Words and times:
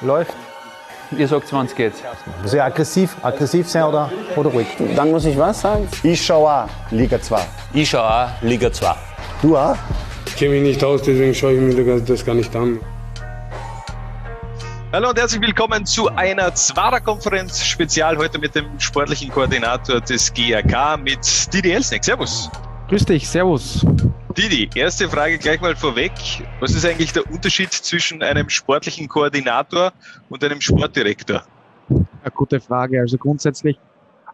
Läuft. 0.00 0.34
Ihr 1.16 1.26
sagt, 1.26 1.52
wann 1.52 1.66
es 1.66 1.74
geht. 1.74 1.92
Muss 2.42 2.54
ich 2.54 2.62
aggressiv, 2.62 3.16
aggressiv 3.22 3.68
sein 3.68 3.82
oder, 3.84 4.10
oder 4.36 4.50
ruhig? 4.50 4.68
Dann 4.94 5.10
muss 5.10 5.24
ich 5.24 5.36
was 5.36 5.60
sagen? 5.60 5.88
Ich 6.02 6.24
schaue 6.24 6.48
auch 6.48 6.68
Liga 6.90 7.20
2. 7.20 7.40
Ich 7.74 7.90
schaue 7.90 8.02
auch 8.08 8.28
Liga 8.42 8.72
2. 8.72 8.94
Du 9.42 9.56
auch? 9.56 9.76
Ich 10.26 10.36
kenne 10.36 10.52
mich 10.52 10.62
nicht 10.62 10.84
aus, 10.84 11.02
deswegen 11.02 11.34
schaue 11.34 11.54
ich 11.54 11.60
mir 11.60 12.00
das 12.00 12.24
gar 12.24 12.34
nicht 12.34 12.54
an. 12.54 12.78
Hallo 14.92 15.10
und 15.10 15.18
herzlich 15.18 15.40
willkommen 15.40 15.86
zu 15.86 16.08
einer 16.08 16.54
Zwarer-Konferenz 16.54 17.64
Spezial 17.64 18.16
heute 18.16 18.38
mit 18.38 18.54
dem 18.54 18.66
sportlichen 18.78 19.30
Koordinator 19.30 20.00
des 20.00 20.32
GRK 20.32 20.96
mit 20.96 21.52
Didi 21.52 21.70
Elsneck. 21.72 22.04
Servus. 22.04 22.50
Grüß 22.88 23.04
dich, 23.04 23.28
Servus. 23.28 23.84
Didi, 24.36 24.70
erste 24.74 25.08
Frage 25.08 25.38
gleich 25.38 25.60
mal 25.60 25.74
vorweg. 25.74 26.12
Was 26.60 26.74
ist 26.74 26.86
eigentlich 26.86 27.12
der 27.12 27.28
Unterschied 27.28 27.72
zwischen 27.72 28.22
einem 28.22 28.48
sportlichen 28.48 29.08
Koordinator 29.08 29.92
und 30.28 30.44
einem 30.44 30.60
Sportdirektor? 30.60 31.42
Eine 31.88 32.30
gute 32.34 32.60
Frage. 32.60 33.00
Also 33.00 33.18
grundsätzlich 33.18 33.76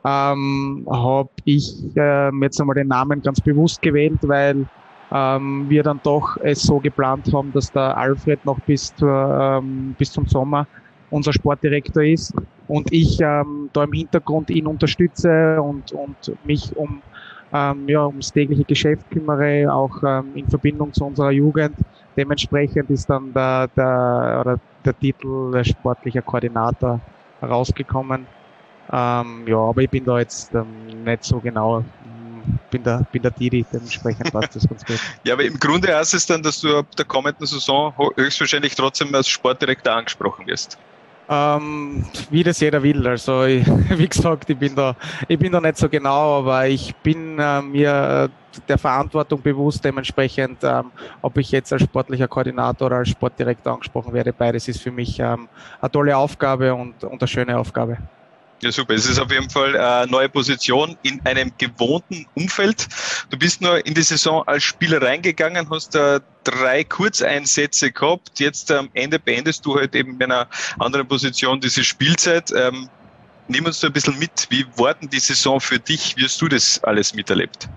ähm, 0.05 0.87
habe 0.91 1.31
ich 1.45 1.97
äh, 1.97 2.31
jetzt 2.43 2.61
einmal 2.61 2.75
den 2.77 2.89
Namen 2.89 3.23
ganz 3.23 3.41
bewusst 3.41 3.81
gewählt, 3.81 4.19
weil 4.23 4.67
ähm, 5.13 5.65
wir 5.69 5.83
dann 5.83 6.01
doch 6.03 6.37
es 6.43 6.63
so 6.63 6.79
geplant 6.79 7.33
haben, 7.33 7.53
dass 7.53 7.73
der 7.73 7.97
Alfred 7.97 8.45
noch 8.45 8.61
bis, 8.61 8.95
zur, 8.95 9.61
ähm, 9.63 9.95
bis 9.99 10.13
zum 10.13 10.27
Sommer 10.27 10.67
unser 11.11 11.33
Sportdirektor 11.33 12.03
ist 12.03 12.35
und 12.69 12.93
ich 12.93 13.21
ähm, 13.21 13.71
da 13.73 13.85
im 13.85 13.93
Hintergrund 13.93 14.51
ihn 14.51 14.67
unterstütze 14.67 15.61
und, 15.63 15.93
und 15.93 16.17
mich 16.45 16.77
um 16.77 17.03
ähm, 17.57 17.89
ja, 17.89 18.07
ums 18.07 18.33
tägliche 18.33 18.65
Geschäft 18.65 19.09
kümmere, 19.11 19.73
auch 19.73 20.03
ähm, 20.07 20.33
in 20.35 20.49
Verbindung 20.49 20.93
zu 20.93 21.05
unserer 21.05 21.31
Jugend. 21.31 21.79
Dementsprechend 22.17 22.91
ist 22.91 23.09
dann 23.09 23.33
der, 23.33 23.69
der, 23.77 24.39
oder 24.41 24.57
der 24.85 24.99
Titel 24.99 25.51
der 25.53 25.65
sportliche 25.65 26.23
Koordinator 26.23 27.01
rausgekommen. 27.43 28.29
Ähm, 28.93 29.45
ja, 29.49 29.59
aber 29.59 29.83
ich 29.83 29.91
bin 29.91 30.05
da 30.05 30.19
jetzt 30.19 30.55
ähm, 30.55 30.87
nicht 30.87 31.25
so 31.25 31.41
genau 31.41 31.85
bin 32.71 32.83
der, 32.85 33.03
bin 33.11 33.23
der 33.23 33.31
Didi, 33.31 33.65
dementsprechend 33.73 34.33
passt 34.33 34.55
das 34.55 34.69
ganz 34.69 34.85
gut. 34.85 35.01
Ja, 35.27 35.35
aber 35.35 35.45
im 35.45 35.59
Grunde 35.59 35.95
heißt 35.95 36.15
es 36.15 36.27
dann, 36.27 36.43
dass 36.43 36.61
du 36.61 36.77
ab 36.77 36.87
der 36.97 37.05
kommenden 37.05 37.47
Saison 37.47 37.95
höchstwahrscheinlich 38.17 38.75
trotzdem 38.75 39.15
als 39.15 39.29
Sportdirektor 39.29 39.95
angesprochen 39.95 40.47
wirst. 40.47 40.79
Ähm, 41.29 42.05
wie 42.31 42.45
das 42.45 42.61
jeder 42.61 42.83
will. 42.83 43.07
Also 43.07 43.45
ich, 43.45 43.67
wie 43.99 44.09
gesagt, 44.09 44.49
ich 44.49 44.57
bin 44.57 44.75
da, 44.75 44.95
ich 45.27 45.39
bin 45.39 45.53
da 45.53 45.61
nicht 45.61 45.77
so 45.77 45.89
genau, 45.89 46.39
aber 46.39 46.69
ich 46.69 46.95
bin 46.97 47.39
äh, 47.39 47.63
mir 47.63 48.31
der 48.69 48.79
Verantwortung 48.79 49.43
bewusst. 49.43 49.85
Dementsprechend, 49.85 50.59
ähm, 50.63 50.93
ob 51.23 51.37
ich 51.39 51.51
jetzt 51.51 51.73
als 51.73 51.83
sportlicher 51.83 52.29
Koordinator 52.29 52.87
oder 52.87 52.97
als 52.99 53.09
Sportdirektor 53.09 53.73
angesprochen 53.73 54.13
werde, 54.13 54.33
beides 54.33 54.69
ist 54.69 54.81
für 54.81 54.93
mich 54.93 55.19
ähm, 55.19 55.49
eine 55.81 55.91
tolle 55.91 56.17
Aufgabe 56.17 56.75
und, 56.75 57.03
und 57.03 57.21
eine 57.21 57.29
schöne 57.29 57.59
Aufgabe. 57.59 57.99
Ja, 58.63 58.73
super. 58.73 58.95
Es 58.95 59.07
ist 59.07 59.19
auf 59.19 59.31
jeden 59.31 59.51
Fall 59.51 59.77
eine 59.79 60.11
neue 60.11 60.31
Position 60.31 60.97
in 61.03 61.21
einem 61.25 61.53
gewohnten 61.59 62.27
Umfeld. 62.35 62.89
Du 63.29 63.37
bist 63.37 63.61
nur 63.61 63.85
in 63.85 63.93
die 63.93 64.03
Saison 64.03 64.43
als 64.47 64.63
Spieler 64.63 65.03
reingegangen, 65.03 65.69
hast 65.69 65.95
da 65.95 66.21
drei 66.45 66.83
Kurzeinsätze 66.83 67.93
gehabt. 67.93 68.41
Jetzt 68.41 68.71
am 68.73 68.89
Ende 68.95 69.19
beendest 69.19 69.67
du 69.67 69.77
halt 69.77 69.95
eben 69.95 70.15
in 70.15 70.23
einer 70.23 70.49
anderen 70.79 71.07
Position 71.07 71.61
diese 71.61 71.85
Spielzeit. 71.85 72.51
Ähm, 72.57 72.89
nimm 73.49 73.67
uns 73.67 73.81
da 73.81 73.89
ein 73.89 73.93
bisschen 73.93 74.19
mit. 74.19 74.47
Wie 74.49 74.65
war 74.77 74.95
denn 74.95 75.11
die 75.11 75.21
Saison 75.21 75.61
für 75.61 75.79
dich? 75.79 76.17
Wie 76.17 76.25
hast 76.25 76.41
du 76.41 76.49
das 76.49 76.83
alles 76.83 77.13
miterlebt? 77.13 77.69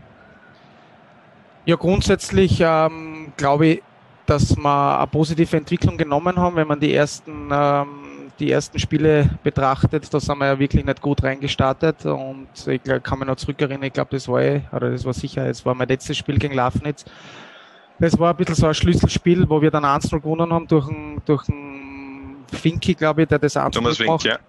Ja, 1.66 1.76
grundsätzlich 1.76 2.62
ähm, 2.62 3.34
glaube 3.36 3.68
ich, 3.68 3.84
dass 4.26 4.56
wir 4.56 4.98
eine 4.98 5.08
positive 5.08 5.58
Entwicklung 5.58 5.98
genommen 5.98 6.38
haben, 6.38 6.56
wenn 6.56 6.68
man 6.68 6.80
die 6.80 6.94
ersten 6.94 7.50
ähm, 7.52 7.99
die 8.40 8.52
ersten 8.52 8.80
Spiele 8.80 9.30
betrachtet, 9.44 10.14
da 10.14 10.20
sind 10.20 10.38
wir 10.38 10.48
ja 10.48 10.60
wirklich 10.60 10.86
nicht 10.86 11.02
gut 11.02 11.24
reingestartet 11.24 12.06
und 12.06 12.48
ich 12.66 12.82
kann 13.04 13.20
mich 13.20 13.28
noch 13.28 13.36
zurückerinnern, 13.36 13.84
ich 13.84 13.94
glaube, 13.94 14.12
das 14.12 14.28
war 14.28 14.42
eh, 14.42 14.62
oder 14.72 14.92
das 14.92 15.06
war 15.06 15.14
sicher, 15.14 15.46
es 15.48 15.66
war 15.66 15.76
mein 15.76 15.88
letztes 15.88 16.18
Spiel 16.18 16.38
gegen 16.38 16.56
Lafnitz. 16.56 17.06
Das 18.00 18.18
war 18.18 18.32
ein 18.32 18.38
bisschen 18.38 18.56
so 18.56 18.68
ein 18.68 18.74
Schlüsselspiel, 18.74 19.50
wo 19.50 19.62
wir 19.62 19.72
dann 19.72 19.84
1-0 19.84 20.22
gewonnen 20.22 20.54
haben 20.54 20.68
durch 20.68 20.88
einen, 20.88 21.22
durch 21.26 21.50
einen 21.50 22.46
Finki, 22.52 22.94
glaube 22.94 23.24
ich, 23.24 23.28
der 23.28 23.40
das 23.40 23.58
1 23.58 23.76
Thomas 23.76 23.98
Fink, 23.98 24.24
ja. 24.24 24.40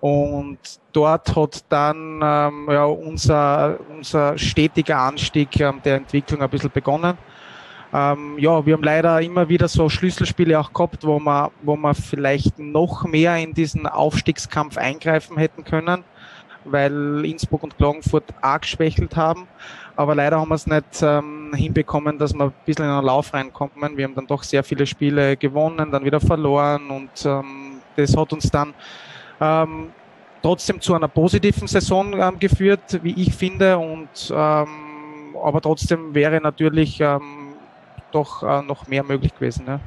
Und 0.00 0.58
dort 0.92 1.36
hat 1.36 1.64
dann 1.68 2.20
ähm, 2.22 2.66
ja, 2.68 2.84
unser, 2.86 3.78
unser 3.88 4.36
stetiger 4.36 4.98
Anstieg 4.98 5.60
ähm, 5.60 5.80
der 5.84 5.96
Entwicklung 5.96 6.42
ein 6.42 6.50
bisschen 6.50 6.72
begonnen. 6.72 7.16
Ähm, 7.92 8.38
ja, 8.38 8.64
wir 8.64 8.74
haben 8.74 8.82
leider 8.82 9.20
immer 9.20 9.48
wieder 9.48 9.68
so 9.68 9.88
Schlüsselspiele 9.88 10.58
auch 10.58 10.72
gehabt, 10.72 11.06
wo 11.06 11.18
wir, 11.18 11.50
wo 11.62 11.76
wir 11.76 11.94
vielleicht 11.94 12.58
noch 12.58 13.04
mehr 13.04 13.36
in 13.36 13.52
diesen 13.52 13.86
Aufstiegskampf 13.86 14.78
eingreifen 14.78 15.36
hätten 15.36 15.64
können, 15.64 16.02
weil 16.64 17.24
Innsbruck 17.24 17.62
und 17.62 17.76
Klagenfurt 17.76 18.24
arg 18.40 18.62
geschwächelt 18.62 19.14
haben. 19.16 19.46
Aber 19.94 20.14
leider 20.14 20.40
haben 20.40 20.48
wir 20.48 20.54
es 20.54 20.66
nicht 20.66 21.02
ähm, 21.02 21.52
hinbekommen, 21.54 22.18
dass 22.18 22.32
wir 22.32 22.44
ein 22.44 22.52
bisschen 22.64 22.86
in 22.86 22.90
einen 22.90 23.04
Lauf 23.04 23.34
reinkommen. 23.34 23.96
Wir 23.96 24.04
haben 24.06 24.14
dann 24.14 24.26
doch 24.26 24.42
sehr 24.42 24.64
viele 24.64 24.86
Spiele 24.86 25.36
gewonnen, 25.36 25.90
dann 25.90 26.04
wieder 26.04 26.20
verloren 26.20 26.88
und 26.88 27.26
ähm, 27.26 27.82
das 27.96 28.16
hat 28.16 28.32
uns 28.32 28.50
dann 28.50 28.72
ähm, 29.38 29.90
trotzdem 30.40 30.80
zu 30.80 30.94
einer 30.94 31.08
positiven 31.08 31.68
Saison 31.68 32.18
ähm, 32.18 32.38
geführt, 32.38 33.00
wie 33.02 33.20
ich 33.20 33.34
finde. 33.34 33.76
Und 33.76 34.32
ähm, 34.34 34.66
aber 35.42 35.60
trotzdem 35.60 36.14
wäre 36.14 36.40
natürlich 36.40 37.00
ähm, 37.00 37.41
doch 38.12 38.42
äh, 38.42 38.62
noch 38.62 38.86
mehr 38.86 39.02
möglich 39.02 39.34
gewesen. 39.34 39.64
Ja. 39.66 39.80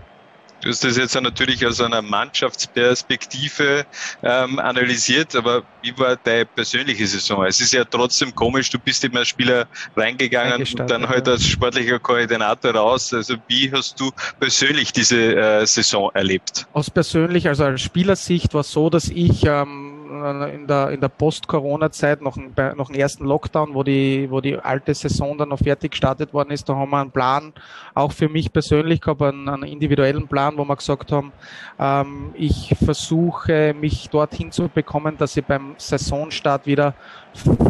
Du 0.66 0.70
hast 0.72 0.84
das 0.84 0.98
jetzt 0.98 1.14
natürlich 1.22 1.64
aus 1.64 1.80
einer 1.80 2.02
Mannschaftsperspektive 2.02 3.86
ähm, 4.24 4.58
analysiert, 4.58 5.36
aber 5.36 5.62
wie 5.84 5.96
war 6.00 6.16
deine 6.16 6.46
persönliche 6.46 7.06
Saison? 7.06 7.46
Es 7.46 7.60
ist 7.60 7.74
ja 7.74 7.84
trotzdem 7.84 8.34
komisch, 8.34 8.72
du 8.72 8.80
bist 8.80 9.04
immer 9.04 9.20
als 9.20 9.28
Spieler 9.28 9.68
reingegangen 9.96 10.62
und 10.62 10.90
dann 10.90 11.08
halt 11.08 11.28
als 11.28 11.46
sportlicher 11.46 12.00
Koordinator 12.00 12.74
raus. 12.74 13.14
Also 13.14 13.36
wie 13.48 13.72
hast 13.72 14.00
du 14.00 14.10
persönlich 14.40 14.92
diese 14.92 15.36
äh, 15.36 15.68
Saison 15.68 16.10
erlebt? 16.16 16.66
Aus 16.74 16.90
persönlich, 16.90 17.48
also 17.48 17.66
als 17.66 17.82
Spielersicht 17.82 18.56
war 18.56 18.62
es 18.62 18.72
so, 18.72 18.90
dass 18.90 19.10
ich 19.10 19.46
ähm, 19.46 19.85
in 20.06 20.68
der, 20.68 20.90
in 20.92 21.02
der 21.02 21.10
Post-Corona-Zeit, 21.10 22.22
noch, 22.22 22.38
noch 22.76 22.90
im 22.90 22.96
ersten 22.96 23.26
Lockdown, 23.26 23.74
wo 23.74 23.84
die, 23.84 24.28
wo 24.30 24.42
die 24.42 24.58
alte 24.58 24.94
Saison 24.94 25.38
dann 25.38 25.50
noch 25.50 25.60
fertig 25.60 25.92
gestartet 25.92 26.34
worden 26.34 26.52
ist, 26.52 26.68
da 26.68 26.76
haben 26.76 26.92
wir 26.92 27.00
einen 27.00 27.12
Plan, 27.12 27.54
auch 27.94 28.12
für 28.12 28.30
mich 28.30 28.52
persönlich 28.52 29.02
gehabt, 29.02 29.22
einen, 29.22 29.48
einen 29.50 29.64
individuellen 29.64 30.28
Plan, 30.28 30.58
wo 30.58 30.66
wir 30.66 30.76
gesagt 30.76 31.12
haben, 31.12 31.32
ähm, 31.80 32.32
ich 32.36 32.76
versuche 32.84 33.74
mich 33.80 34.10
dorthin 34.10 34.52
zu 34.52 34.70
bekommen, 34.70 35.18
dass 35.18 35.36
ich 35.38 35.46
beim 35.46 35.76
Saisonstart 35.78 36.66
wieder, 36.66 36.94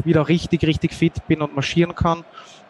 wieder 0.04 0.28
richtig, 0.28 0.66
richtig 0.66 0.94
fit 0.94 1.26
bin 1.28 1.42
und 1.42 1.56
marschieren 1.56 1.96
kann. 1.96 2.24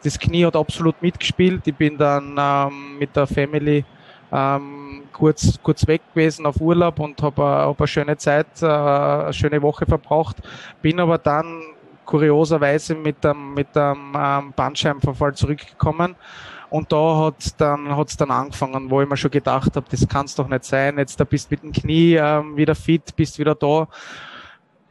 Das 0.03 0.19
Knie 0.19 0.45
hat 0.45 0.55
absolut 0.55 1.01
mitgespielt. 1.01 1.65
Ich 1.65 1.75
bin 1.75 1.97
dann 1.97 2.35
ähm, 2.37 2.99
mit 2.99 3.15
der 3.15 3.25
Family 3.25 3.83
ähm, 4.31 5.03
kurz, 5.15 5.57
kurz 5.63 5.87
weg 5.87 6.01
gewesen 6.13 6.45
auf 6.45 6.59
Urlaub 6.59 6.99
und 6.99 7.21
habe 7.21 7.41
hab 7.41 7.79
eine 7.79 7.87
schöne 7.87 8.17
Zeit, 8.17 8.47
äh, 8.61 8.65
eine 8.65 9.33
schöne 9.33 9.61
Woche 9.61 9.85
verbraucht. 9.85 10.37
Bin 10.81 10.99
aber 10.99 11.17
dann 11.17 11.61
kurioserweise 12.05 12.95
mit 12.95 13.23
dem, 13.23 13.53
mit 13.53 13.75
dem 13.75 14.13
ähm, 14.15 14.53
Bandscheibenverfall 14.55 15.33
zurückgekommen. 15.33 16.15
Und 16.69 16.91
da 16.91 17.25
hat 17.25 17.59
dann, 17.59 17.95
hat's 17.95 18.17
dann 18.17 18.31
angefangen, 18.31 18.89
wo 18.89 19.01
ich 19.01 19.07
mir 19.07 19.17
schon 19.17 19.31
gedacht 19.31 19.75
habe, 19.75 19.85
das 19.89 20.07
kann 20.07 20.25
es 20.25 20.35
doch 20.35 20.47
nicht 20.47 20.65
sein. 20.65 20.97
Jetzt 20.97 21.19
da 21.19 21.23
bist 21.23 21.49
mit 21.49 21.63
dem 21.63 21.71
Knie 21.71 22.15
ähm, 22.15 22.57
wieder 22.57 22.75
fit, 22.75 23.15
bist 23.15 23.39
wieder 23.39 23.55
da 23.55 23.87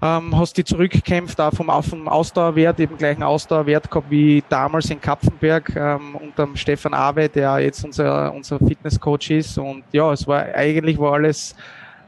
ähm, 0.02 0.36
hast 0.36 0.56
die 0.56 0.64
zurückgekämpft, 0.64 1.40
auch 1.40 1.52
vom, 1.52 1.68
dem 1.90 2.08
Ausdauerwert, 2.08 2.78
eben 2.80 2.98
gleichen 2.98 3.22
Ausdauerwert 3.22 3.90
gehabt 3.90 4.10
wie 4.10 4.42
damals 4.48 4.90
in 4.90 5.00
Kapfenberg 5.00 5.74
ähm, 5.76 6.16
unter 6.16 6.48
Stefan 6.54 6.94
Awe, 6.94 7.28
der 7.28 7.58
jetzt 7.60 7.84
unser, 7.84 8.32
unser 8.32 8.58
Fitnesscoach 8.58 9.30
ist. 9.30 9.56
Und 9.58 9.84
ja, 9.92 10.12
es 10.12 10.26
war 10.26 10.42
eigentlich 10.54 10.98
war 10.98 11.14
alles, 11.14 11.56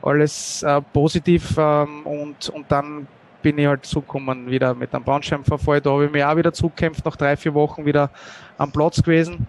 alles 0.02 0.62
äh, 0.62 0.80
positiv 0.92 1.56
ähm, 1.58 2.04
und, 2.04 2.48
und 2.50 2.70
dann 2.70 3.06
bin 3.40 3.58
ich 3.58 3.66
halt 3.66 3.86
zugekommen 3.86 4.50
wieder 4.50 4.74
mit 4.74 4.92
einem 4.92 5.04
Bandscheibenverfall. 5.04 5.80
Da 5.80 5.90
habe 5.90 6.06
ich 6.06 6.10
mich 6.10 6.24
auch 6.24 6.36
wieder 6.36 6.52
zugekämpft, 6.52 7.04
nach 7.04 7.16
drei, 7.16 7.36
vier 7.36 7.54
Wochen 7.54 7.86
wieder 7.86 8.10
am 8.58 8.72
Platz 8.72 9.00
gewesen. 9.00 9.46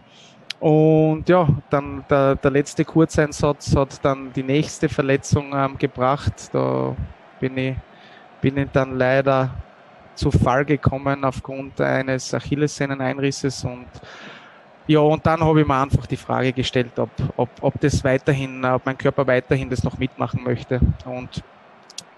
Und 0.60 1.28
ja, 1.28 1.48
dann 1.70 2.04
der, 2.10 2.36
der 2.36 2.52
letzte 2.52 2.86
Kurzeinsatz 2.86 3.76
hat 3.76 4.04
dann 4.04 4.32
die 4.34 4.44
nächste 4.44 4.88
Verletzung 4.88 5.52
ähm, 5.54 5.78
gebracht. 5.78 6.50
Da 6.52 6.96
bin 7.40 7.58
ich 7.58 7.76
bin 8.42 8.58
ich 8.58 8.70
dann 8.72 8.98
leider 8.98 9.50
zu 10.16 10.32
Fall 10.32 10.66
gekommen 10.66 11.24
aufgrund 11.24 11.80
eines 11.80 12.34
Achillessehneneinrisses 12.34 13.64
und 13.64 13.88
ja, 14.88 15.00
und 15.00 15.26
dann 15.26 15.42
habe 15.42 15.62
ich 15.62 15.68
mir 15.68 15.82
einfach 15.82 16.06
die 16.06 16.16
Frage 16.16 16.54
gestellt, 16.54 16.98
ob, 16.98 17.10
ob, 17.36 17.50
ob 17.60 17.80
das 17.82 18.02
weiterhin, 18.06 18.64
ob 18.64 18.86
mein 18.86 18.98
Körper 18.98 19.28
weiterhin 19.28 19.70
das 19.70 19.84
noch 19.84 19.98
mitmachen 19.98 20.42
möchte. 20.42 20.80
Und 21.04 21.44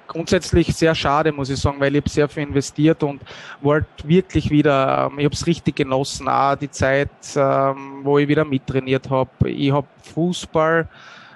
grundsätzlich 0.05 0.75
sehr 0.75 0.93
schade, 0.93 1.31
muss 1.31 1.49
ich 1.49 1.59
sagen, 1.59 1.79
weil 1.79 1.95
ich 1.95 2.01
habe 2.01 2.09
sehr 2.09 2.29
viel 2.29 2.43
investiert 2.43 3.01
und 3.01 3.23
wollte 3.61 3.87
wirklich 4.07 4.51
wieder, 4.51 5.09
ich 5.17 5.25
habe 5.25 5.33
es 5.33 5.47
richtig 5.47 5.77
genossen, 5.77 6.27
auch 6.27 6.55
die 6.55 6.69
Zeit, 6.69 7.09
ähm, 7.35 8.01
wo 8.03 8.19
ich 8.19 8.27
wieder 8.27 8.45
mittrainiert 8.45 9.09
habe. 9.09 9.49
Ich 9.49 9.71
habe 9.71 9.87
Fußball 10.13 10.87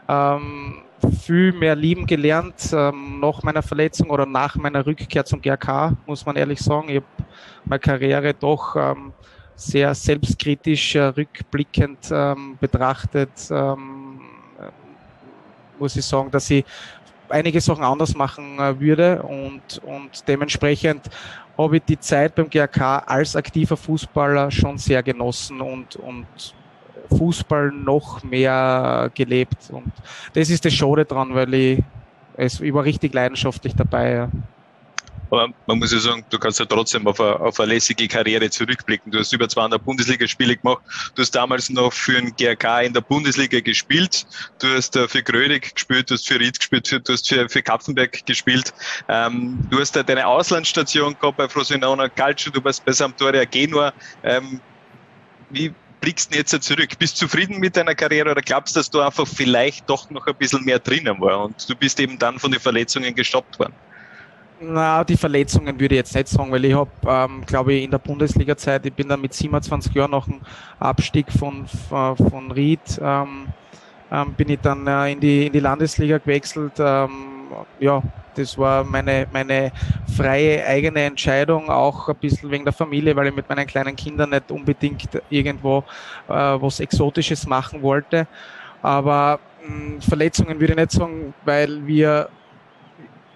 ähm, 0.07 0.82
viel 1.11 1.53
mehr 1.53 1.75
lieben 1.75 2.05
gelernt 2.05 2.71
ähm, 2.73 3.19
nach 3.19 3.43
meiner 3.43 3.61
Verletzung 3.61 4.09
oder 4.09 4.25
nach 4.25 4.55
meiner 4.55 4.85
Rückkehr 4.85 5.25
zum 5.25 5.41
GRK, 5.41 5.95
muss 6.05 6.25
man 6.25 6.35
ehrlich 6.35 6.59
sagen. 6.59 6.89
Ich 6.89 6.97
habe 6.97 7.05
meine 7.65 7.79
Karriere 7.79 8.33
doch 8.33 8.75
ähm, 8.75 9.13
sehr 9.55 9.93
selbstkritisch 9.93 10.95
äh, 10.95 11.03
rückblickend 11.03 12.09
ähm, 12.11 12.57
betrachtet. 12.59 13.31
Ähm, 13.51 14.21
muss 15.79 15.95
ich 15.95 16.05
sagen, 16.05 16.31
dass 16.31 16.49
ich 16.49 16.63
einige 17.29 17.59
Sachen 17.59 17.83
anders 17.83 18.15
machen 18.15 18.59
äh, 18.59 18.79
würde 18.79 19.21
und, 19.23 19.81
und 19.83 20.27
dementsprechend 20.27 21.09
habe 21.57 21.77
ich 21.77 21.83
die 21.83 21.99
Zeit 21.99 22.35
beim 22.35 22.49
GRK 22.49 22.99
als 23.05 23.35
aktiver 23.35 23.77
Fußballer 23.77 24.49
schon 24.51 24.77
sehr 24.77 25.03
genossen 25.03 25.61
und, 25.61 25.95
und 25.97 26.25
Fußball 27.17 27.71
noch 27.71 28.23
mehr 28.23 29.11
gelebt. 29.13 29.69
Und 29.71 29.91
das 30.33 30.49
ist 30.49 30.65
das 30.65 30.73
Schade 30.73 31.05
dran, 31.05 31.33
weil 31.33 31.53
ich, 31.53 31.79
es, 32.37 32.59
ich 32.59 32.73
war 32.73 32.83
richtig 32.83 33.13
leidenschaftlich 33.13 33.73
dabei. 33.75 34.11
Ja. 34.13 34.29
Aber 35.33 35.51
man 35.65 35.79
muss 35.79 35.91
ja 35.91 35.97
sagen, 35.97 36.23
du 36.29 36.37
kannst 36.37 36.59
ja 36.59 36.65
trotzdem 36.65 37.07
auf 37.07 37.19
eine, 37.19 37.39
auf 37.39 37.59
eine 37.59 37.73
lässige 37.73 38.07
Karriere 38.07 38.51
zurückblicken. 38.51 39.11
Du 39.11 39.17
hast 39.17 39.33
über 39.33 39.49
200 39.49 39.83
Bundesligaspiele 39.83 40.57
gemacht. 40.57 40.83
Du 41.15 41.23
hast 41.23 41.31
damals 41.31 41.71
noch 41.71 41.91
für 41.91 42.13
den 42.21 42.35
GRK 42.35 42.81
in 42.81 42.93
der 42.93 43.01
Bundesliga 43.01 43.59
gespielt. 43.59 44.27
Du 44.59 44.67
hast 44.67 44.95
äh, 44.95 45.07
für 45.07 45.23
Grödig 45.23 45.73
gespielt, 45.73 46.11
du 46.11 46.13
hast 46.13 46.27
für 46.27 46.39
Ried 46.39 46.59
gespielt, 46.59 46.87
du 46.87 47.13
hast 47.13 47.27
für, 47.27 47.49
für 47.49 47.63
Kapfenberg 47.63 48.23
gespielt. 48.27 48.75
Ähm, 49.07 49.57
du 49.71 49.79
hast 49.79 49.95
da 49.95 50.03
deine 50.03 50.27
Auslandsstation 50.27 51.15
gehabt 51.19 51.37
bei 51.37 51.49
Frosinone 51.49 52.11
Calcio, 52.11 52.51
du 52.51 52.63
warst 52.63 52.85
bei 52.85 52.91
Sampdoria 52.91 53.45
Genua. 53.45 53.91
Ähm, 54.23 54.61
wie, 55.49 55.73
blickst 56.03 56.33
du 56.33 56.37
jetzt 56.37 56.63
zurück? 56.63 56.89
Bist 56.99 57.15
du 57.15 57.25
zufrieden 57.25 57.59
mit 57.59 57.77
deiner 57.77 57.95
Karriere 57.95 58.31
oder 58.31 58.41
glaubst 58.41 58.75
du, 58.75 58.79
dass 58.81 58.89
du 58.89 58.99
einfach 58.99 59.25
vielleicht 59.25 59.89
doch 59.89 60.09
noch 60.09 60.27
ein 60.27 60.35
bisschen 60.35 60.65
mehr 60.65 60.77
drinnen 60.77 61.19
war 61.21 61.45
und 61.45 61.69
du 61.69 61.75
bist 61.75 61.97
eben 62.01 62.19
dann 62.19 62.37
von 62.39 62.51
den 62.51 62.59
Verletzungen 62.59 63.15
gestoppt 63.15 63.57
worden? 63.57 63.73
Na, 64.59 65.03
die 65.05 65.15
Verletzungen 65.15 65.79
würde 65.79 65.95
ich 65.95 65.99
jetzt 65.99 66.13
nicht 66.13 66.27
sagen, 66.27 66.51
weil 66.51 66.65
ich 66.65 66.73
habe, 66.73 66.91
ähm, 67.07 67.45
glaube 67.45 67.73
ich, 67.73 67.83
in 67.85 67.91
der 67.91 67.99
Bundesliga-Zeit, 67.99 68.85
ich 68.85 68.93
bin 68.93 69.07
dann 69.07 69.21
mit 69.21 69.33
27 69.33 69.93
Jahren 69.93 70.11
nach 70.11 70.25
dem 70.25 70.41
Abstieg 70.77 71.31
von, 71.31 71.67
von, 71.67 72.17
von 72.17 72.51
Ried, 72.51 72.81
ähm, 73.01 73.47
ähm, 74.11 74.33
bin 74.33 74.49
ich 74.49 74.59
dann 74.61 74.85
äh, 74.85 75.13
in, 75.13 75.19
die, 75.21 75.47
in 75.47 75.53
die 75.53 75.59
Landesliga 75.59 76.17
gewechselt. 76.17 76.73
Ähm, 76.79 77.32
ja, 77.79 78.01
das 78.35 78.57
war 78.57 78.83
meine, 78.83 79.27
meine 79.31 79.71
freie 80.15 80.65
eigene 80.65 81.01
Entscheidung, 81.03 81.69
auch 81.69 82.09
ein 82.09 82.15
bisschen 82.15 82.49
wegen 82.51 82.63
der 82.63 82.73
Familie, 82.73 83.15
weil 83.15 83.27
ich 83.27 83.35
mit 83.35 83.47
meinen 83.49 83.67
kleinen 83.67 83.95
Kindern 83.95 84.31
nicht 84.31 84.49
unbedingt 84.51 85.09
irgendwo 85.29 85.83
äh, 86.27 86.33
was 86.33 86.79
Exotisches 86.79 87.47
machen 87.47 87.81
wollte. 87.81 88.27
Aber 88.81 89.39
mh, 89.65 89.67
hm, 89.67 90.01
Verletzungen 90.01 90.59
würde 90.59 90.73
ich 90.73 90.79
nicht 90.79 90.91
sagen, 90.91 91.33
weil 91.45 91.85
wir 91.85 92.29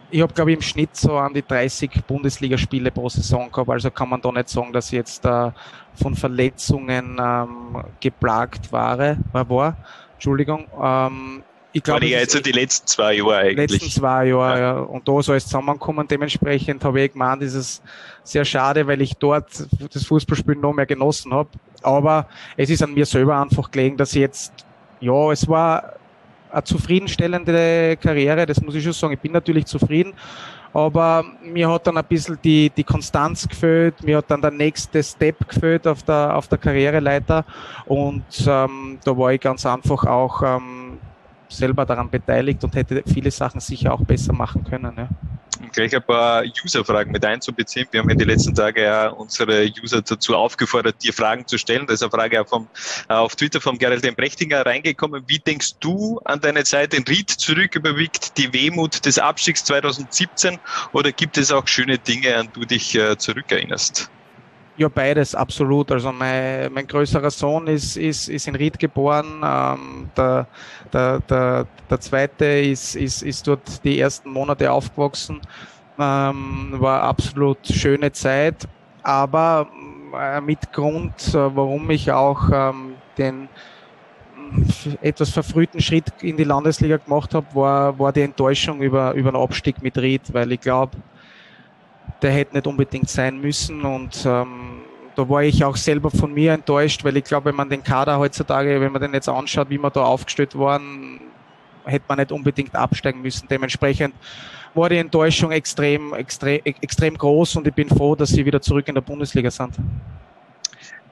ich 0.09 0.21
habe, 0.21 0.33
glaube 0.33 0.51
ich, 0.51 0.57
im 0.57 0.61
Schnitt 0.61 0.95
so 0.95 1.17
an 1.17 1.33
die 1.33 1.45
30 1.45 2.05
Bundesligaspiele 2.05 2.91
pro 2.91 3.09
Saison 3.09 3.51
gehabt. 3.51 3.69
Also 3.69 3.91
kann 3.91 4.09
man 4.09 4.21
da 4.21 4.31
nicht 4.31 4.49
sagen, 4.49 4.71
dass 4.71 4.87
ich 4.87 4.93
jetzt 4.93 5.25
äh, 5.25 5.51
von 5.95 6.15
Verletzungen 6.15 7.17
ähm, 7.19 7.83
geplagt 7.99 8.71
war. 8.71 9.17
war. 9.33 9.77
Entschuldigung. 10.13 10.65
Ähm, 10.81 11.43
ich 11.73 11.83
glaube, 11.83 12.05
ja 12.05 12.19
jetzt 12.19 12.45
die 12.45 12.51
letzten 12.51 12.87
zwei 12.87 13.13
Jahre 13.15 13.37
eigentlich. 13.37 13.71
Letzten 13.71 13.91
zwei 13.91 14.27
Jahre, 14.27 14.59
ja. 14.59 14.75
ja. 14.75 14.79
Und 14.79 15.07
da 15.07 15.19
ist 15.19 15.29
alles 15.29 15.45
zusammengekommen. 15.45 16.07
Dementsprechend 16.07 16.83
habe 16.83 17.01
ich 17.01 17.11
gemeint, 17.11 17.41
ist 17.43 17.53
es 17.53 17.81
sehr 18.23 18.45
schade, 18.45 18.87
weil 18.87 19.01
ich 19.01 19.15
dort 19.15 19.47
das 19.93 20.05
Fußballspielen 20.05 20.61
noch 20.61 20.73
mehr 20.73 20.85
genossen 20.85 21.33
habe. 21.33 21.49
Aber 21.83 22.27
es 22.55 22.69
ist 22.69 22.81
an 22.81 22.93
mir 22.93 23.05
selber 23.05 23.39
einfach 23.39 23.69
gelegen, 23.69 23.97
dass 23.97 24.13
ich 24.13 24.21
jetzt, 24.21 24.53
ja, 24.99 25.31
es 25.31 25.47
war 25.47 25.93
eine 26.51 26.63
zufriedenstellende 26.63 27.97
Karriere, 27.97 28.45
das 28.45 28.61
muss 28.61 28.75
ich 28.75 28.83
schon 28.83 28.93
sagen. 28.93 29.13
Ich 29.13 29.19
bin 29.19 29.31
natürlich 29.31 29.65
zufrieden, 29.65 30.13
aber 30.73 31.25
mir 31.43 31.69
hat 31.69 31.87
dann 31.87 31.97
ein 31.97 32.05
bisschen 32.05 32.37
die, 32.43 32.69
die 32.69 32.83
Konstanz 32.83 33.47
gefällt, 33.47 34.03
mir 34.03 34.17
hat 34.17 34.29
dann 34.29 34.41
der 34.41 34.51
nächste 34.51 35.03
Step 35.03 35.47
gefällt 35.47 35.87
auf 35.87 36.03
der, 36.03 36.35
auf 36.35 36.47
der 36.47 36.57
Karriereleiter 36.57 37.45
und 37.85 38.25
ähm, 38.47 38.99
da 39.03 39.17
war 39.17 39.33
ich 39.33 39.41
ganz 39.41 39.65
einfach 39.65 40.05
auch 40.05 40.41
ähm, 40.43 40.86
selber 41.49 41.85
daran 41.85 42.09
beteiligt 42.09 42.63
und 42.63 42.75
hätte 42.75 43.03
viele 43.05 43.31
Sachen 43.31 43.59
sicher 43.59 43.93
auch 43.93 44.01
besser 44.01 44.33
machen 44.33 44.63
können. 44.63 44.93
Ja 44.97 45.09
gleich 45.71 45.95
ein 45.95 46.03
paar 46.03 46.43
User-Fragen 46.43 47.11
mit 47.11 47.23
einzubeziehen. 47.23 47.87
Wir 47.91 48.01
haben 48.01 48.09
in 48.09 48.17
den 48.17 48.27
letzten 48.27 48.53
Tagen 48.53 48.81
ja 48.81 49.09
unsere 49.09 49.69
User 49.81 50.01
dazu 50.01 50.35
aufgefordert, 50.35 51.03
dir 51.03 51.13
Fragen 51.13 51.45
zu 51.47 51.57
stellen. 51.57 51.85
Da 51.87 51.93
ist 51.93 52.03
eine 52.03 52.11
Frage 52.11 52.43
vom, 52.45 52.67
äh, 53.09 53.13
auf 53.13 53.35
Twitter 53.35 53.61
vom 53.61 53.77
Gerald 53.77 54.03
M. 54.05 54.15
Brechtinger 54.15 54.65
reingekommen. 54.65 55.23
Wie 55.27 55.39
denkst 55.39 55.73
du 55.79 56.19
an 56.25 56.41
deine 56.41 56.63
Zeit 56.63 56.93
in 56.93 57.03
Ried 57.03 57.29
zurück? 57.29 57.75
Überwiegt 57.75 58.37
die 58.37 58.51
Wehmut 58.53 59.05
des 59.05 59.19
Abstiegs 59.19 59.63
2017 59.65 60.59
oder 60.93 61.11
gibt 61.11 61.37
es 61.37 61.51
auch 61.51 61.67
schöne 61.67 61.97
Dinge, 61.97 62.35
an 62.35 62.47
die 62.47 62.59
du 62.59 62.65
dich 62.65 62.95
äh, 62.95 63.17
zurückerinnerst? 63.17 64.09
Ja, 64.77 64.89
beides, 64.89 65.33
absolut. 65.33 65.91
Also 65.91 66.11
mein, 66.11 66.71
mein 66.71 66.85
größerer 66.85 67.31
Sohn 67.31 67.65
ist, 67.65 67.97
ist, 67.97 68.29
ist 68.29 68.47
in 68.47 68.55
Ried 68.55 68.77
geboren. 68.77 69.41
Ähm, 69.43 70.11
der, 70.15 70.47
der, 70.93 71.19
der, 71.21 71.67
der 71.89 71.99
zweite 71.99 72.45
ist, 72.45 72.95
ist, 72.95 73.23
ist 73.23 73.47
dort 73.47 73.83
die 73.83 73.99
ersten 73.99 74.29
Monate 74.29 74.71
aufgewachsen. 74.71 75.41
Ähm, 75.97 76.73
war 76.73 77.01
absolut 77.01 77.57
schöne 77.65 78.11
Zeit. 78.11 78.67
Aber 79.01 79.67
äh, 80.15 80.41
mit 80.41 80.71
Grund, 80.71 81.33
äh, 81.33 81.55
warum 81.55 81.89
ich 81.89 82.11
auch 82.11 82.49
ähm, 82.53 82.93
den 83.17 83.49
etwas 85.01 85.31
verfrühten 85.31 85.81
Schritt 85.81 86.05
in 86.21 86.37
die 86.37 86.43
Landesliga 86.43 86.97
gemacht 86.97 87.33
habe, 87.33 87.47
war, 87.53 87.97
war 87.97 88.13
die 88.13 88.21
Enttäuschung 88.21 88.81
über, 88.81 89.13
über 89.13 89.31
den 89.31 89.41
Abstieg 89.41 89.81
mit 89.81 89.97
Ried, 89.97 90.33
weil 90.33 90.51
ich 90.51 90.61
glaube, 90.61 90.97
der 92.21 92.31
hätte 92.31 92.55
nicht 92.55 92.67
unbedingt 92.67 93.09
sein 93.09 93.39
müssen 93.39 93.83
und 93.83 94.25
ähm, 94.25 94.81
da 95.15 95.27
war 95.27 95.41
ich 95.41 95.63
auch 95.63 95.75
selber 95.75 96.11
von 96.11 96.31
mir 96.33 96.53
enttäuscht, 96.53 97.03
weil 97.03 97.17
ich 97.17 97.23
glaube, 97.23 97.45
wenn 97.45 97.55
man 97.55 97.69
den 97.69 97.83
Kader 97.83 98.19
heutzutage, 98.19 98.79
wenn 98.79 98.91
man 98.91 99.01
den 99.01 99.13
jetzt 99.13 99.27
anschaut, 99.27 99.69
wie 99.69 99.79
wir 99.79 99.89
da 99.89 100.03
aufgestellt 100.03 100.57
waren, 100.57 101.19
hätte 101.85 102.05
man 102.07 102.19
nicht 102.19 102.31
unbedingt 102.31 102.75
absteigen 102.75 103.21
müssen. 103.21 103.47
Dementsprechend 103.47 104.13
war 104.75 104.89
die 104.89 104.97
Enttäuschung 104.97 105.51
extrem, 105.51 106.13
extrem, 106.13 106.61
extrem 106.63 107.17
groß 107.17 107.55
und 107.55 107.67
ich 107.67 107.73
bin 107.73 107.89
froh, 107.89 108.15
dass 108.15 108.29
sie 108.29 108.45
wieder 108.45 108.61
zurück 108.61 108.87
in 108.87 108.95
der 108.95 109.01
Bundesliga 109.01 109.49
sind. 109.49 109.73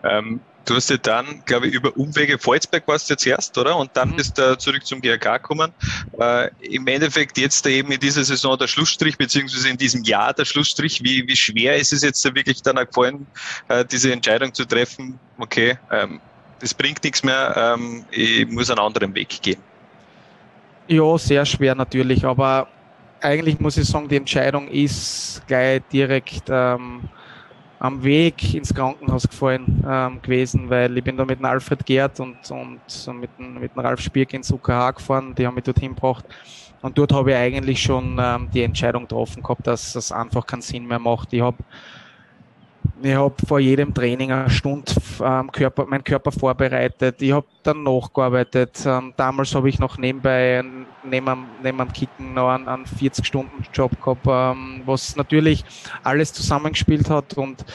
Ähm, 0.05 0.39
du 0.65 0.75
hast 0.75 0.89
ja 0.89 0.97
dann, 0.97 1.43
glaube 1.45 1.67
ich, 1.67 1.73
über 1.73 1.95
Umwege 1.95 2.37
Volzberg 2.37 2.87
warst 2.87 3.09
du 3.09 3.13
jetzt 3.13 3.25
erst, 3.25 3.57
oder? 3.57 3.75
Und 3.77 3.91
dann 3.93 4.09
mhm. 4.09 4.15
bist 4.15 4.37
du 4.37 4.57
zurück 4.57 4.85
zum 4.85 5.01
GRK 5.01 5.37
gekommen. 5.37 5.71
Äh, 6.19 6.49
Im 6.61 6.87
Endeffekt 6.87 7.37
jetzt 7.37 7.65
eben 7.67 7.91
in 7.91 7.99
dieser 7.99 8.23
Saison 8.23 8.57
der 8.57 8.67
Schlussstrich, 8.67 9.17
beziehungsweise 9.17 9.69
in 9.69 9.77
diesem 9.77 10.03
Jahr 10.03 10.33
der 10.33 10.45
Schlussstrich. 10.45 11.03
Wie, 11.03 11.27
wie 11.27 11.35
schwer 11.35 11.75
ist 11.77 11.93
es 11.93 12.01
jetzt 12.03 12.23
da 12.25 12.33
wirklich 12.33 12.61
dann 12.61 12.77
auch 12.77 12.85
gefallen, 12.85 13.27
äh, 13.67 13.85
diese 13.85 14.11
Entscheidung 14.11 14.53
zu 14.53 14.65
treffen, 14.65 15.19
okay, 15.37 15.77
ähm, 15.91 16.19
das 16.59 16.73
bringt 16.73 17.03
nichts 17.03 17.23
mehr, 17.23 17.75
ähm, 17.77 18.05
ich 18.11 18.47
muss 18.47 18.69
einen 18.69 18.79
anderen 18.79 19.13
Weg 19.13 19.41
gehen? 19.41 19.59
Ja, 20.87 21.17
sehr 21.17 21.45
schwer 21.45 21.75
natürlich, 21.75 22.23
aber 22.25 22.67
eigentlich 23.21 23.59
muss 23.59 23.77
ich 23.77 23.87
sagen, 23.87 24.07
die 24.07 24.17
Entscheidung 24.17 24.67
ist 24.67 25.41
gleich 25.47 25.81
direkt 25.91 26.43
ähm, 26.49 27.01
am 27.79 28.03
Weg 28.03 28.53
ins 28.53 28.73
Krankenhaus 28.73 29.27
gefallen 29.27 29.83
ähm, 29.87 30.21
gewesen, 30.21 30.69
weil 30.69 30.97
ich 30.97 31.03
bin 31.03 31.17
da 31.17 31.25
mit 31.25 31.39
dem 31.39 31.45
Alfred 31.45 31.85
Gerd 31.85 32.19
und, 32.19 32.37
und 32.49 33.19
mit, 33.19 33.29
dem, 33.37 33.59
mit 33.59 33.75
dem 33.75 33.79
Ralf 33.79 33.99
Spierk 33.99 34.33
ins 34.33 34.51
UKH 34.51 34.91
gefahren, 34.91 35.35
die 35.35 35.45
haben 35.45 35.55
mich 35.55 35.63
dorthin 35.63 35.93
gebracht. 35.93 36.25
Und 36.81 36.97
dort 36.97 37.13
habe 37.13 37.31
ich 37.31 37.37
eigentlich 37.37 37.81
schon 37.81 38.17
ähm, 38.19 38.47
die 38.53 38.61
Entscheidung 38.61 39.03
getroffen 39.03 39.41
gehabt, 39.41 39.65
dass 39.65 39.93
das 39.93 40.11
einfach 40.11 40.45
keinen 40.45 40.61
Sinn 40.61 40.85
mehr 40.85 40.99
macht. 40.99 41.33
Ich 41.33 41.41
habe 41.41 41.57
ich 43.01 43.13
habe 43.13 43.35
vor 43.47 43.59
jedem 43.59 43.93
Training 43.93 44.31
eine 44.31 44.49
Stunde 44.49 44.91
ähm, 45.23 45.51
Körper, 45.51 45.85
meinen 45.85 46.03
Körper 46.03 46.31
vorbereitet. 46.31 47.21
Ich 47.21 47.31
habe 47.31 47.45
dann 47.63 47.83
nachgearbeitet. 47.83 48.83
Ähm, 48.85 49.13
damals 49.15 49.53
habe 49.53 49.69
ich 49.69 49.79
noch 49.79 49.97
nebenbei 49.97 50.63
neben 51.03 51.27
am, 51.27 51.45
neben 51.61 51.81
am 51.81 51.91
Kicken 51.91 52.33
noch 52.33 52.49
einen, 52.49 52.67
einen 52.67 52.85
40-Stunden-Job 52.85 54.01
gehabt, 54.01 54.25
ähm, 54.27 54.81
was 54.85 55.15
natürlich 55.15 55.63
alles 56.03 56.33
zusammengespielt 56.33 57.09
hat 57.09 57.35
und 57.37 57.65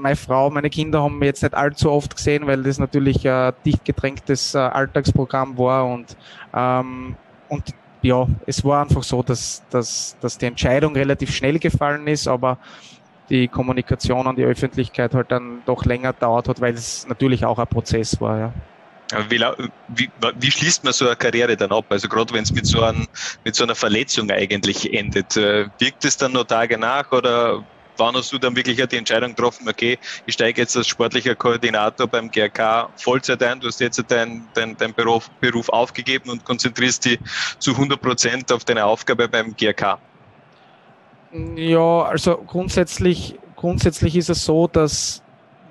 meine 0.00 0.16
Frau, 0.16 0.50
meine 0.50 0.70
Kinder 0.70 1.02
haben 1.02 1.18
mich 1.18 1.26
jetzt 1.26 1.42
nicht 1.42 1.54
allzu 1.54 1.90
oft 1.90 2.16
gesehen, 2.16 2.46
weil 2.46 2.62
das 2.62 2.78
natürlich 2.78 3.28
ein 3.28 3.52
dicht 3.64 3.84
gedrängtes 3.84 4.54
äh, 4.54 4.58
Alltagsprogramm 4.58 5.58
war 5.58 5.86
und, 5.86 6.16
ähm, 6.54 7.16
und 7.48 7.74
ja, 8.02 8.26
es 8.46 8.64
war 8.64 8.82
einfach 8.82 9.02
so, 9.02 9.22
dass, 9.22 9.62
dass, 9.68 10.16
dass 10.20 10.38
die 10.38 10.46
Entscheidung 10.46 10.94
relativ 10.94 11.34
schnell 11.34 11.58
gefallen 11.58 12.06
ist, 12.06 12.28
aber 12.28 12.58
die 13.30 13.48
Kommunikation 13.48 14.26
an 14.26 14.36
die 14.36 14.44
Öffentlichkeit 14.44 15.14
halt 15.14 15.30
dann 15.30 15.62
doch 15.64 15.84
länger 15.84 16.12
dauert 16.12 16.48
hat, 16.48 16.60
weil 16.60 16.74
es 16.74 17.06
natürlich 17.06 17.44
auch 17.44 17.58
ein 17.58 17.66
Prozess 17.66 18.20
war, 18.20 18.38
ja. 18.38 18.52
Wie, 19.28 19.40
wie, 19.88 20.08
wie, 20.38 20.50
schließt 20.50 20.84
man 20.84 20.92
so 20.92 21.06
eine 21.06 21.16
Karriere 21.16 21.56
dann 21.56 21.72
ab? 21.72 21.86
Also 21.88 22.08
gerade 22.08 22.32
wenn 22.32 22.44
es 22.44 22.52
mit, 22.52 22.64
so 22.64 22.80
mit 23.44 23.56
so 23.56 23.64
einer 23.64 23.74
Verletzung 23.74 24.30
eigentlich 24.30 24.94
endet, 24.94 25.36
äh, 25.36 25.66
wirkt 25.78 26.04
es 26.04 26.16
dann 26.16 26.32
noch 26.32 26.44
Tage 26.44 26.78
nach 26.78 27.10
oder 27.10 27.64
wann 27.96 28.14
hast 28.14 28.32
du 28.32 28.38
dann 28.38 28.54
wirklich 28.54 28.84
die 28.86 28.96
Entscheidung 28.96 29.30
getroffen, 29.30 29.68
okay, 29.68 29.98
ich 30.26 30.34
steige 30.34 30.60
jetzt 30.60 30.76
als 30.76 30.86
sportlicher 30.86 31.34
Koordinator 31.34 32.06
beim 32.06 32.30
GRK 32.30 32.88
Vollzeit 32.96 33.42
ein, 33.42 33.60
du 33.60 33.66
hast 33.66 33.80
jetzt 33.80 34.02
deinen 34.10 34.48
dein, 34.54 34.76
dein 34.76 34.94
Beruf, 34.94 35.28
Beruf 35.40 35.68
aufgegeben 35.68 36.30
und 36.30 36.44
konzentrierst 36.44 37.04
dich 37.04 37.18
zu 37.58 37.72
100 37.72 38.00
Prozent 38.00 38.52
auf 38.52 38.64
deine 38.64 38.84
Aufgabe 38.84 39.28
beim 39.28 39.54
GRK? 39.56 39.98
Ja, 41.32 42.02
also 42.02 42.38
grundsätzlich, 42.38 43.38
grundsätzlich 43.56 44.16
ist 44.16 44.30
es 44.30 44.44
so, 44.44 44.66
dass 44.66 45.22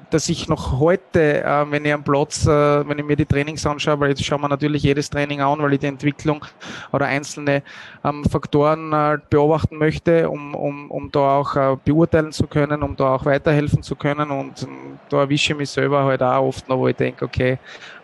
dass 0.09 0.27
ich 0.29 0.47
noch 0.47 0.79
heute, 0.79 1.43
äh, 1.43 1.71
wenn 1.71 1.85
ich 1.85 1.93
am 1.93 2.03
Platz, 2.03 2.45
äh, 2.45 2.87
wenn 2.87 2.97
ich 2.99 3.05
mir 3.05 3.15
die 3.15 3.25
Trainings 3.25 3.65
anschaue, 3.65 3.99
weil 3.99 4.09
jetzt 4.09 4.23
schauen 4.23 4.41
wir 4.41 4.49
natürlich 4.49 4.83
jedes 4.83 5.09
Training 5.09 5.41
an, 5.41 5.59
weil 5.59 5.73
ich 5.73 5.79
die 5.79 5.87
Entwicklung 5.87 6.43
oder 6.91 7.05
einzelne 7.05 7.63
ähm, 8.03 8.23
Faktoren 8.25 8.91
äh, 8.91 9.17
beobachten 9.29 9.77
möchte, 9.77 10.29
um, 10.29 10.55
um, 10.55 10.89
um 10.91 11.11
da 11.11 11.37
auch 11.37 11.55
äh, 11.55 11.77
beurteilen 11.83 12.31
zu 12.31 12.47
können, 12.47 12.81
um 12.83 12.95
da 12.95 13.15
auch 13.15 13.25
weiterhelfen 13.25 13.83
zu 13.83 13.95
können. 13.95 14.31
Und 14.31 14.63
ähm, 14.63 14.99
da 15.09 15.21
erwische 15.21 15.53
ich 15.53 15.59
mich 15.59 15.69
selber 15.69 16.03
halt 16.05 16.23
auch 16.23 16.41
oft 16.47 16.67
noch, 16.67 16.77
wo 16.77 16.87
ich 16.87 16.95
denke, 16.95 17.25
okay, 17.25 17.59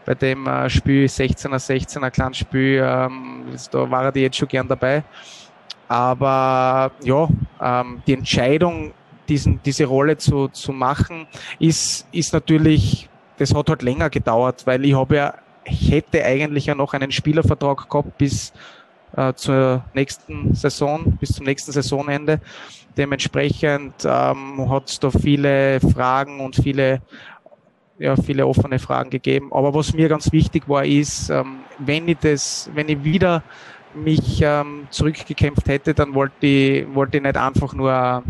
bei 0.05 0.13
dem 0.13 0.45
äh, 0.45 0.69
Spiel 0.69 1.05
16er, 1.05 1.57
16er, 1.57 2.11
kleines 2.11 2.37
Spiel, 2.37 2.83
ähm, 2.85 3.45
da 3.71 3.89
war 3.89 4.05
er 4.05 4.15
jetzt 4.15 4.37
schon 4.37 4.47
gern 4.47 4.67
dabei. 4.67 5.03
Aber 5.87 6.91
ja, 7.03 7.27
ähm, 7.61 8.01
die 8.07 8.13
Entscheidung 8.13 8.93
diesen, 9.29 9.59
diese 9.63 9.85
Rolle 9.85 10.17
zu, 10.17 10.47
zu 10.49 10.71
machen, 10.71 11.27
ist, 11.59 12.07
ist 12.11 12.33
natürlich, 12.33 13.09
das 13.37 13.53
hat 13.53 13.69
halt 13.69 13.81
länger 13.81 14.09
gedauert, 14.09 14.65
weil 14.65 14.85
ich 14.85 14.95
habe 14.95 15.15
ja, 15.15 15.33
ich 15.63 15.91
hätte 15.91 16.23
eigentlich 16.23 16.67
ja 16.67 16.75
noch 16.75 16.93
einen 16.93 17.11
Spielervertrag 17.11 17.89
gehabt 17.89 18.17
bis 18.17 18.53
äh, 19.15 19.33
zur 19.33 19.83
nächsten 19.93 20.53
Saison, 20.53 21.17
bis 21.19 21.33
zum 21.33 21.45
nächsten 21.45 21.71
Saisonende. 21.71 22.39
Dementsprechend 22.97 23.93
ähm, 24.05 24.69
hat 24.69 24.89
es 24.89 24.99
da 24.99 25.09
viele 25.09 25.79
Fragen 25.79 26.39
und 26.39 26.55
viele, 26.55 27.01
ja, 27.97 28.15
viele 28.15 28.45
offene 28.47 28.79
Fragen 28.79 29.09
gegeben. 29.09 29.51
Aber 29.51 29.73
was 29.73 29.93
mir 29.93 30.07
ganz 30.07 30.31
wichtig 30.31 30.69
war, 30.69 30.85
ist, 30.85 31.29
ähm, 31.29 31.59
wenn 31.79 32.07
ich 32.07 32.17
das, 32.19 32.69
wenn 32.73 32.87
ich 32.89 33.03
wieder 33.03 33.43
mich 33.95 34.41
ähm, 34.41 34.87
zurückgekämpft 34.89 35.67
hätte, 35.67 35.93
dann 35.93 36.13
wollte 36.13 36.45
ich, 36.45 36.93
wollte 36.93 37.17
ich 37.17 37.23
nicht 37.23 37.37
einfach 37.37 37.73
nur 37.73 38.23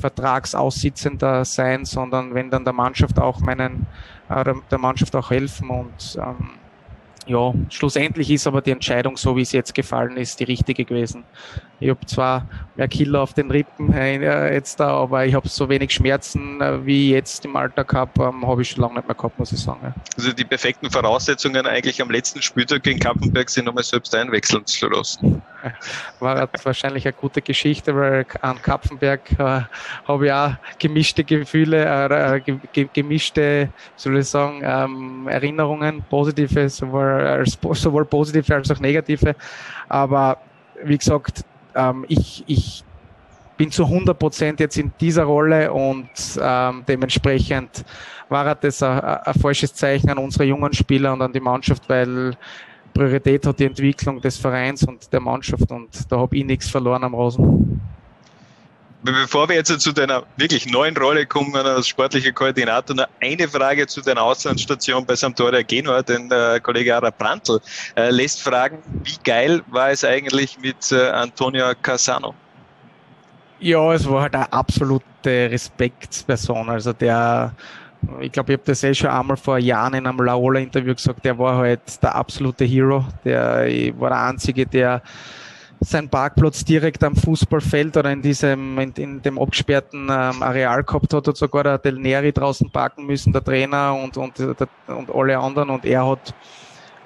Vertragsaussitzender 0.00 1.44
sein, 1.44 1.84
sondern 1.84 2.34
wenn 2.34 2.50
dann 2.50 2.64
der 2.64 2.72
Mannschaft 2.72 3.18
auch 3.18 3.40
meinen, 3.40 3.86
äh, 4.28 4.54
der 4.70 4.78
Mannschaft 4.78 5.14
auch 5.16 5.30
helfen 5.30 5.70
und 5.70 6.18
ähm, 6.20 6.50
ja, 7.28 7.52
schlussendlich 7.68 8.30
ist 8.30 8.46
aber 8.46 8.62
die 8.62 8.70
Entscheidung, 8.70 9.16
so 9.16 9.36
wie 9.36 9.42
es 9.42 9.52
jetzt 9.52 9.74
gefallen 9.74 10.16
ist, 10.16 10.40
die 10.40 10.44
richtige 10.44 10.84
gewesen. 10.84 11.24
Ich 11.78 11.90
habe 11.90 12.04
zwar 12.06 12.48
mehr 12.76 12.88
Killer 12.88 13.22
auf 13.22 13.34
den 13.34 13.50
Rippen 13.50 13.92
jetzt 13.92 14.80
da, 14.80 14.88
aber 14.88 15.26
ich 15.26 15.34
habe 15.34 15.48
so 15.48 15.68
wenig 15.68 15.92
Schmerzen 15.92 16.60
äh, 16.60 16.84
wie 16.84 17.12
jetzt 17.12 17.44
im 17.44 17.54
Alltag 17.54 17.88
gehabt, 17.88 18.18
ähm, 18.18 18.46
habe 18.46 18.62
ich 18.62 18.70
schon 18.70 18.82
lange 18.82 18.94
nicht 18.94 19.06
mehr 19.06 19.14
gehabt, 19.14 19.38
muss 19.38 19.52
ich 19.52 19.60
sagen. 19.60 19.80
Ja. 19.82 19.94
Also 20.16 20.32
die 20.32 20.44
perfekten 20.44 20.90
Voraussetzungen 20.90 21.66
eigentlich 21.66 22.00
am 22.00 22.10
letzten 22.10 22.42
Spieltag 22.42 22.82
gegen 22.82 22.98
Kappenberg 22.98 23.50
sind 23.50 23.66
nochmal 23.66 23.84
selbst 23.84 24.14
einwechseln 24.14 24.64
zu 24.66 24.88
lassen. 24.88 25.42
War 26.20 26.48
wahrscheinlich 26.62 27.06
eine 27.06 27.12
gute 27.12 27.42
Geschichte, 27.42 27.94
weil 27.94 28.26
an 28.40 28.60
Kapfenberg 28.60 29.30
äh, 29.38 29.62
habe 30.06 30.26
ich 30.26 30.32
auch 30.32 30.52
gemischte 30.78 31.24
Gefühle, 31.24 31.84
äh, 31.84 32.40
ge 32.40 32.88
gemischte, 32.92 33.70
soll 33.96 34.18
ich 34.18 34.28
sagen, 34.28 34.60
ähm, 34.62 35.28
Erinnerungen, 35.28 36.04
positive, 36.08 36.68
sowohl, 36.68 37.44
sowohl 37.46 38.04
positive 38.04 38.54
als 38.54 38.70
auch 38.70 38.80
negative. 38.80 39.34
Aber 39.88 40.38
wie 40.84 40.98
gesagt, 40.98 41.44
ähm, 41.74 42.04
ich, 42.08 42.44
ich 42.46 42.84
bin 43.56 43.70
zu 43.70 43.84
100 43.84 44.18
Prozent 44.18 44.60
jetzt 44.60 44.78
in 44.78 44.92
dieser 45.00 45.24
Rolle 45.24 45.72
und 45.72 46.08
ähm, 46.40 46.84
dementsprechend 46.86 47.84
war 48.28 48.54
das 48.54 48.82
ein, 48.82 49.00
ein 49.00 49.34
falsches 49.34 49.74
Zeichen 49.74 50.10
an 50.10 50.18
unsere 50.18 50.44
jungen 50.44 50.72
Spieler 50.72 51.12
und 51.12 51.22
an 51.22 51.32
die 51.32 51.40
Mannschaft, 51.40 51.88
weil 51.88 52.36
Priorität 52.94 53.46
hat 53.46 53.58
die 53.58 53.64
Entwicklung 53.64 54.20
des 54.20 54.36
Vereins 54.36 54.82
und 54.84 55.12
der 55.12 55.20
Mannschaft 55.20 55.70
und 55.70 55.88
da 56.10 56.18
habe 56.18 56.36
ich 56.36 56.44
nichts 56.44 56.68
verloren 56.68 57.04
am 57.04 57.14
Rosen. 57.14 57.80
Bevor 59.02 59.48
wir 59.48 59.54
jetzt 59.54 59.80
zu 59.80 59.92
deiner 59.92 60.24
wirklich 60.36 60.66
neuen 60.66 60.96
Rolle 60.96 61.24
kommen 61.24 61.54
als 61.54 61.86
sportlicher 61.86 62.32
Koordinator, 62.32 62.96
noch 62.96 63.06
eine 63.20 63.46
Frage 63.46 63.86
zu 63.86 64.00
deiner 64.00 64.22
Auslandsstation 64.22 65.06
bei 65.06 65.14
Sampdoria 65.14 65.62
Genua. 65.62 66.02
Denn 66.02 66.28
der 66.28 66.58
Kollege 66.58 66.96
Ara 66.96 67.10
Brandl 67.10 67.60
äh, 67.96 68.10
lässt 68.10 68.42
fragen, 68.42 68.78
wie 69.04 69.16
geil 69.22 69.62
war 69.68 69.90
es 69.90 70.02
eigentlich 70.02 70.58
mit 70.58 70.90
äh, 70.90 71.10
Antonio 71.10 71.66
Casano? 71.80 72.34
Ja, 73.60 73.92
es 73.94 74.08
war 74.08 74.22
halt 74.22 74.34
eine 74.34 74.52
absolute 74.52 75.04
Respektsperson. 75.24 76.68
Also 76.68 76.92
der, 76.92 77.54
ich 78.20 78.32
glaube, 78.32 78.52
ich 78.52 78.58
habe 78.58 78.66
das 78.66 78.82
eh 78.84 78.94
schon 78.94 79.10
einmal 79.10 79.36
vor 79.36 79.58
Jahren 79.58 79.94
in 79.94 80.06
einem 80.06 80.18
Laola-Interview 80.20 80.94
gesagt, 80.94 81.24
der 81.24 81.38
war 81.38 81.56
halt 81.56 82.02
der 82.02 82.14
absolute 82.14 82.64
Hero. 82.64 83.04
Der 83.24 83.66
war 83.98 84.10
der 84.10 84.22
Einzige, 84.24 84.66
der 84.66 85.02
sein 85.80 86.08
Parkplatz 86.08 86.64
direkt 86.64 87.04
am 87.04 87.14
Fußballfeld 87.14 87.96
oder 87.96 88.10
in 88.10 88.22
diesem, 88.22 88.78
in, 88.78 88.92
in 88.92 89.22
dem 89.22 89.38
abgesperrten 89.38 90.08
ähm, 90.10 90.42
Areal 90.42 90.82
gehabt 90.82 91.14
hat, 91.14 91.28
hat 91.28 91.36
sogar 91.36 91.62
der 91.62 91.78
Del 91.78 91.98
Neri 91.98 92.32
draußen 92.32 92.70
parken 92.70 93.06
müssen, 93.06 93.32
der 93.32 93.44
Trainer 93.44 93.94
und, 93.94 94.16
und, 94.16 94.40
und 94.40 95.14
alle 95.14 95.38
anderen. 95.38 95.70
Und 95.70 95.84
er 95.84 96.06
hat 96.06 96.34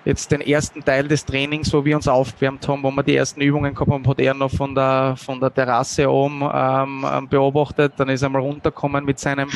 jetzt 0.05 0.33
den 0.33 0.41
ersten 0.41 0.85
Teil 0.85 1.07
des 1.07 1.25
Trainings, 1.25 1.73
wo 1.73 1.85
wir 1.85 1.97
uns 1.97 2.09
aufgewärmt 2.09 2.67
haben, 2.67 2.83
wo 2.83 2.91
wir 2.91 3.03
die 3.03 3.17
ersten 3.17 3.41
Übungen 3.41 3.75
gehabt 3.75 3.91
haben, 3.91 4.07
hat 4.07 4.21
er 4.21 4.35
noch 4.35 4.51
von 4.51 4.75
der, 4.75 5.15
von 5.17 5.39
der 5.39 5.53
Terrasse 5.55 6.11
oben 6.11 6.43
ähm, 6.53 7.07
ähm 7.09 7.29
beobachtet. 7.29 7.95
Dann 7.97 8.09
ist 8.09 8.23
er 8.23 8.29
mal 8.29 8.41
runtergekommen 8.41 9.05
mit 9.05 9.19
seinem 9.19 9.49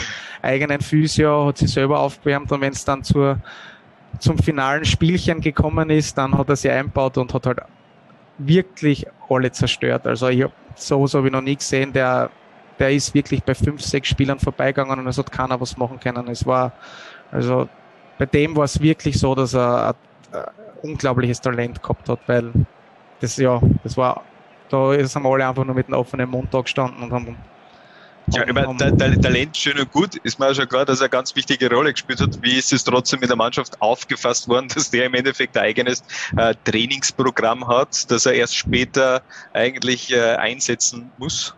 eigenen 0.43 0.81
Physio, 0.81 1.47
hat 1.47 1.59
sich 1.59 1.73
selber 1.73 2.01
aufgewärmt 2.01 2.53
und 2.53 2.61
wenn 2.61 2.73
es 2.73 2.85
dann 2.85 3.03
zur, 3.03 3.39
zum 4.19 4.39
finalen 4.39 4.85
Spielchen 4.85 5.41
gekommen 5.41 5.91
ist, 5.91 6.17
dann 6.17 6.37
hat 6.39 6.49
er 6.49 6.57
sich 6.57 6.71
einbaut 6.71 7.19
und 7.19 7.35
hat 7.35 7.47
halt 7.47 7.61
wirklich 8.39 9.07
alle 9.29 9.51
zerstört. 9.51 10.07
Also 10.07 10.29
ich 10.29 10.45
hab, 10.45 10.53
so 10.77 11.07
habe 11.13 11.27
ich 11.27 11.33
noch 11.33 11.41
nie 11.41 11.57
gesehen, 11.57 11.93
der, 11.93 12.31
der 12.79 12.93
ist 12.93 13.15
wirklich 13.15 13.43
bei 13.43 13.55
fünf, 13.55 13.83
sechs 13.83 14.09
Spielern 14.09 14.39
vorbeigegangen 14.39 15.01
und 15.01 15.07
es 15.09 15.19
hat 15.19 15.33
keiner 15.33 15.61
was 15.61 15.77
machen 15.77 15.99
können. 15.99 16.29
Es 16.29 16.47
war, 16.47 16.73
also 17.33 17.69
bei 18.19 18.27
dem 18.27 18.57
war 18.57 18.65
es 18.65 18.81
wirklich 18.81 19.19
so, 19.19 19.35
dass 19.35 19.55
er 19.55 19.95
unglaubliches 20.83 21.41
Talent 21.41 21.83
gehabt 21.83 22.09
hat, 22.09 22.21
weil 22.27 22.53
das 23.21 23.37
ja, 23.37 23.61
das 23.83 23.97
war, 23.97 24.23
da 24.69 24.93
sind 25.07 25.23
wir 25.23 25.31
alle 25.31 25.49
einfach 25.49 25.65
nur 25.65 25.75
mit 25.75 25.87
einem 25.87 25.99
offenen 25.99 26.31
Mund 26.31 26.53
da 26.53 26.61
gestanden 26.61 27.03
und 27.03 27.13
haben 27.13 27.37
ja, 28.29 28.45
ich 28.45 28.53
meine, 28.53 28.77
Talent 28.77 29.57
schön 29.57 29.79
und 29.79 29.93
gut, 29.93 30.17
ist 30.17 30.41
mir 30.41 30.49
auch 30.49 30.55
schon 30.55 30.69
klar, 30.69 30.85
dass 30.85 30.99
er 30.99 31.05
eine 31.05 31.11
ganz 31.11 31.37
wichtige 31.37 31.71
Rolle 31.71 31.93
gespielt 31.93 32.21
hat. 32.21 32.43
Wie 32.43 32.57
ist 32.59 32.73
es 32.73 32.83
trotzdem 32.83 33.21
mit 33.21 33.29
der 33.29 33.37
Mannschaft 33.37 33.81
aufgefasst 33.81 34.49
worden, 34.49 34.67
dass 34.75 34.91
der 34.91 35.07
im 35.07 35.15
Endeffekt 35.15 35.57
ein 35.57 35.63
eigenes 35.63 36.03
äh, 36.37 36.55
Trainingsprogramm 36.65 37.69
hat, 37.69 38.11
das 38.11 38.27
er 38.27 38.33
erst 38.33 38.57
später 38.57 39.23
eigentlich 39.53 40.13
äh, 40.13 40.35
einsetzen 40.37 41.11
muss? 41.19 41.55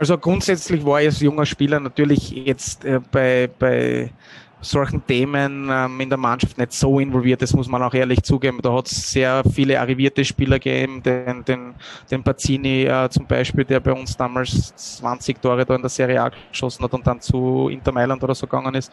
Also 0.00 0.18
grundsätzlich 0.18 0.84
war 0.84 1.00
er 1.00 1.06
als 1.06 1.20
junger 1.20 1.46
Spieler 1.46 1.78
natürlich 1.78 2.30
jetzt 2.30 2.84
äh, 2.84 3.00
bei, 3.12 3.48
bei 3.58 4.10
solchen 4.60 5.06
Themen 5.06 5.68
ähm, 5.70 6.00
in 6.00 6.08
der 6.08 6.18
Mannschaft 6.18 6.58
nicht 6.58 6.72
so 6.72 6.98
involviert, 6.98 7.42
das 7.42 7.54
muss 7.54 7.68
man 7.68 7.82
auch 7.82 7.94
ehrlich 7.94 8.22
zugeben. 8.22 8.58
Da 8.62 8.72
hat 8.72 8.86
es 8.86 9.10
sehr 9.10 9.42
viele 9.52 9.80
arrivierte 9.80 10.24
Spieler 10.24 10.58
gegeben, 10.58 11.02
den, 11.02 11.44
den, 11.44 11.74
den 12.10 12.22
Pazzini 12.22 12.84
äh, 12.84 13.08
zum 13.10 13.26
Beispiel, 13.26 13.64
der 13.64 13.80
bei 13.80 13.92
uns 13.92 14.16
damals 14.16 14.74
20 14.74 15.40
Tore 15.40 15.64
da 15.64 15.74
in 15.74 15.82
der 15.82 15.90
Serie 15.90 16.22
A 16.22 16.30
geschossen 16.50 16.84
hat 16.84 16.94
und 16.94 17.06
dann 17.06 17.20
zu 17.20 17.68
Inter 17.68 17.92
Mailand 17.92 18.22
oder 18.22 18.34
so 18.34 18.46
gegangen 18.46 18.74
ist. 18.74 18.92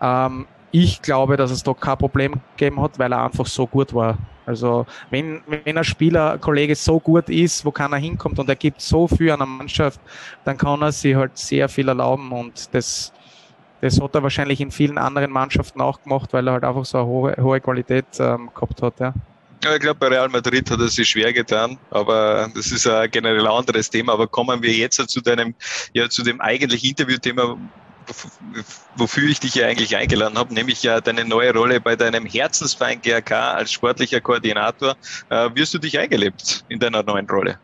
Ähm, 0.00 0.46
ich 0.70 1.00
glaube, 1.00 1.36
dass 1.36 1.50
es 1.50 1.62
da 1.62 1.72
kein 1.72 1.96
Problem 1.96 2.34
gegeben 2.56 2.80
hat, 2.82 2.98
weil 2.98 3.12
er 3.12 3.24
einfach 3.24 3.46
so 3.46 3.66
gut 3.66 3.94
war. 3.94 4.18
Also 4.44 4.86
wenn, 5.10 5.40
wenn 5.46 5.78
ein 5.78 5.84
Spieler, 5.84 6.32
ein 6.32 6.40
Kollege 6.40 6.74
so 6.74 7.00
gut 7.00 7.28
ist, 7.28 7.64
wo 7.64 7.70
keiner 7.70 7.96
hinkommt 7.96 8.38
und 8.38 8.48
er 8.48 8.56
gibt 8.56 8.80
so 8.80 9.08
viel 9.08 9.30
an 9.30 9.38
der 9.38 9.46
Mannschaft, 9.46 10.00
dann 10.44 10.56
kann 10.56 10.82
er 10.82 10.92
sich 10.92 11.14
halt 11.14 11.36
sehr 11.36 11.68
viel 11.68 11.88
erlauben 11.88 12.32
und 12.32 12.74
das 12.74 13.12
das 13.80 14.00
hat 14.00 14.14
er 14.14 14.22
wahrscheinlich 14.22 14.60
in 14.60 14.70
vielen 14.70 14.98
anderen 14.98 15.30
Mannschaften 15.30 15.80
auch 15.80 16.02
gemacht, 16.02 16.32
weil 16.32 16.46
er 16.48 16.54
halt 16.54 16.64
einfach 16.64 16.84
so 16.84 16.98
eine 16.98 17.06
hohe, 17.06 17.36
hohe 17.40 17.60
Qualität 17.60 18.06
ähm, 18.18 18.50
gehabt 18.54 18.82
hat. 18.82 19.00
Ja. 19.00 19.14
Ja, 19.64 19.74
ich 19.74 19.80
glaube, 19.80 19.98
bei 19.98 20.06
Real 20.08 20.28
Madrid 20.28 20.70
hat 20.70 20.78
er 20.78 20.88
sich 20.88 21.08
schwer 21.08 21.32
getan, 21.32 21.78
aber 21.90 22.48
das 22.54 22.70
ist 22.70 22.86
ein 22.86 23.10
generell 23.10 23.46
anderes 23.46 23.90
Thema. 23.90 24.12
Aber 24.12 24.28
kommen 24.28 24.62
wir 24.62 24.72
jetzt 24.72 24.96
zu 25.08 25.20
deinem, 25.20 25.54
ja, 25.92 26.08
zu 26.08 26.22
dem 26.22 26.40
eigentlichen 26.40 26.90
Interviewthema, 26.90 27.56
wofür 28.96 29.28
ich 29.28 29.40
dich 29.40 29.56
ja 29.56 29.66
eigentlich 29.66 29.96
eingeladen 29.96 30.38
habe, 30.38 30.54
nämlich 30.54 30.84
ja 30.84 31.00
deine 31.00 31.24
neue 31.24 31.52
Rolle 31.52 31.80
bei 31.80 31.96
deinem 31.96 32.24
Herzensverein 32.24 33.00
GRK 33.02 33.54
als 33.54 33.72
sportlicher 33.72 34.20
Koordinator. 34.20 34.94
Äh, 35.28 35.50
wirst 35.54 35.74
du 35.74 35.78
dich 35.78 35.98
eingelebt 35.98 36.64
in 36.68 36.78
deiner 36.78 37.02
neuen 37.02 37.28
Rolle? 37.28 37.58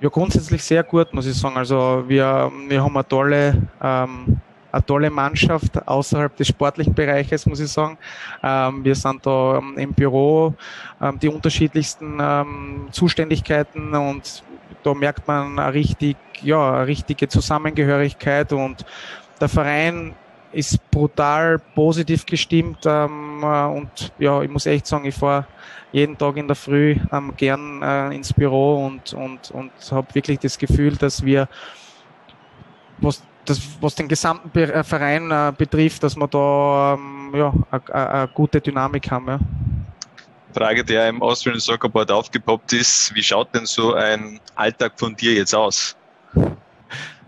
Ja, 0.00 0.08
grundsätzlich 0.08 0.62
sehr 0.62 0.82
gut, 0.84 1.12
muss 1.12 1.26
ich 1.26 1.34
sagen. 1.34 1.56
Also 1.56 2.04
wir, 2.06 2.52
wir 2.68 2.82
haben 2.82 2.96
eine 2.96 3.08
tolle 3.08 3.62
ähm, 3.82 4.40
eine 4.74 4.86
tolle 4.86 5.10
Mannschaft 5.10 5.86
außerhalb 5.86 6.36
des 6.36 6.48
sportlichen 6.48 6.94
Bereiches, 6.94 7.46
muss 7.46 7.60
ich 7.60 7.70
sagen. 7.70 7.96
Ähm, 8.42 8.84
wir 8.84 8.94
sind 8.94 9.24
da 9.24 9.58
ähm, 9.58 9.78
im 9.78 9.92
Büro 9.92 10.54
ähm, 11.00 11.18
die 11.18 11.28
unterschiedlichsten 11.28 12.20
Zuständigkeiten 12.90 13.94
und 13.94 14.42
da 14.82 14.94
merkt 14.94 15.26
man 15.26 15.58
eine 15.58 15.72
richtig, 15.72 16.16
ja, 16.42 16.74
eine 16.74 16.86
richtige 16.86 17.28
Zusammengehörigkeit 17.28 18.52
und 18.52 18.84
der 19.40 19.48
Verein 19.48 20.14
ist 20.54 20.90
brutal 20.90 21.58
positiv 21.74 22.24
gestimmt 22.24 22.78
ähm, 22.86 23.42
äh, 23.42 23.64
und 23.66 24.12
ja, 24.18 24.40
ich 24.42 24.50
muss 24.50 24.66
echt 24.66 24.86
sagen, 24.86 25.04
ich 25.04 25.14
fahre 25.14 25.46
jeden 25.92 26.16
Tag 26.16 26.36
in 26.36 26.46
der 26.46 26.56
Früh 26.56 26.96
ähm, 27.12 27.32
gern 27.36 27.82
äh, 27.82 28.14
ins 28.14 28.32
Büro 28.32 28.86
und, 28.86 29.12
und, 29.12 29.50
und 29.50 29.72
habe 29.90 30.14
wirklich 30.14 30.38
das 30.38 30.58
Gefühl, 30.58 30.96
dass 30.96 31.24
wir, 31.24 31.48
was, 32.98 33.22
das, 33.44 33.60
was 33.80 33.94
den 33.94 34.08
gesamten 34.08 34.56
äh, 34.58 34.84
Verein 34.84 35.30
äh, 35.30 35.52
betrifft, 35.56 36.02
dass 36.02 36.16
wir 36.16 36.28
da 36.28 36.94
ähm, 36.94 37.32
ja, 37.34 37.52
eine 37.92 38.28
gute 38.28 38.60
Dynamik 38.60 39.10
haben. 39.10 39.26
Ja. 39.26 39.38
Frage, 40.54 40.84
der 40.84 41.08
im 41.08 41.20
Austrian 41.20 41.58
Soccer 41.58 41.88
Board 41.88 42.10
aufgepoppt 42.10 42.72
ist, 42.74 43.14
wie 43.14 43.22
schaut 43.22 43.52
denn 43.54 43.66
so 43.66 43.94
ein 43.94 44.40
Alltag 44.54 44.92
von 44.96 45.14
dir 45.16 45.34
jetzt 45.34 45.54
aus? 45.54 45.96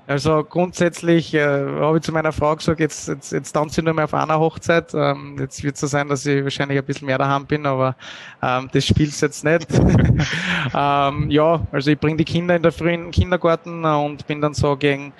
Also 0.08 0.44
grundsätzlich 0.44 1.35
äh, 1.35 1.44
habe 1.44 1.99
ich 1.99 2.04
zu 2.04 2.12
meiner 2.12 2.30
Frau 2.30 2.54
gesagt, 2.54 2.78
jetzt, 2.78 3.08
jetzt, 3.08 3.32
jetzt 3.32 3.50
tanze 3.50 3.80
ich 3.80 3.85
nur 3.85 3.92
mehr 3.92 4.04
auf 4.04 4.14
einer 4.14 4.38
Hochzeit. 4.38 4.94
Ähm, 4.94 5.37
jetzt 5.40 5.64
wird 5.64 5.75
es 5.75 5.80
so 5.80 5.88
sein, 5.88 6.08
dass 6.08 6.25
ich 6.25 6.44
wahrscheinlich 6.44 6.78
ein 6.78 6.85
bisschen 6.85 7.06
mehr 7.06 7.18
daheim 7.18 7.44
bin, 7.44 7.66
aber 7.66 7.96
ähm, 8.40 8.68
das 8.73 8.87
spielt 8.87 9.20
jetzt 9.20 9.44
nicht. 9.44 9.66
ähm, 10.75 11.30
ja, 11.30 11.61
also 11.73 11.90
ich 11.90 11.99
bringe 11.99 12.18
die 12.18 12.25
Kinder 12.25 12.54
in 12.54 12.62
der 12.62 12.70
frühen 12.70 13.11
Kindergarten 13.11 13.85
und 13.85 14.25
bin 14.28 14.40
dann 14.40 14.54
so 14.54 14.76
gegen, 14.76 15.12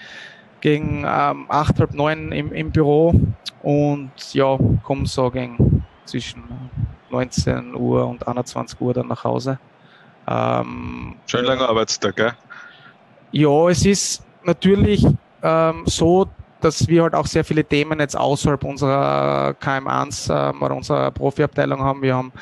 gegen 0.67 1.05
ähm, 1.07 1.47
acht, 1.49 1.79
halb 1.79 1.95
neun 1.95 2.33
im, 2.33 2.53
im 2.53 2.73
Büro 2.73 3.15
und 3.63 4.11
ja, 4.33 4.59
komme 4.83 5.07
so 5.07 5.31
gegen 5.31 5.85
zwischen 6.07 6.43
19 7.09 7.77
Uhr 7.77 8.05
und 8.05 8.27
21 8.27 8.81
Uhr 8.81 8.93
dann 8.93 9.07
nach 9.07 9.23
Hause. 9.23 9.61
Ähm, 10.27 11.15
Schön 11.27 11.45
langer 11.45 11.69
Arbeitstag, 11.69 12.17
gell? 12.17 12.33
Ja, 13.31 13.69
es 13.69 13.87
ist 13.87 14.25
natürlich 14.43 15.07
ähm, 15.41 15.85
so, 15.87 16.27
dass 16.61 16.89
wir 16.89 17.03
halt 17.03 17.15
auch 17.15 17.27
sehr 17.27 17.45
viele 17.45 17.65
Themen 17.65 18.01
jetzt 18.01 18.17
außerhalb 18.17 18.63
unserer 18.65 19.55
KM1 19.61 20.33
ähm, 20.33 20.63
oder 20.63 20.75
unserer 20.75 21.11
Profiabteilung 21.11 21.81
haben. 21.81 22.03
Wir 22.03 22.17
haben 22.17 22.33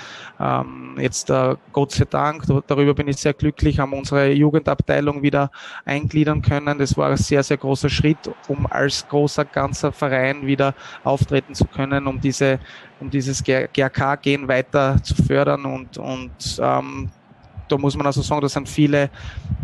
ähm, 0.40 0.96
jetzt 0.98 1.30
äh, 1.30 1.56
Gott 1.72 1.92
sei 1.92 2.04
Dank, 2.04 2.44
darüber 2.66 2.94
bin 2.94 3.08
ich 3.08 3.16
sehr 3.16 3.34
glücklich, 3.34 3.78
haben 3.78 3.92
unsere 3.92 4.32
Jugendabteilung 4.32 5.22
wieder 5.22 5.50
eingliedern 5.84 6.42
können. 6.42 6.78
Das 6.78 6.96
war 6.96 7.10
ein 7.10 7.16
sehr, 7.16 7.42
sehr 7.42 7.56
großer 7.56 7.88
Schritt, 7.88 8.30
um 8.48 8.66
als 8.66 9.06
großer 9.08 9.44
ganzer 9.44 9.92
Verein 9.92 10.46
wieder 10.46 10.74
auftreten 11.02 11.54
zu 11.54 11.64
können, 11.66 12.06
um 12.06 12.20
diese, 12.20 12.60
um 13.00 13.10
dieses 13.10 13.42
GRK-Gehen 13.42 14.48
weiter 14.48 15.02
zu 15.02 15.14
fördern 15.14 15.64
und, 15.64 15.98
und 15.98 16.60
ähm, 16.60 17.10
da 17.74 17.80
muss 17.80 17.96
man 17.96 18.06
also 18.06 18.22
sagen, 18.22 18.40
da 18.40 18.48
sind 18.48 18.68
viele 18.68 19.10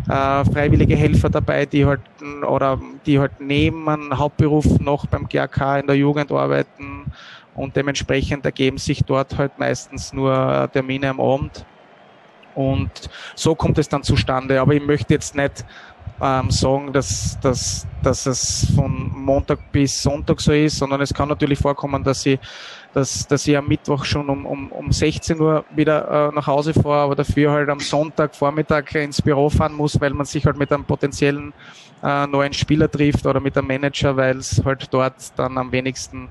äh, 0.09 0.45
freiwillige 0.45 0.95
Helfer 0.95 1.29
dabei, 1.29 1.65
die 1.65 1.85
halt 1.85 2.01
oder 2.45 2.79
die 3.05 3.19
halt 3.19 3.39
neben 3.39 3.87
einem 3.87 4.17
Hauptberuf 4.17 4.65
noch 4.79 5.05
beim 5.05 5.27
GAK 5.27 5.79
in 5.79 5.87
der 5.87 5.95
Jugend 5.95 6.31
arbeiten 6.31 7.05
und 7.55 7.75
dementsprechend 7.75 8.45
ergeben 8.45 8.77
sich 8.77 9.03
dort 9.03 9.37
halt 9.37 9.57
meistens 9.57 10.13
nur 10.13 10.69
Termine 10.73 11.09
am 11.09 11.19
Abend. 11.19 11.65
Und 12.53 12.91
so 13.35 13.55
kommt 13.55 13.77
es 13.77 13.87
dann 13.87 14.03
zustande. 14.03 14.59
Aber 14.59 14.73
ich 14.73 14.85
möchte 14.85 15.13
jetzt 15.13 15.35
nicht 15.35 15.65
ähm, 16.21 16.51
sagen, 16.51 16.91
dass, 16.91 17.39
dass, 17.39 17.87
dass 18.03 18.25
es 18.25 18.67
von 18.75 19.09
Montag 19.15 19.71
bis 19.71 20.01
Sonntag 20.01 20.41
so 20.41 20.51
ist, 20.51 20.77
sondern 20.77 21.01
es 21.01 21.13
kann 21.13 21.29
natürlich 21.29 21.59
vorkommen, 21.59 22.03
dass 22.03 22.25
ich 22.25 22.39
dass, 22.93 23.27
dass 23.27 23.47
ich 23.47 23.57
am 23.57 23.67
Mittwoch 23.67 24.03
schon 24.05 24.29
um, 24.29 24.45
um, 24.45 24.71
um 24.71 24.91
16 24.91 25.39
Uhr 25.39 25.63
wieder 25.75 26.29
äh, 26.29 26.35
nach 26.35 26.47
Hause 26.47 26.73
fahre, 26.73 27.03
aber 27.03 27.15
dafür 27.15 27.51
halt 27.51 27.69
am 27.69 27.79
Sonntag 27.79 28.35
Vormittag 28.35 28.93
ins 28.95 29.21
Büro 29.21 29.49
fahren 29.49 29.73
muss, 29.73 29.99
weil 30.01 30.11
man 30.11 30.25
sich 30.25 30.45
halt 30.45 30.57
mit 30.57 30.71
einem 30.71 30.83
potenziellen 30.83 31.53
äh, 32.03 32.27
neuen 32.27 32.53
Spieler 32.53 32.89
trifft 32.89 33.25
oder 33.25 33.39
mit 33.39 33.57
einem 33.57 33.67
Manager, 33.67 34.15
weil 34.17 34.37
es 34.37 34.61
halt 34.63 34.87
dort 34.91 35.13
dann 35.37 35.57
am 35.57 35.71
wenigsten, 35.71 36.29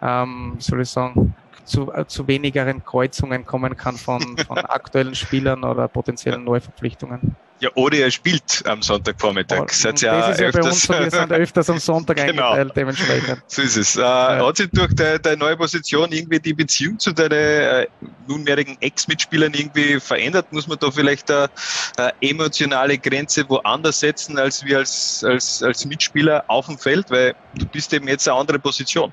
ähm, 0.00 0.56
soll 0.58 0.82
ich 0.82 0.88
sagen, 0.88 1.34
zu, 1.64 1.92
äh, 1.92 2.06
zu 2.06 2.26
wenigeren 2.26 2.84
Kreuzungen 2.84 3.44
kommen 3.44 3.76
kann 3.76 3.96
von, 3.96 4.22
von 4.38 4.58
aktuellen 4.58 5.14
Spielern 5.14 5.64
oder 5.64 5.88
potenziellen 5.88 6.44
Neuverpflichtungen. 6.44 7.36
Ja, 7.60 7.70
oder 7.74 7.96
ihr 7.96 8.10
spielt 8.10 8.62
am 8.66 8.82
Sonntagvormittag. 8.82 9.62
Oh, 9.62 9.66
Seid 9.68 10.00
ja, 10.00 10.20
das 10.20 10.30
ist 10.30 10.40
ja 10.40 10.50
bei 10.52 10.68
uns 10.68 10.82
so, 10.82 10.92
wir 10.92 11.10
sind 11.10 11.32
öfters 11.32 11.70
am 11.70 11.78
Sonntag 11.78 12.16
genau. 12.26 12.50
eingeteilt, 12.50 12.72
dementsprechend. 12.76 13.42
So 13.48 13.62
ist 13.62 13.76
es. 13.76 13.96
Äh, 13.96 14.00
ja. 14.00 14.46
Hat 14.46 14.56
sich 14.56 14.70
durch 14.70 14.94
deine, 14.94 15.18
deine, 15.18 15.36
neue 15.38 15.56
Position 15.56 16.12
irgendwie 16.12 16.38
die 16.38 16.54
Beziehung 16.54 17.00
zu 17.00 17.12
deinen 17.12 17.32
äh, 17.32 17.86
nunmehrigen 18.28 18.76
Ex-Mitspielern 18.80 19.54
irgendwie 19.54 19.98
verändert? 19.98 20.52
Muss 20.52 20.68
man 20.68 20.78
da 20.78 20.90
vielleicht 20.90 21.30
eine, 21.32 21.50
eine, 21.96 22.12
emotionale 22.20 22.96
Grenze 22.96 23.48
woanders 23.48 24.00
setzen 24.00 24.38
als 24.38 24.64
wir 24.64 24.78
als, 24.78 25.24
als, 25.24 25.62
als 25.62 25.84
Mitspieler 25.84 26.44
auf 26.46 26.66
dem 26.66 26.78
Feld? 26.78 27.10
Weil 27.10 27.34
du 27.56 27.66
bist 27.66 27.92
eben 27.92 28.06
jetzt 28.06 28.28
eine 28.28 28.38
andere 28.38 28.60
Position. 28.60 29.12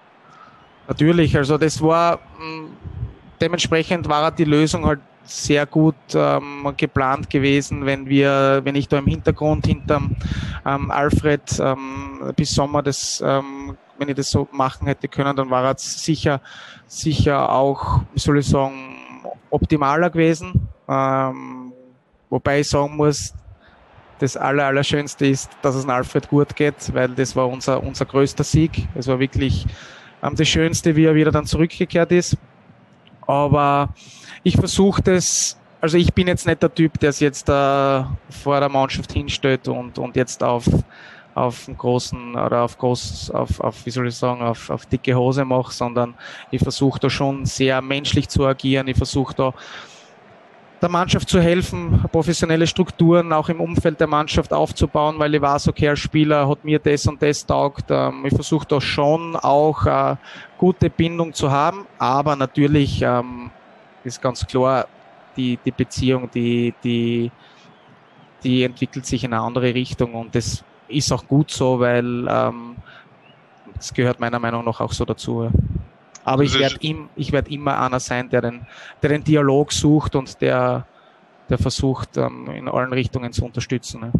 Natürlich, 0.87 1.35
also 1.35 1.57
das 1.57 1.81
war 1.81 2.19
mh, 2.37 2.69
dementsprechend 3.41 4.07
war 4.07 4.31
die 4.31 4.45
Lösung 4.45 4.85
halt 4.85 4.99
sehr 5.25 5.65
gut 5.65 5.95
ähm, 6.13 6.73
geplant 6.77 7.29
gewesen, 7.29 7.85
wenn 7.85 8.07
wir, 8.07 8.61
wenn 8.63 8.75
ich 8.75 8.87
da 8.87 8.99
im 8.99 9.07
Hintergrund 9.07 9.65
hinterm 9.65 10.15
ähm, 10.65 10.91
Alfred 10.91 11.59
ähm, 11.59 12.33
bis 12.35 12.51
Sommer 12.51 12.81
das, 12.81 13.23
ähm, 13.25 13.77
wenn 13.97 14.09
ich 14.09 14.15
das 14.15 14.29
so 14.29 14.47
machen 14.51 14.87
hätte 14.87 15.07
können, 15.07 15.35
dann 15.35 15.49
war 15.49 15.73
es 15.73 16.03
sicher, 16.03 16.41
sicher 16.87 17.51
auch, 17.51 18.01
soll 18.15 18.39
ich 18.39 18.47
sagen, 18.47 18.97
optimaler 19.49 20.09
gewesen. 20.09 20.67
Ähm, 20.87 21.73
wobei 22.29 22.59
ich 22.59 22.69
sagen 22.69 22.95
muss, 22.95 23.33
das 24.19 24.37
Aller, 24.37 24.65
Allerschönste 24.65 25.25
ist, 25.25 25.49
dass 25.61 25.75
es 25.75 25.83
an 25.83 25.91
Alfred 25.91 26.29
gut 26.29 26.55
geht, 26.55 26.93
weil 26.93 27.09
das 27.09 27.35
war 27.35 27.49
unser, 27.49 27.83
unser 27.83 28.05
größter 28.05 28.43
Sieg. 28.43 28.87
Es 28.95 29.07
war 29.07 29.19
wirklich 29.19 29.65
ähm, 30.23 30.35
das 30.35 30.47
Schönste, 30.47 30.95
wie 30.95 31.05
er 31.05 31.15
wieder 31.15 31.31
dann 31.31 31.45
zurückgekehrt 31.45 32.11
ist. 32.11 32.37
Aber 33.27 33.89
ich 34.43 34.55
versuche 34.55 35.01
das, 35.01 35.57
also 35.81 35.97
ich 35.97 36.13
bin 36.13 36.27
jetzt 36.27 36.45
nicht 36.45 36.61
der 36.61 36.73
Typ, 36.73 36.99
der 36.99 37.09
es 37.09 37.19
jetzt 37.19 37.49
äh, 37.49 38.03
vor 38.29 38.59
der 38.59 38.69
Mannschaft 38.69 39.11
hinstellt 39.11 39.67
und, 39.67 39.97
und 39.97 40.15
jetzt 40.15 40.43
auf, 40.43 40.65
auf 41.33 41.67
einen 41.67 41.77
großen 41.77 42.35
oder 42.35 42.61
auf 42.61 42.77
groß, 42.77 43.31
auf, 43.31 43.59
auf 43.59 43.85
wie 43.85 43.91
soll 43.91 44.07
ich 44.07 44.15
sagen, 44.15 44.41
auf, 44.41 44.69
auf 44.69 44.85
dicke 44.85 45.15
Hose 45.15 45.45
mache, 45.45 45.73
sondern 45.73 46.13
ich 46.51 46.61
versuche 46.61 46.99
da 46.99 47.09
schon 47.09 47.45
sehr 47.45 47.81
menschlich 47.81 48.29
zu 48.29 48.45
agieren. 48.45 48.87
Ich 48.87 48.97
versuche 48.97 49.33
da 49.35 49.53
der 50.81 50.89
Mannschaft 50.89 51.29
zu 51.29 51.39
helfen, 51.39 52.03
professionelle 52.11 52.67
Strukturen 52.67 53.31
auch 53.33 53.49
im 53.49 53.61
Umfeld 53.61 53.99
der 53.99 54.07
Mannschaft 54.07 54.53
aufzubauen, 54.53 55.15
weil 55.17 55.33
ich 55.35 55.41
weiß, 55.41 55.67
okay, 55.67 55.89
als 55.89 55.99
Spieler 55.99 56.47
hat 56.47 56.63
mir 56.63 56.79
das 56.79 57.07
und 57.07 57.21
das 57.21 57.45
taugt. 57.45 57.85
Ähm, 57.89 58.25
ich 58.25 58.33
versuche 58.33 58.67
da 58.67 58.81
schon 58.81 59.35
auch 59.35 59.85
äh, 59.85 60.15
gute 60.57 60.89
Bindung 60.89 61.33
zu 61.33 61.51
haben, 61.51 61.85
aber 61.97 62.35
natürlich 62.35 63.01
ähm, 63.01 63.51
ist 64.03 64.21
ganz 64.21 64.45
klar, 64.45 64.87
die, 65.37 65.57
die 65.65 65.71
Beziehung, 65.71 66.29
die, 66.33 66.73
die, 66.83 67.31
die 68.43 68.63
entwickelt 68.63 69.05
sich 69.05 69.23
in 69.23 69.33
eine 69.33 69.41
andere 69.41 69.73
Richtung 69.73 70.13
und 70.13 70.35
das 70.35 70.63
ist 70.87 71.11
auch 71.11 71.25
gut 71.27 71.51
so, 71.51 71.79
weil 71.79 72.27
ähm, 72.29 72.75
gehört 73.93 74.19
meiner 74.19 74.39
Meinung 74.39 74.65
nach 74.65 74.79
auch 74.79 74.91
so 74.91 75.05
dazu. 75.05 75.49
Aber 76.25 76.43
ich 76.43 76.57
werde 76.57 76.77
im, 76.81 77.07
ich 77.15 77.31
werd 77.31 77.47
immer 77.49 77.79
einer 77.79 77.99
sein, 77.99 78.29
der 78.29 78.41
den, 78.41 78.65
der 79.01 79.09
den 79.09 79.23
Dialog 79.23 79.71
sucht 79.71 80.15
und 80.15 80.41
der, 80.41 80.87
der 81.49 81.57
versucht, 81.59 82.17
ähm, 82.17 82.49
in 82.49 82.67
allen 82.67 82.91
Richtungen 82.91 83.31
zu 83.31 83.45
unterstützen. 83.45 84.01
Ne? 84.01 84.11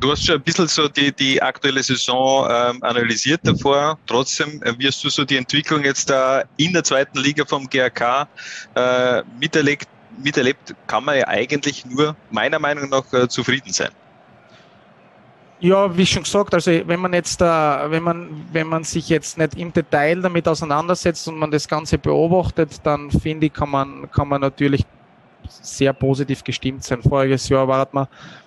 Du 0.00 0.10
hast 0.10 0.26
schon 0.26 0.36
ein 0.36 0.42
bisschen 0.42 0.66
so 0.66 0.88
die, 0.88 1.12
die 1.12 1.40
aktuelle 1.40 1.82
Saison 1.82 2.48
ähm, 2.50 2.82
analysiert 2.82 3.42
davor. 3.44 3.96
Trotzdem 4.06 4.60
äh, 4.62 4.76
wirst 4.78 5.04
du 5.04 5.08
so 5.08 5.24
die 5.24 5.36
Entwicklung 5.36 5.84
jetzt 5.84 6.10
da 6.10 6.42
in 6.56 6.72
der 6.72 6.82
zweiten 6.82 7.18
Liga 7.18 7.44
vom 7.44 7.68
GRK 7.68 8.26
äh, 8.74 9.22
miterlebt, 9.38 9.86
miterlebt, 10.18 10.74
kann 10.88 11.04
man 11.04 11.16
ja 11.18 11.28
eigentlich 11.28 11.86
nur 11.86 12.16
meiner 12.30 12.58
Meinung 12.58 12.88
nach 12.88 13.12
äh, 13.12 13.28
zufrieden 13.28 13.72
sein. 13.72 13.90
Ja, 15.62 15.94
wie 15.94 16.06
schon 16.06 16.22
gesagt, 16.22 16.54
also 16.54 16.70
wenn 16.70 17.00
man 17.00 17.12
jetzt 17.12 17.42
äh, 17.42 17.44
wenn 17.44 18.02
man, 18.02 18.46
wenn 18.50 18.66
man 18.66 18.82
sich 18.82 19.10
jetzt 19.10 19.36
nicht 19.36 19.56
im 19.56 19.70
Detail 19.72 20.22
damit 20.22 20.48
auseinandersetzt 20.48 21.28
und 21.28 21.38
man 21.38 21.50
das 21.50 21.68
Ganze 21.68 21.98
beobachtet, 21.98 22.80
dann 22.82 23.10
finde 23.10 23.46
ich, 23.46 23.52
kann 23.52 23.68
man, 23.68 24.10
kann 24.10 24.28
man 24.28 24.40
natürlich 24.40 24.86
sehr 25.48 25.92
positiv 25.92 26.42
gestimmt 26.44 26.82
sein. 26.84 27.02
Voriges 27.02 27.48
Jahr 27.50 27.68
war 27.68 27.86
man 27.92 28.06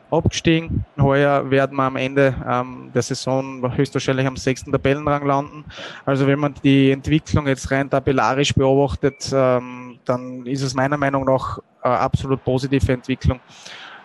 abgestiegen. 0.09 0.85
Heuer 0.99 1.49
werden 1.51 1.77
wir 1.77 1.83
am 1.83 1.97
Ende 1.97 2.33
ähm, 2.47 2.89
der 2.93 3.01
Saison 3.01 3.61
höchstwahrscheinlich 3.75 4.25
am 4.25 4.37
sechsten 4.37 4.71
Tabellenrang 4.71 5.25
landen. 5.25 5.65
Also 6.05 6.25
wenn 6.25 6.39
man 6.39 6.55
die 6.63 6.91
Entwicklung 6.91 7.47
jetzt 7.47 7.69
rein 7.69 7.89
tabellarisch 7.89 8.53
beobachtet, 8.53 9.31
ähm, 9.33 9.99
dann 10.05 10.45
ist 10.45 10.61
es 10.61 10.73
meiner 10.73 10.97
Meinung 10.97 11.25
nach 11.25 11.59
eine 11.81 11.99
absolut 11.99 12.43
positive 12.43 12.91
Entwicklung. 12.91 13.39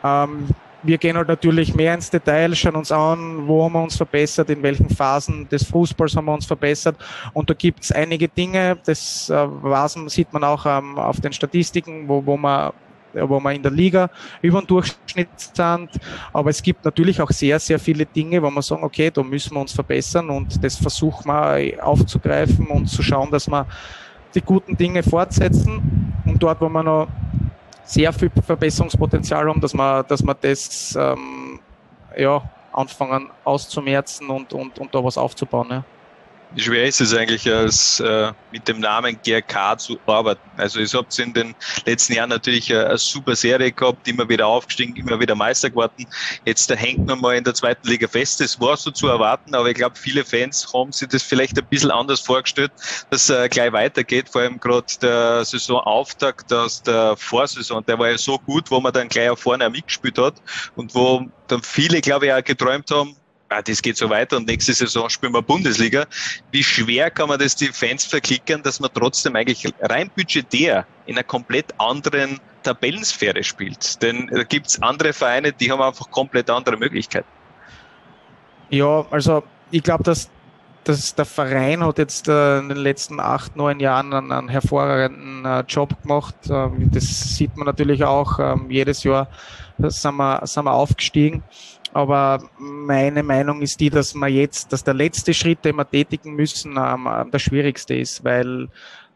Ähm, 0.04 0.48
wir 0.82 0.98
gehen 0.98 1.16
halt 1.16 1.28
natürlich 1.28 1.74
mehr 1.74 1.94
ins 1.94 2.10
Detail, 2.10 2.54
schauen 2.54 2.76
uns 2.76 2.92
an, 2.92 3.46
wo 3.46 3.64
haben 3.64 3.72
wir 3.72 3.82
uns 3.82 3.96
verbessert, 3.96 4.50
in 4.50 4.62
welchen 4.62 4.88
Phasen 4.88 5.48
des 5.48 5.64
Fußballs 5.64 6.16
haben 6.16 6.26
wir 6.26 6.34
uns 6.34 6.46
verbessert. 6.46 6.96
Und 7.32 7.50
da 7.50 7.54
gibt 7.54 7.84
es 7.84 7.92
einige 7.92 8.28
Dinge, 8.28 8.78
das 8.84 9.28
äh, 9.28 10.08
sieht 10.08 10.32
man 10.32 10.44
auch 10.44 10.64
ähm, 10.66 10.98
auf 10.98 11.20
den 11.20 11.32
Statistiken, 11.32 12.08
wo, 12.08 12.24
wo 12.24 12.36
man 12.36 12.72
wo 13.14 13.40
wir 13.40 13.52
in 13.52 13.62
der 13.62 13.72
Liga 13.72 14.10
über 14.42 14.60
den 14.60 14.66
Durchschnitt 14.66 15.28
sind. 15.36 15.90
Aber 16.32 16.50
es 16.50 16.62
gibt 16.62 16.84
natürlich 16.84 17.20
auch 17.20 17.30
sehr, 17.30 17.58
sehr 17.58 17.78
viele 17.78 18.04
Dinge, 18.04 18.42
wo 18.42 18.50
wir 18.50 18.62
sagen, 18.62 18.84
okay, 18.84 19.10
da 19.10 19.22
müssen 19.22 19.54
wir 19.54 19.60
uns 19.60 19.72
verbessern 19.72 20.28
und 20.30 20.62
das 20.62 20.76
versuchen 20.76 21.26
wir 21.26 21.84
aufzugreifen 21.84 22.66
und 22.66 22.86
zu 22.86 23.02
schauen, 23.02 23.30
dass 23.30 23.48
wir 23.48 23.66
die 24.34 24.42
guten 24.42 24.76
Dinge 24.76 25.02
fortsetzen 25.02 26.12
und 26.26 26.42
dort, 26.42 26.60
wo 26.60 26.68
wir 26.68 26.82
noch 26.82 27.08
sehr 27.88 28.12
viel 28.12 28.30
Verbesserungspotenzial 28.30 29.48
haben, 29.48 29.60
dass 29.60 29.72
wir, 29.74 30.02
dass 30.04 30.22
wir 30.22 30.34
das 30.34 30.94
ähm, 30.94 31.58
ja, 32.16 32.42
anfangen 32.72 33.30
auszumerzen 33.44 34.28
und, 34.28 34.52
und, 34.52 34.78
und 34.78 34.94
da 34.94 35.02
was 35.02 35.16
aufzubauen. 35.16 35.68
Ja. 35.70 35.84
Wie 36.50 36.62
schwer 36.62 36.86
ist 36.86 37.00
es 37.02 37.12
eigentlich, 37.12 37.50
als 37.52 38.00
äh, 38.00 38.32
mit 38.50 38.66
dem 38.68 38.80
Namen 38.80 39.20
GRK 39.22 39.78
zu 39.78 40.00
arbeiten? 40.06 40.50
Also 40.56 40.80
ihr 40.80 40.86
habt 40.86 41.18
in 41.18 41.34
den 41.34 41.54
letzten 41.84 42.14
Jahren 42.14 42.30
natürlich 42.30 42.72
eine, 42.72 42.86
eine, 42.86 42.98
super 42.98 43.36
Serie 43.36 43.70
gehabt, 43.70 44.08
immer 44.08 44.26
wieder 44.30 44.46
aufgestiegen, 44.46 44.96
immer 44.96 45.20
wieder 45.20 45.34
Meister 45.34 45.68
geworden. 45.68 46.06
Jetzt 46.46 46.70
da 46.70 46.74
hängt 46.74 47.06
man 47.06 47.20
mal 47.20 47.36
in 47.36 47.44
der 47.44 47.52
zweiten 47.52 47.86
Liga 47.86 48.08
fest. 48.08 48.40
Das 48.40 48.58
war 48.58 48.78
so 48.78 48.90
zu 48.90 49.08
erwarten, 49.08 49.54
aber 49.54 49.68
ich 49.68 49.74
glaube, 49.74 49.96
viele 49.96 50.24
Fans 50.24 50.66
haben 50.72 50.90
sich 50.90 51.08
das 51.08 51.22
vielleicht 51.22 51.58
ein 51.58 51.66
bisschen 51.68 51.90
anders 51.90 52.20
vorgestellt, 52.20 52.72
dass 53.10 53.28
äh, 53.28 53.46
gleich 53.50 53.72
weitergeht. 53.72 54.30
Vor 54.30 54.40
allem 54.40 54.58
gerade 54.58 54.86
der 55.02 55.44
Saisonauftakt 55.44 56.50
aus 56.50 56.82
der 56.82 57.14
Vorsaison, 57.18 57.84
der 57.84 57.98
war 57.98 58.08
ja 58.08 58.16
so 58.16 58.38
gut, 58.38 58.70
wo 58.70 58.80
man 58.80 58.94
dann 58.94 59.08
gleich 59.08 59.28
auch 59.28 59.38
vorne 59.38 59.68
mitgespielt 59.68 60.16
hat 60.16 60.40
und 60.76 60.94
wo 60.94 61.26
dann 61.46 61.62
viele, 61.62 62.00
glaube 62.00 62.26
ich, 62.26 62.32
auch 62.32 62.42
geträumt 62.42 62.90
haben, 62.90 63.17
ah, 63.48 63.62
das 63.62 63.82
geht 63.82 63.96
so 63.96 64.08
weiter 64.10 64.36
und 64.36 64.46
nächste 64.46 64.72
Saison 64.72 65.08
spielen 65.08 65.32
wir 65.32 65.42
Bundesliga. 65.42 66.06
Wie 66.50 66.62
schwer 66.62 67.10
kann 67.10 67.28
man 67.28 67.38
das 67.38 67.56
die 67.56 67.68
Fans 67.68 68.04
verklickern, 68.04 68.62
dass 68.62 68.80
man 68.80 68.90
trotzdem 68.92 69.36
eigentlich 69.36 69.64
rein 69.80 70.10
budgetär 70.14 70.86
in 71.06 71.16
einer 71.16 71.24
komplett 71.24 71.66
anderen 71.78 72.40
Tabellensphäre 72.62 73.42
spielt? 73.42 74.02
Denn 74.02 74.28
da 74.28 74.42
gibt 74.44 74.68
es 74.68 74.82
andere 74.82 75.12
Vereine, 75.12 75.52
die 75.52 75.70
haben 75.70 75.82
einfach 75.82 76.10
komplett 76.10 76.50
andere 76.50 76.76
Möglichkeiten. 76.76 77.28
Ja, 78.70 79.06
also 79.10 79.42
ich 79.70 79.82
glaube, 79.82 80.04
dass, 80.04 80.28
dass 80.84 81.14
der 81.14 81.24
Verein 81.24 81.84
hat 81.84 81.98
jetzt 81.98 82.28
äh, 82.28 82.58
in 82.58 82.68
den 82.68 82.78
letzten 82.78 83.18
acht, 83.18 83.56
neun 83.56 83.80
Jahren 83.80 84.12
einen, 84.12 84.32
einen 84.32 84.48
hervorragenden 84.48 85.44
äh, 85.44 85.60
Job 85.60 86.00
gemacht. 86.02 86.34
Ähm, 86.50 86.90
das 86.92 87.36
sieht 87.36 87.56
man 87.56 87.66
natürlich 87.66 88.04
auch 88.04 88.38
ähm, 88.38 88.70
jedes 88.70 89.04
Jahr 89.04 89.28
sind 89.78 90.16
wir, 90.16 90.46
sind 90.46 90.64
wir 90.64 90.72
aufgestiegen. 90.72 91.42
Aber 91.92 92.42
meine 92.58 93.22
Meinung 93.22 93.62
ist 93.62 93.80
die, 93.80 93.90
dass 93.90 94.14
man 94.14 94.32
jetzt, 94.32 94.72
dass 94.72 94.84
der 94.84 94.94
letzte 94.94 95.32
Schritt, 95.32 95.64
den 95.64 95.76
wir 95.76 95.88
tätigen 95.88 96.34
müssen, 96.34 96.76
ähm, 96.76 97.08
der 97.32 97.38
schwierigste 97.38 97.94
ist, 97.94 98.24
weil 98.24 98.68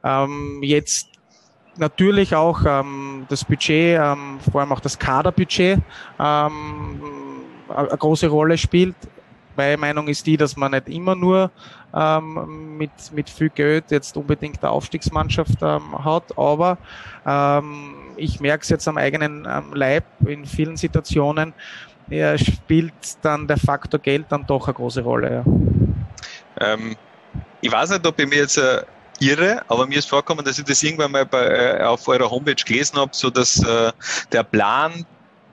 ähm, 0.05 0.61
jetzt 0.63 1.09
natürlich 1.77 2.35
auch 2.35 2.61
ähm, 2.67 3.27
das 3.29 3.45
Budget, 3.45 3.99
ähm, 4.01 4.39
vor 4.51 4.61
allem 4.61 4.73
auch 4.73 4.81
das 4.81 4.99
Kaderbudget, 4.99 5.79
ähm, 6.19 7.01
eine 7.69 7.89
große 7.89 8.29
Rolle 8.29 8.59
spielt. 8.59 8.97
Meine 9.57 9.77
Meinung 9.77 10.09
ist 10.09 10.27
die, 10.27 10.37
dass 10.37 10.57
man 10.57 10.73
nicht 10.73 10.89
immer 10.89 11.15
nur 11.15 11.51
ähm, 11.95 12.77
mit, 12.79 12.91
mit 13.13 13.29
viel 13.29 13.51
Geld 13.51 13.91
jetzt 13.91 14.17
unbedingt 14.17 14.63
eine 14.63 14.73
Aufstiegsmannschaft 14.73 15.59
ähm, 15.61 16.05
hat, 16.05 16.37
aber 16.39 16.79
ähm, 17.27 17.95
ich 18.17 18.41
merke 18.41 18.63
es 18.63 18.71
jetzt 18.71 18.89
am 18.89 18.97
eigenen 18.97 19.47
ähm, 19.49 19.75
Leib 19.75 20.05
in 20.27 20.47
vielen 20.47 20.77
Situationen, 20.77 21.53
ja, 22.09 22.37
spielt 22.39 22.93
dann 23.23 23.47
der 23.47 23.57
Faktor 23.57 24.01
Geld 24.01 24.27
dann 24.31 24.47
doch 24.47 24.67
eine 24.67 24.75
große 24.75 25.03
Rolle. 25.03 25.45
Ja. 26.61 26.73
Ähm, 26.73 26.97
ich 27.61 27.71
weiß 27.71 27.91
nicht, 27.91 28.07
ob 28.07 28.19
ich 28.19 28.29
mir 28.29 28.37
jetzt 28.37 28.59
äh, 28.59 28.83
irre, 29.21 29.63
aber 29.69 29.87
mir 29.87 29.99
ist 29.99 30.09
vorgekommen, 30.09 30.45
dass 30.45 30.59
ich 30.59 30.65
das 30.65 30.83
irgendwann 30.83 31.13
mal 31.13 31.27
bei, 31.27 31.45
äh, 31.47 31.83
auf 31.85 32.07
eurer 32.09 32.31
Homepage 32.31 32.55
gelesen 32.55 32.99
habe, 32.99 33.11
so 33.15 33.31
dass 33.31 33.63
äh, 33.63 33.93
der 34.33 34.43
Plan 34.43 35.07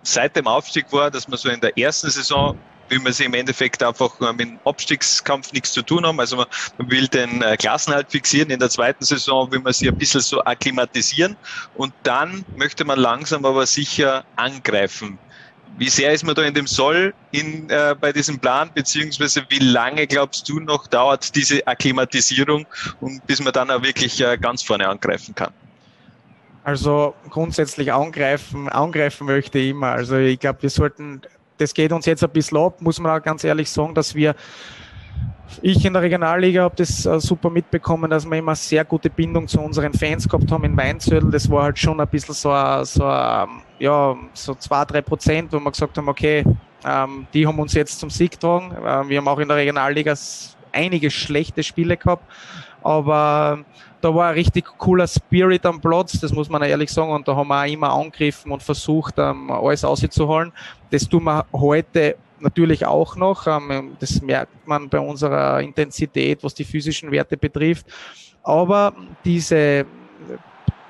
seit 0.04 0.36
dem 0.36 0.48
Aufstieg 0.48 0.92
war, 0.92 1.12
dass 1.12 1.28
man 1.28 1.38
so 1.38 1.50
in 1.50 1.62
der 1.62 1.78
ersten 1.78 2.10
Saison 2.10 2.58
will 2.90 3.00
man 3.00 3.14
sich 3.14 3.26
im 3.26 3.34
Endeffekt 3.34 3.84
einfach 3.84 4.20
mit 4.20 4.40
dem 4.40 4.60
Abstiegskampf 4.66 5.54
nichts 5.54 5.72
zu 5.72 5.82
tun 5.82 6.06
haben. 6.06 6.20
Also 6.20 6.38
man, 6.38 6.48
man 6.78 6.90
will 6.90 7.08
den 7.08 7.42
äh, 7.42 7.56
Klassenhalt 7.56 8.10
fixieren. 8.10 8.50
In 8.50 8.60
der 8.60 8.70
zweiten 8.70 9.06
Saison 9.06 9.52
will 9.52 9.60
man 9.60 9.74
sich 9.74 9.88
ein 9.88 9.98
bisschen 9.98 10.22
so 10.22 10.44
akklimatisieren 10.44 11.36
und 11.76 11.94
dann 12.04 12.44
möchte 12.56 12.86
man 12.86 13.00
langsam 13.00 13.46
aber 13.46 13.66
sicher 13.66 14.26
angreifen. 14.36 15.20
Wie 15.78 15.90
sehr 15.90 16.12
ist 16.12 16.24
man 16.26 16.36
da 16.36 16.44
in 16.44 16.54
dem 16.54 16.68
Soll 16.68 17.14
in, 17.32 17.70
äh, 17.70 17.96
bei 18.00 18.12
diesem 18.12 18.38
Plan, 18.40 18.70
beziehungsweise 18.74 19.44
wie 19.50 19.60
lange 19.60 20.06
glaubst 20.08 20.48
du 20.50 20.60
noch 20.60 20.88
dauert 20.88 21.34
diese 21.36 21.66
Akklimatisierung 21.66 22.66
und 23.00 23.26
bis 23.28 23.42
man 23.42 23.54
dann 23.54 23.72
auch 23.72 23.82
wirklich 23.82 24.20
äh, 24.20 24.38
ganz 24.38 24.62
vorne 24.62 24.88
angreifen 24.88 25.34
kann? 25.36 25.54
Also 26.64 27.16
grundsätzlich 27.30 27.94
angreifen, 27.94 28.68
angreifen 28.68 29.26
möchte 29.26 29.60
ich 29.60 29.70
immer. 29.70 29.92
Also 29.92 30.18
ich 30.18 30.40
glaube, 30.40 30.62
wir 30.62 30.70
sollten, 30.70 31.22
das 31.58 31.74
geht 31.74 31.92
uns 31.92 32.06
jetzt 32.06 32.24
ein 32.24 32.30
bisschen 32.30 32.58
ab, 32.58 32.82
muss 32.82 33.00
man 33.00 33.18
auch 33.18 33.24
ganz 33.24 33.44
ehrlich 33.44 33.70
sagen, 33.70 33.96
dass 33.96 34.14
wir 34.14 34.36
ich 35.62 35.84
in 35.84 35.94
der 35.94 36.02
Regionalliga 36.02 36.64
habe 36.64 36.76
das 36.76 37.06
äh, 37.06 37.20
super 37.20 37.50
mitbekommen, 37.50 38.10
dass 38.10 38.26
wir 38.26 38.38
immer 38.38 38.56
sehr 38.56 38.86
gute 38.86 39.10
Bindung 39.10 39.48
zu 39.48 39.60
unseren 39.60 39.94
Fans 39.94 40.28
gehabt 40.28 40.52
haben 40.52 40.64
in 40.64 40.78
Weinzödel. 40.78 41.32
Das 41.32 41.50
war 41.50 41.64
halt 41.64 41.80
schon 41.80 42.00
ein 42.00 42.08
bisschen 42.08 42.36
so, 42.36 42.50
so 42.84 43.04
ja, 43.04 44.16
so 44.34 44.56
zwei, 44.56 44.86
drei 44.86 45.02
Prozent, 45.02 45.52
wo 45.52 45.60
wir 45.60 45.72
gesagt 45.72 45.98
haben, 45.98 46.08
okay, 46.08 46.44
ähm, 46.86 47.28
die 47.34 47.46
haben 47.46 47.60
uns 47.60 47.74
jetzt 47.74 48.00
zum 48.00 48.10
Sieg 48.10 48.32
getragen. 48.32 48.76
Ähm, 48.86 49.10
wir 49.10 49.18
haben 49.18 49.28
auch 49.28 49.40
in 49.40 49.48
der 49.48 49.58
Regionalliga 49.58 50.14
einige 50.72 51.10
schlechte 51.10 51.64
Spiele 51.64 51.98
gehabt, 51.98 52.24
aber 52.84 53.60
da 54.02 54.16
war 54.16 54.30
ein 54.30 54.36
richtig 54.36 54.66
cooler 54.78 55.08
Spirit 55.08 55.66
am 55.66 55.82
Platz, 55.82 56.20
das 56.20 56.32
muss 56.32 56.48
man 56.50 56.62
ehrlich 56.62 56.90
sagen, 56.90 57.12
und 57.12 57.28
da 57.28 57.36
haben 57.36 57.48
wir 57.48 57.62
auch 57.62 57.68
immer 57.68 57.92
angegriffen 57.92 58.52
und 58.52 58.64
versucht, 58.64 59.16
ähm, 59.18 59.52
alles 59.52 59.84
auszuholen. 59.84 60.54
Das 60.90 61.08
tun 61.10 61.24
wir 61.24 61.46
heute 61.52 62.16
natürlich 62.42 62.86
auch 62.86 63.16
noch. 63.16 63.48
Ähm, 63.48 63.96
das 64.00 64.22
merkt 64.22 64.68
man 64.68 64.90
bei 64.90 65.00
unserer 65.00 65.62
Intensität, 65.62 66.44
was 66.44 66.54
die 66.54 66.64
physischen 66.64 67.12
Werte 67.12 67.38
betrifft. 67.38 67.86
Aber 68.44 68.94
diese, 69.26 69.86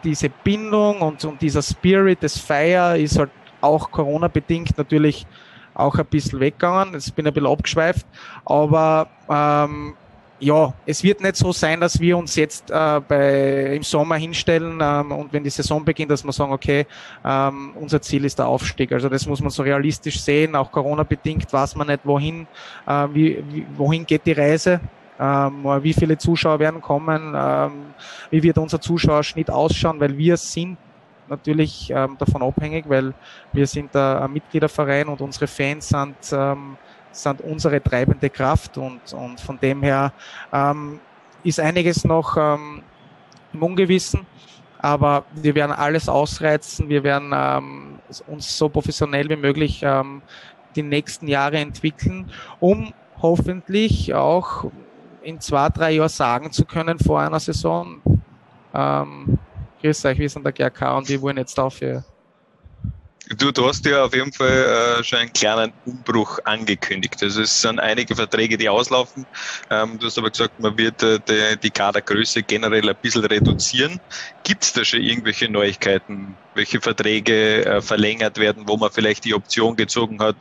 diese 0.04 0.30
Bindung 0.30 1.02
und, 1.02 1.24
und 1.26 1.42
dieser 1.42 1.62
Spirit 1.62 2.24
des 2.24 2.38
Feier 2.38 2.96
ist 2.96 3.18
halt 3.18 3.32
auch 3.62 3.92
Corona-bedingt 3.92 4.78
natürlich 4.78 5.26
auch 5.74 5.96
ein 5.96 6.06
bisschen 6.06 6.40
weggegangen. 6.40 6.94
Jetzt 6.94 7.16
bin 7.16 7.26
ich 7.26 7.32
ein 7.32 7.34
bisschen 7.34 7.52
abgeschweift. 7.52 8.06
Aber 8.46 9.08
ähm, 9.30 9.96
ja, 10.40 10.74
es 10.86 11.04
wird 11.04 11.22
nicht 11.22 11.36
so 11.36 11.52
sein, 11.52 11.82
dass 11.82 12.00
wir 12.00 12.18
uns 12.18 12.36
jetzt 12.36 12.72
äh, 12.72 13.02
bei, 13.06 13.76
im 13.76 13.84
Sommer 13.84 14.16
hinstellen 14.16 14.80
ähm, 14.82 15.12
und 15.12 15.34
wenn 15.34 15.44
die 15.44 15.50
Saison 15.50 15.84
beginnt, 15.84 16.12
dass 16.12 16.24
wir 16.24 16.32
sagen, 16.32 16.54
okay, 16.54 16.86
ähm, 17.26 17.74
unser 17.76 18.02
Ziel 18.02 18.26
ist 18.26 18.40
der 18.40 18.48
Aufstieg. 18.48 18.92
Also 18.92 19.10
das 19.10 19.26
muss 19.26 19.42
man 19.42 19.50
so 19.50 19.64
realistisch 19.64 20.20
sehen. 20.22 20.56
Auch 20.56 20.72
Corona-bedingt 20.72 21.52
weiß 21.52 21.76
man 21.76 21.88
nicht, 21.88 22.02
wohin, 22.06 22.48
äh, 22.88 23.08
wie, 23.14 23.44
wie, 23.50 23.66
wohin 23.76 24.06
geht 24.06 24.26
die 24.26 24.32
Reise. 24.32 24.80
Ähm, 25.20 25.66
wie 25.82 25.92
viele 25.94 26.18
Zuschauer 26.18 26.60
werden 26.60 26.80
kommen, 26.80 27.34
ähm, 27.36 27.72
wie 28.30 28.42
wird 28.42 28.58
unser 28.58 28.80
Zuschauerschnitt 28.80 29.50
ausschauen, 29.50 30.00
weil 30.00 30.18
wir 30.18 30.38
sind 30.38 30.78
natürlich 31.28 31.92
ähm, 31.94 32.16
davon 32.18 32.42
abhängig, 32.42 32.86
weil 32.88 33.14
wir 33.52 33.68
sind 33.68 33.94
ein 33.96 34.32
Mitgliederverein 34.32 35.10
und 35.10 35.20
unsere 35.20 35.48
Fans 35.48 35.90
sind 35.90 36.16
ähm, 36.32 36.78
sind 37.12 37.42
unsere 37.42 37.82
treibende 37.82 38.30
Kraft 38.30 38.78
und, 38.78 39.14
und 39.14 39.40
von 39.40 39.60
dem 39.60 39.84
her 39.84 40.14
ähm, 40.54 41.00
ist 41.44 41.60
einiges 41.60 42.04
noch 42.06 42.38
ähm, 42.38 42.84
im 43.54 43.64
Ungewissen, 43.64 44.26
aber 44.80 45.26
wir 45.34 45.56
werden 45.56 45.72
alles 45.72 46.08
ausreizen, 46.08 46.90
wir 46.90 47.04
werden 47.04 47.32
ähm, 47.34 48.00
uns 48.28 48.58
so 48.58 48.70
professionell 48.70 49.30
wie 49.30 49.36
möglich 49.36 49.82
ähm, 49.84 50.22
die 50.76 50.84
nächsten 50.84 51.28
Jahre 51.28 51.58
entwickeln, 51.58 52.32
um 52.60 52.94
hoffentlich 53.22 54.14
auch 54.14 54.66
in 55.22 55.40
zwei, 55.40 55.70
drei 55.70 55.92
Jahren 55.92 56.10
sagen 56.10 56.52
zu 56.52 56.66
können 56.66 57.00
vor 57.00 57.20
einer 57.20 57.40
Saison, 57.40 58.02
ähm, 58.74 59.38
grüß 59.82 60.06
euch, 60.06 60.20
wir 60.20 60.30
sind 60.30 60.46
der 60.46 60.54
GRK 60.54 60.98
und 60.98 61.10
wir 61.10 61.22
wollen 61.22 61.38
jetzt 61.38 61.58
dafür 61.58 62.04
Du, 63.38 63.52
du 63.52 63.68
hast 63.68 63.86
ja 63.86 64.06
auf 64.06 64.14
jeden 64.16 64.34
Fall 64.34 64.98
äh, 65.02 65.04
schon 65.04 65.20
einen 65.20 65.32
kleinen 65.34 65.72
Umbruch 65.84 66.40
angekündigt. 66.46 67.22
Also 67.22 67.44
es 67.44 67.62
sind 67.62 67.80
einige 67.80 68.16
Verträge, 68.16 68.58
die 68.58 68.70
auslaufen. 68.70 69.26
Ähm, 69.70 70.00
du 70.00 70.08
hast 70.08 70.18
aber 70.18 70.32
gesagt, 70.32 70.58
man 70.58 70.76
wird 70.80 71.04
äh, 71.04 71.20
die, 71.28 71.60
die 71.60 71.70
Kadergröße 71.72 72.42
generell 72.44 72.90
ein 72.90 72.96
bisschen 73.00 73.26
reduzieren. 73.26 74.00
Gibt 74.44 74.64
es 74.64 74.74
da 74.74 74.84
schon 74.84 75.02
irgendwelche 75.02 75.48
Neuigkeiten, 75.48 76.40
welche 76.60 76.82
Verträge 76.82 77.66
äh, 77.66 77.82
verlängert 77.82 78.38
werden, 78.38 78.64
wo 78.68 78.76
man 78.76 78.92
vielleicht 78.92 79.24
die 79.24 79.34
Option 79.34 79.76
gezogen 79.76 80.20
hat? 80.20 80.36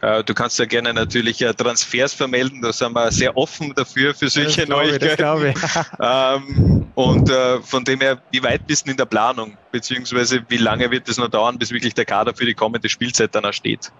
Äh, 0.00 0.22
du 0.22 0.32
kannst 0.32 0.58
ja 0.58 0.66
gerne 0.66 0.94
natürlich 0.94 1.42
äh, 1.42 1.52
Transfers 1.52 2.14
vermelden, 2.14 2.62
da 2.62 2.72
sind 2.72 2.94
wir 2.94 3.10
sehr 3.10 3.36
offen 3.36 3.74
dafür 3.74 4.14
für 4.14 4.28
solche 4.28 4.62
das 4.62 4.68
Neuigkeiten. 4.68 5.48
Ich, 5.48 5.56
ähm, 6.00 6.86
und 6.94 7.28
äh, 7.28 7.60
von 7.60 7.84
dem 7.84 8.00
her, 8.00 8.22
wie 8.30 8.42
weit 8.42 8.66
bist 8.66 8.86
du 8.86 8.92
in 8.92 8.96
der 8.96 9.06
Planung? 9.06 9.56
Beziehungsweise 9.72 10.44
wie 10.48 10.58
lange 10.58 10.90
wird 10.90 11.08
es 11.08 11.18
noch 11.18 11.28
dauern, 11.28 11.58
bis 11.58 11.72
wirklich 11.72 11.94
der 11.94 12.04
Kader 12.04 12.34
für 12.34 12.46
die 12.46 12.54
kommende 12.54 12.88
Spielzeit 12.88 13.34
dann 13.34 13.44
auch 13.44 13.52
steht? 13.52 13.90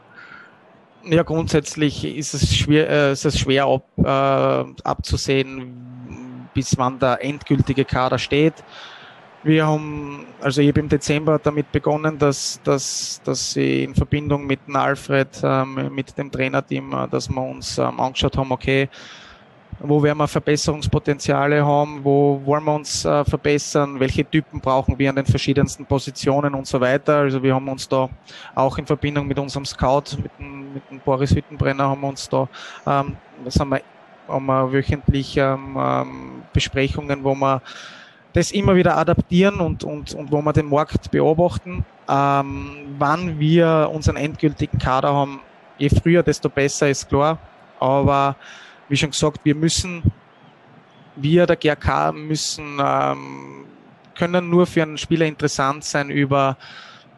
Ja, 1.06 1.22
grundsätzlich 1.22 2.04
ist 2.04 2.34
es 2.34 2.56
schwer, 2.56 2.88
äh, 2.88 3.12
ist 3.12 3.24
es 3.24 3.38
schwer 3.38 3.66
ab, 3.66 3.84
äh, 3.98 4.82
abzusehen, 4.84 6.48
bis 6.54 6.78
wann 6.78 7.00
der 7.00 7.22
endgültige 7.22 7.84
Kader 7.84 8.18
steht. 8.18 8.54
Wir 9.44 9.66
haben, 9.66 10.24
also 10.40 10.62
ich 10.62 10.68
habe 10.68 10.80
im 10.80 10.88
Dezember 10.88 11.38
damit 11.38 11.70
begonnen, 11.70 12.18
dass, 12.18 12.58
dass, 12.64 13.20
dass 13.24 13.54
ich 13.56 13.82
in 13.82 13.94
Verbindung 13.94 14.46
mit 14.46 14.66
dem 14.66 14.74
Alfred, 14.74 15.28
ähm, 15.42 15.90
mit 15.94 16.16
dem 16.16 16.30
Trainerteam, 16.30 16.90
äh, 16.94 17.08
dass 17.08 17.28
wir 17.28 17.42
uns 17.42 17.76
ähm, 17.76 18.00
angeschaut 18.00 18.38
haben, 18.38 18.50
okay, 18.52 18.88
wo 19.80 20.02
werden 20.02 20.16
wir 20.16 20.28
Verbesserungspotenziale 20.28 21.62
haben, 21.62 22.02
wo 22.02 22.40
wollen 22.46 22.64
wir 22.64 22.74
uns 22.74 23.04
äh, 23.04 23.22
verbessern, 23.26 24.00
welche 24.00 24.24
Typen 24.24 24.62
brauchen 24.62 24.98
wir 24.98 25.10
an 25.10 25.16
den 25.16 25.26
verschiedensten 25.26 25.84
Positionen 25.84 26.54
und 26.54 26.66
so 26.66 26.80
weiter. 26.80 27.18
Also 27.18 27.42
wir 27.42 27.54
haben 27.54 27.68
uns 27.68 27.86
da 27.86 28.08
auch 28.54 28.78
in 28.78 28.86
Verbindung 28.86 29.26
mit 29.26 29.38
unserem 29.38 29.66
Scout, 29.66 30.16
mit 30.22 30.30
dem, 30.38 30.72
mit 30.72 30.90
dem 30.90 31.00
Boris 31.00 31.34
Hüttenbrenner, 31.34 31.84
haben 31.84 32.00
wir 32.00 32.08
uns 32.08 32.26
da, 32.30 32.48
ähm, 32.86 33.16
das 33.44 33.60
haben 33.60 33.68
wir, 33.68 33.82
haben 34.26 34.46
wir 34.46 34.72
wöchentlich 34.72 35.36
ähm, 35.36 35.76
ähm, 35.78 36.42
Besprechungen, 36.54 37.22
wo 37.22 37.34
wir 37.34 37.60
das 38.34 38.50
immer 38.50 38.74
wieder 38.74 38.96
adaptieren 38.96 39.60
und, 39.60 39.84
und, 39.84 40.12
und 40.12 40.30
wo 40.30 40.42
wir 40.42 40.52
den 40.52 40.68
Markt 40.68 41.10
beobachten. 41.10 41.84
Ähm, 42.08 42.96
wann 42.98 43.38
wir 43.38 43.90
unseren 43.92 44.16
endgültigen 44.16 44.78
Kader 44.78 45.14
haben, 45.14 45.40
je 45.78 45.88
früher, 45.88 46.22
desto 46.22 46.48
besser 46.48 46.90
ist 46.90 47.08
klar. 47.08 47.38
Aber 47.78 48.36
wie 48.88 48.96
schon 48.96 49.10
gesagt, 49.10 49.40
wir 49.44 49.54
müssen, 49.54 50.02
wir 51.14 51.46
der 51.46 51.56
GRK 51.56 52.12
müssen, 52.12 52.78
ähm, 52.84 53.66
können 54.16 54.50
nur 54.50 54.66
für 54.66 54.82
einen 54.82 54.98
Spieler 54.98 55.26
interessant 55.26 55.84
sein 55.84 56.10
über 56.10 56.56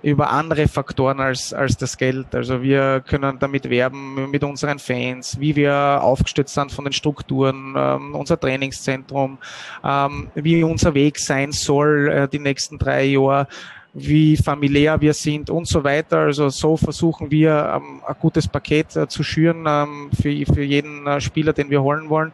über 0.03 0.31
andere 0.31 0.69
Faktoren 0.69 1.21
als, 1.21 1.53
als 1.53 1.77
das 1.77 1.97
Geld. 1.97 2.35
Also 2.35 2.63
wir 2.63 3.01
können 3.01 3.39
damit 3.39 3.69
werben 3.69 4.31
mit 4.31 4.45
unseren 4.45 4.79
Fans, 4.79 5.39
wie 5.41 5.57
wir 5.57 6.01
aufgestützt 6.03 6.55
sind 6.55 6.73
von 6.73 6.85
den 6.85 6.93
Strukturen, 6.93 7.75
ähm, 7.77 8.15
unser 8.15 8.39
Trainingszentrum, 8.39 9.39
ähm, 9.85 10.29
wie 10.35 10.63
unser 10.63 10.95
Weg 10.95 11.19
sein 11.19 11.53
soll 11.53 12.09
äh, 12.09 12.29
die 12.29 12.39
nächsten 12.39 12.79
drei 12.79 13.05
Jahre 13.05 13.49
wie 13.99 14.37
familiär 14.37 15.01
wir 15.01 15.15
sind 15.15 15.49
und 15.49 15.67
so 15.67 15.83
weiter. 15.83 16.19
Also 16.19 16.51
so 16.51 16.77
versuchen 16.77 17.31
wir 17.31 17.73
ähm, 17.77 18.03
ein 18.07 18.15
gutes 18.21 18.47
Paket 18.47 18.95
äh, 18.95 19.09
zu 19.09 19.23
schüren 19.23 19.65
ähm, 19.67 20.11
für, 20.13 20.31
für 20.53 20.63
jeden 20.63 21.07
äh, 21.07 21.19
Spieler, 21.19 21.55
den 21.55 21.71
wir 21.71 21.83
holen 21.83 22.11
wollen. 22.11 22.33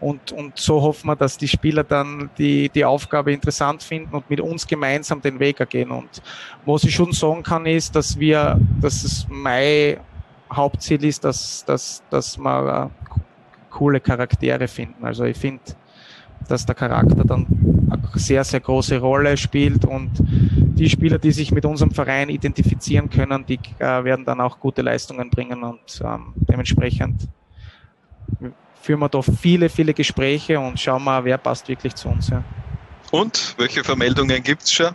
Und, 0.00 0.32
und 0.32 0.58
so 0.58 0.80
hoffen 0.80 1.08
wir, 1.08 1.16
dass 1.16 1.36
die 1.36 1.48
Spieler 1.48 1.84
dann 1.84 2.30
die, 2.38 2.70
die 2.70 2.86
Aufgabe 2.86 3.30
interessant 3.30 3.82
finden 3.82 4.14
und 4.14 4.30
mit 4.30 4.40
uns 4.40 4.66
gemeinsam 4.66 5.20
den 5.20 5.38
Weg 5.38 5.60
ergehen. 5.60 5.90
Und 5.90 6.22
was 6.64 6.84
ich 6.84 6.94
schon 6.94 7.12
sagen 7.12 7.42
kann, 7.42 7.66
ist, 7.66 7.94
dass 7.94 8.18
wir, 8.18 8.58
dass 8.80 9.04
es 9.04 9.26
mein 9.28 9.98
Hauptziel 10.50 11.04
ist, 11.04 11.24
dass, 11.24 11.62
dass, 11.66 12.02
dass 12.08 12.38
wir 12.38 12.90
äh, 12.90 13.12
coole 13.68 14.00
Charaktere 14.00 14.66
finden. 14.66 15.04
Also 15.04 15.24
ich 15.24 15.36
finde, 15.36 15.62
dass 16.48 16.64
der 16.64 16.74
Charakter 16.74 17.22
dann 17.22 17.46
eine 17.90 18.02
sehr, 18.14 18.44
sehr 18.44 18.60
große 18.60 18.98
Rolle 18.98 19.36
spielt 19.36 19.84
und 19.84 20.10
die 20.82 20.90
Spieler, 20.90 21.18
die 21.18 21.30
sich 21.30 21.52
mit 21.52 21.64
unserem 21.64 21.92
Verein 21.92 22.28
identifizieren 22.28 23.08
können, 23.08 23.46
die 23.46 23.60
äh, 23.78 24.02
werden 24.02 24.24
dann 24.24 24.40
auch 24.40 24.58
gute 24.58 24.82
Leistungen 24.82 25.30
bringen 25.30 25.62
und 25.62 26.02
ähm, 26.04 26.32
dementsprechend 26.34 27.28
führen 28.80 28.98
wir 28.98 29.08
da 29.08 29.22
viele, 29.22 29.68
viele 29.68 29.94
Gespräche 29.94 30.58
und 30.58 30.80
schauen 30.80 31.04
mal, 31.04 31.24
wer 31.24 31.38
passt 31.38 31.68
wirklich 31.68 31.94
zu 31.94 32.08
uns. 32.08 32.30
Ja. 32.30 32.42
Und 33.12 33.54
welche 33.58 33.84
Vermeldungen 33.84 34.42
gibt 34.42 34.62
es 34.62 34.72
schon? 34.72 34.92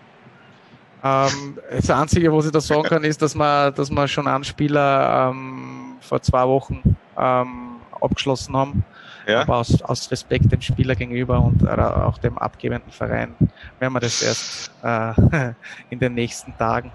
Ähm, 1.04 1.58
das 1.72 1.90
Einzige, 1.90 2.34
was 2.34 2.48
ich 2.48 2.52
da 2.52 2.60
sagen 2.60 2.84
kann, 2.84 3.04
ist, 3.06 3.22
dass 3.22 3.34
man, 3.34 3.74
dass 3.74 3.90
wir 3.90 4.08
schon 4.10 4.28
einen 4.28 4.44
Spieler 4.44 5.30
ähm, 5.32 5.96
vor 6.02 6.22
zwei 6.22 6.46
Wochen 6.46 6.98
ähm, 7.18 7.78
abgeschlossen 8.02 8.58
haben 8.58 8.84
ja. 9.28 9.42
Aber 9.42 9.58
aus, 9.58 9.82
aus 9.82 10.10
Respekt 10.12 10.52
dem 10.52 10.62
Spieler 10.62 10.96
gegenüber 10.96 11.40
und 11.40 11.68
auch 11.68 12.18
dem 12.18 12.38
abgebenden 12.38 12.92
Verein 12.92 13.36
werden 13.80 13.94
wir 13.94 14.00
das 14.00 14.22
erst 14.22 14.72
äh, 14.84 15.54
in 15.90 16.00
den 16.00 16.14
nächsten 16.14 16.58
Tagen 16.58 16.92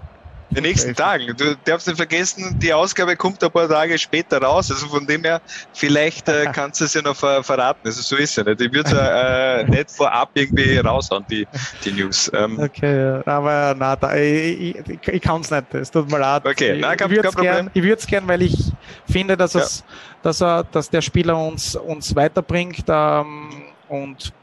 in 0.53 0.63
den 0.63 0.69
nächsten 0.69 0.95
Tagen. 0.95 1.35
Du 1.35 1.55
darfst 1.65 1.87
nicht 1.87 1.97
vergessen, 1.97 2.59
die 2.59 2.71
Ausgabe 2.73 3.15
kommt 3.15 3.43
ein 3.43 3.51
paar 3.51 3.67
Tage 3.67 3.97
später 3.97 4.39
raus. 4.39 4.71
Also 4.71 4.87
von 4.87 5.05
dem 5.07 5.23
her, 5.23 5.41
vielleicht 5.73 6.29
äh, 6.29 6.45
kannst 6.53 6.81
du 6.81 6.85
es 6.85 6.93
ja 6.93 7.01
noch 7.01 7.15
ver 7.15 7.43
verraten. 7.43 7.79
Also 7.85 8.01
so 8.01 8.15
ist 8.15 8.31
es 8.31 8.35
ja 8.35 8.43
nicht. 8.43 8.61
Ich 8.61 8.71
würde 8.71 8.89
es 8.89 8.95
äh, 8.95 9.63
nicht 9.69 9.91
vorab 9.91 10.29
irgendwie 10.33 10.77
raushauen, 10.77 11.25
die, 11.29 11.47
die 11.83 11.91
News. 11.91 12.31
Ähm. 12.35 12.59
Okay, 12.59 13.21
aber 13.25 13.75
na, 13.77 13.95
da, 13.95 14.15
ich, 14.15 14.75
ich, 14.77 15.07
ich 15.07 15.21
kann 15.21 15.41
es 15.41 15.49
nicht. 15.49 15.73
Es 15.73 15.89
tut 15.89 16.11
mir 16.11 16.19
leid. 16.19 16.45
Okay, 16.45 16.77
na, 16.79 16.95
kein, 16.95 17.09
ich 17.09 17.15
würde 17.15 17.29
es 17.29 17.35
gerne, 17.35 17.71
gern, 18.07 18.27
weil 18.27 18.41
ich 18.43 18.71
finde, 19.09 19.35
dass, 19.35 19.55
es, 19.55 19.79
ja. 19.79 19.85
Dass, 20.23 20.41
er, 20.41 20.63
dass 20.63 20.89
der 20.89 21.01
Spieler 21.01 21.37
uns, 21.37 21.75
uns 21.75 22.15
weiterbringt 22.15 22.85
ähm, 22.87 23.49
und 23.89 24.33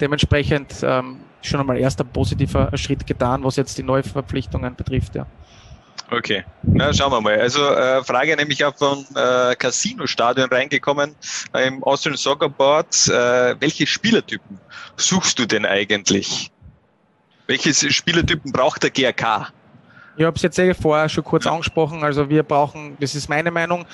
dementsprechend 0.00 0.76
ähm, 0.82 1.20
schon 1.42 1.60
einmal 1.60 1.78
erster 1.78 2.04
positiver 2.04 2.70
Schritt 2.76 3.06
getan, 3.06 3.44
was 3.44 3.56
jetzt 3.56 3.76
die 3.76 3.82
Neuverpflichtungen 3.82 4.74
betrifft, 4.74 5.14
ja. 5.14 5.26
Okay, 6.12 6.44
na 6.62 6.92
schauen 6.92 7.12
wir 7.12 7.20
mal. 7.20 7.38
Also 7.38 7.64
äh, 7.64 8.02
Frage 8.02 8.34
nämlich 8.34 8.64
auch 8.64 8.76
von 8.76 9.04
äh, 9.14 9.54
Casino-Stadion 9.54 10.48
reingekommen 10.48 11.14
äh, 11.54 11.68
im 11.68 11.84
Austrian 11.84 12.16
Soccer 12.16 12.48
Board. 12.48 13.06
Äh, 13.06 13.54
welche 13.60 13.86
Spielertypen 13.86 14.58
suchst 14.96 15.38
du 15.38 15.46
denn 15.46 15.64
eigentlich? 15.64 16.50
Welche 17.46 17.72
Spielertypen 17.72 18.50
braucht 18.50 18.82
der 18.82 18.90
GRK? 18.90 19.52
Ich 20.16 20.24
habe 20.24 20.36
es 20.36 20.42
jetzt 20.42 20.58
eh 20.58 20.74
vorher 20.74 21.08
schon 21.08 21.22
kurz 21.22 21.44
ja. 21.44 21.52
angesprochen. 21.52 22.02
Also 22.02 22.28
wir 22.28 22.42
brauchen, 22.42 22.96
das 22.98 23.14
ist 23.14 23.28
meine 23.28 23.52
Meinung, 23.52 23.86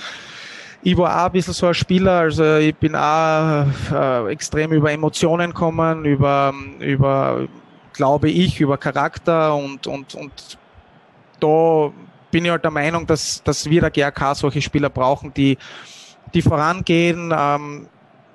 ich 0.86 0.96
war 0.96 1.20
auch 1.20 1.26
ein 1.26 1.32
bisschen 1.32 1.52
so 1.52 1.66
ein 1.66 1.74
Spieler, 1.74 2.20
also 2.20 2.58
ich 2.58 2.76
bin 2.76 2.94
auch 2.94 3.66
äh, 3.92 4.30
extrem 4.30 4.70
über 4.70 4.92
Emotionen 4.92 5.52
kommen, 5.52 6.04
über, 6.04 6.54
über, 6.78 7.48
glaube 7.92 8.30
ich, 8.30 8.60
über 8.60 8.78
Charakter 8.78 9.56
und, 9.56 9.88
und, 9.88 10.14
und 10.14 10.58
da 11.40 11.90
bin 12.30 12.44
ich 12.44 12.52
halt 12.52 12.62
der 12.62 12.70
Meinung, 12.70 13.04
dass, 13.04 13.42
dass 13.42 13.68
wir 13.68 13.80
der 13.80 13.90
GRK 13.90 14.36
solche 14.36 14.62
Spieler 14.62 14.88
brauchen, 14.88 15.34
die, 15.34 15.58
die 16.32 16.40
vorangehen. 16.40 17.34
Ähm, 17.36 17.88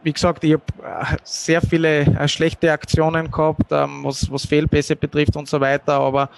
wie 0.03 0.11
gesagt, 0.11 0.43
ich 0.43 0.51
habe 0.51 0.63
äh, 0.83 1.17
sehr 1.23 1.61
viele 1.61 2.01
äh, 2.01 2.27
schlechte 2.27 2.69
Aktionen 2.73 3.31
gehabt, 3.31 3.71
ähm, 3.71 4.03
was, 4.03 4.29
was 4.29 4.45
Fehlpässe 4.45 4.97
betrifft 4.97 5.37
und 5.37 5.47
so 5.47 5.61
weiter, 5.61 5.93
aber 5.93 6.29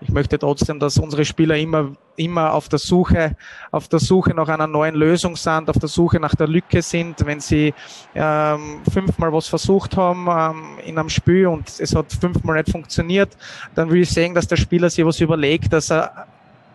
ich 0.00 0.10
möchte 0.10 0.38
trotzdem, 0.38 0.78
dass 0.78 0.98
unsere 0.98 1.24
Spieler 1.24 1.56
immer, 1.56 1.92
immer 2.16 2.52
auf 2.52 2.68
der 2.68 2.78
Suche, 2.78 3.36
auf 3.70 3.88
der 3.88 4.00
Suche 4.00 4.34
nach 4.34 4.48
einer 4.48 4.66
neuen 4.66 4.94
Lösung 4.94 5.36
sind, 5.36 5.70
auf 5.70 5.78
der 5.78 5.88
Suche 5.88 6.20
nach 6.20 6.34
der 6.34 6.48
Lücke 6.48 6.82
sind. 6.82 7.24
Wenn 7.24 7.40
sie 7.40 7.72
ähm, 8.14 8.82
fünfmal 8.92 9.32
was 9.32 9.48
versucht 9.48 9.96
haben 9.96 10.26
ähm, 10.28 10.78
in 10.84 10.98
einem 10.98 11.08
Spiel 11.08 11.46
und 11.46 11.68
es 11.78 11.94
hat 11.94 12.12
fünfmal 12.12 12.56
nicht 12.56 12.70
funktioniert, 12.70 13.36
dann 13.74 13.90
will 13.90 14.02
ich 14.02 14.10
sehen, 14.10 14.34
dass 14.34 14.46
der 14.46 14.56
Spieler 14.56 14.90
sich 14.90 15.04
was 15.04 15.20
überlegt, 15.20 15.72
dass 15.72 15.90
er 15.90 16.26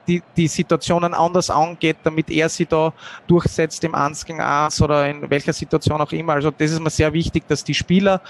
die, 0.08 0.24
die 0.36 0.48
Situationen 0.48 1.14
anders 1.14 1.50
angeht, 1.50 1.98
damit 2.04 2.30
er 2.32 2.50
sie 2.50 2.66
da 2.66 2.94
durchsetzt 3.28 3.84
im 3.84 3.94
1 3.94 4.26
gegen 4.26 4.42
1 4.42 4.82
oder 4.82 5.08
in 5.08 5.30
welcher 5.30 5.54
Situation 5.54 6.02
auch 6.02 6.12
immer. 6.12 6.34
Also 6.34 6.52
das 6.52 6.72
ist 6.72 6.80
mir 6.80 6.90
sehr 6.90 7.14
wichtig, 7.14 7.48
dass 7.48 7.64
die 7.64 7.76
Spieler 7.76 8.22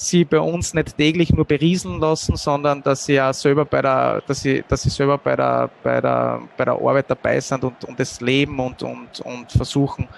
sie 0.00 0.24
bei 0.24 0.38
uns 0.38 0.74
nicht 0.74 0.96
täglich 0.96 1.32
nur 1.32 1.44
berieseln 1.44 2.00
lassen, 2.00 2.36
sondern 2.36 2.82
dass 2.82 3.04
sie 3.04 3.14
ja 3.14 3.32
selber 3.32 3.64
bei 3.64 3.82
der, 3.82 4.22
dass 4.26 4.40
sie, 4.40 4.64
dass 4.68 4.82
sie 4.82 4.90
selber 4.90 5.18
bei 5.18 5.34
der, 5.36 5.70
bei 5.82 6.00
der, 6.00 6.40
bei 6.56 6.64
der 6.64 6.74
Arbeit 6.74 7.06
dabei 7.08 7.40
sind 7.40 7.64
und, 7.64 7.84
und 7.84 7.98
das 7.98 8.20
leben 8.20 8.58
und, 8.60 8.82
und, 8.82 9.20
und 9.20 9.50
versuchen, 9.50 10.08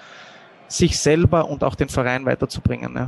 sich 0.67 0.99
selber 0.99 1.47
und 1.49 1.63
auch 1.63 1.75
den 1.75 1.89
Verein 1.89 2.25
weiterzubringen. 2.25 2.95
Ja. 2.95 3.07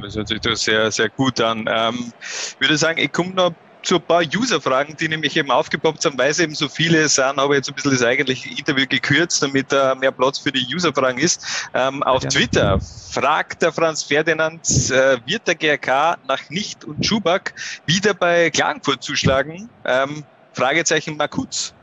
Das 0.00 0.16
hört 0.16 0.28
sich 0.28 0.40
doch 0.40 0.56
sehr, 0.56 0.90
sehr 0.90 1.08
gut 1.08 1.40
an. 1.40 1.64
Ähm, 1.68 2.12
ich 2.20 2.60
würde 2.60 2.76
sagen, 2.76 2.98
ich 2.98 3.12
komme 3.12 3.30
noch 3.30 3.52
zu 3.82 3.96
ein 3.96 4.02
paar 4.02 4.22
User-Fragen, 4.22 4.96
die 4.96 5.08
nämlich 5.08 5.36
eben 5.36 5.50
aufgepoppt 5.50 6.02
sind, 6.02 6.18
weil 6.18 6.30
es 6.30 6.38
eben 6.38 6.54
so 6.54 6.68
viele 6.68 7.08
sind, 7.08 7.36
habe 7.36 7.54
ich 7.54 7.58
jetzt 7.58 7.68
ein 7.68 7.74
bisschen 7.74 7.92
das 7.92 8.02
eigentliche 8.02 8.48
Interview 8.50 8.86
gekürzt, 8.88 9.42
damit 9.42 9.72
äh, 9.72 9.94
mehr 9.94 10.12
Platz 10.12 10.38
für 10.38 10.52
die 10.52 10.66
User-Fragen 10.72 11.18
ist. 11.18 11.44
Ähm, 11.74 12.02
auf 12.02 12.22
ja. 12.22 12.28
Twitter 12.28 12.80
fragt 13.10 13.62
der 13.62 13.72
Franz 13.72 14.02
Ferdinand, 14.02 14.66
äh, 14.90 15.18
wird 15.26 15.46
der 15.46 15.54
GRK 15.54 16.18
nach 16.26 16.48
Nicht 16.50 16.84
und 16.84 17.04
Schubak 17.04 17.54
wieder 17.86 18.14
bei 18.14 18.50
Klagenfurt 18.50 19.02
zuschlagen? 19.02 19.68
Ähm, 19.84 20.24
Fragezeichen 20.52 21.16
Makutz 21.16 21.74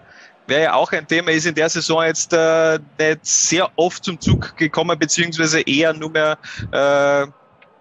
wäre 0.50 0.64
ja 0.64 0.74
auch 0.74 0.92
ein 0.92 1.08
Thema, 1.08 1.32
ist 1.32 1.46
in 1.46 1.56
der 1.56 1.70
Saison 1.70 2.04
jetzt 2.04 2.34
äh, 2.34 2.80
nicht 3.00 3.26
sehr 3.26 3.70
oft 3.76 4.04
zum 4.04 4.20
Zug 4.20 4.58
gekommen, 4.58 4.98
beziehungsweise 4.98 5.62
eher 5.62 5.94
nur 5.94 6.10
mehr 6.10 6.38
äh, 6.72 7.28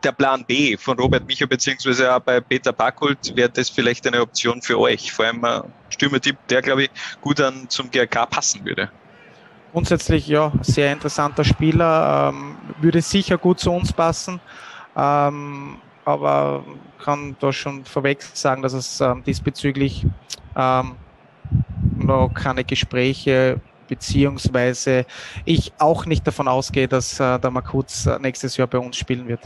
der 0.03 0.13
Plan 0.13 0.45
B 0.45 0.77
von 0.77 0.99
Robert 0.99 1.27
Micha 1.27 1.47
beziehungsweise 1.47 2.15
auch 2.15 2.21
bei 2.21 2.41
Peter 2.41 2.73
Backult 2.73 3.35
wäre 3.37 3.49
das 3.49 3.69
vielleicht 3.69 4.07
eine 4.07 4.21
Option 4.21 4.63
für 4.63 4.79
euch. 4.79 5.13
Vor 5.13 5.27
allem 5.27 5.45
ein 5.45 5.63
Stürmertipp, 5.91 6.37
der 6.49 6.63
glaube 6.63 6.85
ich 6.85 6.91
gut 7.21 7.41
an 7.41 7.69
zum 7.69 7.91
GRK 7.91 8.27
passen 8.27 8.65
würde. 8.65 8.91
Grundsätzlich 9.73 10.27
ja, 10.27 10.53
sehr 10.63 10.93
interessanter 10.93 11.45
Spieler, 11.45 12.33
ähm, 12.33 12.57
würde 12.81 13.03
sicher 13.03 13.37
gut 13.37 13.61
zu 13.61 13.71
uns 13.71 13.93
passen, 13.93 14.41
ähm, 14.97 15.77
aber 16.05 16.65
kann 17.05 17.37
da 17.39 17.53
schon 17.53 17.85
vorweg 17.85 18.23
sagen, 18.23 18.63
dass 18.63 18.73
es 18.73 19.01
ähm, 19.01 19.23
diesbezüglich 19.25 20.07
ähm, 20.57 20.97
noch 21.97 22.31
keine 22.33 22.65
Gespräche 22.65 23.61
beziehungsweise 23.89 25.07
ich 25.45 25.73
auch 25.79 26.07
nicht 26.07 26.27
davon 26.27 26.49
ausgehe, 26.49 26.89
dass 26.89 27.19
äh, 27.21 27.39
der 27.39 27.51
Makuz 27.51 28.09
nächstes 28.21 28.57
Jahr 28.57 28.69
bei 28.69 28.79
uns 28.79 28.97
spielen 28.97 29.29
wird. 29.29 29.41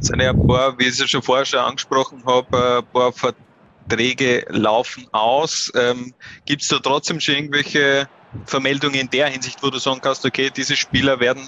Sind 0.00 0.20
ja 0.20 0.30
ein 0.30 0.46
paar, 0.46 0.78
wie 0.78 0.84
ich 0.84 1.00
es 1.00 1.10
schon 1.10 1.22
vorher 1.22 1.44
schon 1.44 1.60
angesprochen 1.60 2.22
habe, 2.24 2.78
ein 2.78 2.92
paar 2.92 3.12
Verträge 3.12 4.44
laufen 4.48 5.06
aus. 5.12 5.72
Ähm, 5.74 6.14
Gibt 6.44 6.62
es 6.62 6.68
da 6.68 6.78
trotzdem 6.78 7.20
schon 7.20 7.34
irgendwelche 7.34 8.08
Vermeldungen 8.44 9.00
in 9.00 9.10
der 9.10 9.28
Hinsicht, 9.28 9.62
wo 9.62 9.70
du 9.70 9.78
sagen 9.78 10.00
kannst, 10.00 10.24
okay, 10.24 10.50
diese 10.54 10.76
Spieler 10.76 11.18
werden 11.20 11.42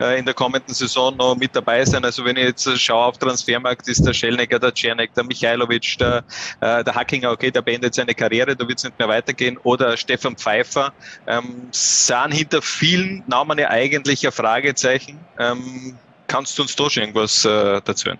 äh, 0.00 0.18
in 0.18 0.24
der 0.24 0.34
kommenden 0.34 0.74
Saison 0.74 1.16
noch 1.16 1.34
mit 1.34 1.56
dabei 1.56 1.84
sein. 1.84 2.04
Also 2.04 2.24
wenn 2.24 2.36
ich 2.36 2.44
jetzt 2.44 2.80
schaue 2.80 3.06
auf 3.06 3.18
Transfermarkt, 3.18 3.88
ist 3.88 4.06
der 4.06 4.12
Schellnecker, 4.12 4.58
der 4.58 4.72
Czernek, 4.72 5.14
der 5.14 5.24
Michailovic, 5.24 5.96
der, 5.98 6.24
äh, 6.60 6.84
der 6.84 6.94
Hackinger, 6.94 7.30
okay, 7.30 7.50
der 7.50 7.62
beendet 7.62 7.94
seine 7.94 8.14
Karriere, 8.14 8.54
da 8.54 8.68
wird 8.68 8.78
es 8.78 8.84
nicht 8.84 8.98
mehr 8.98 9.08
weitergehen. 9.08 9.58
Oder 9.62 9.96
Stefan 9.96 10.36
Pfeiffer, 10.36 10.92
ähm, 11.26 11.68
sahen 11.72 12.32
hinter 12.32 12.60
vielen 12.62 13.24
Namen 13.26 13.58
ja 13.58 13.70
eigentlich 13.70 14.26
ein 14.26 14.32
Fragezeichen. 14.32 15.18
Ähm, 15.38 15.98
kannst 16.26 16.58
du 16.58 16.62
uns 16.62 16.76
da 16.76 16.88
schon 16.90 17.02
irgendwas 17.02 17.44
äh, 17.44 17.80
dazu 17.84 18.06
hören? 18.06 18.18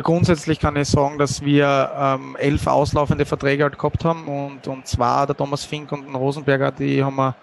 Grundsätzlich 0.00 0.60
kann 0.60 0.76
ich 0.76 0.88
sagen, 0.88 1.18
dass 1.18 1.42
wir 1.42 1.90
ähm, 1.98 2.36
elf 2.38 2.68
auslaufende 2.68 3.26
Verträge 3.26 3.64
halt 3.64 3.78
gehabt 3.78 4.04
haben 4.04 4.28
und, 4.28 4.68
und 4.68 4.86
zwar 4.86 5.26
der 5.26 5.36
Thomas 5.36 5.64
Fink 5.64 5.90
und 5.90 6.06
den 6.06 6.14
Rosenberger, 6.14 6.70
die 6.70 7.02
haben 7.02 7.16
wir 7.16 7.34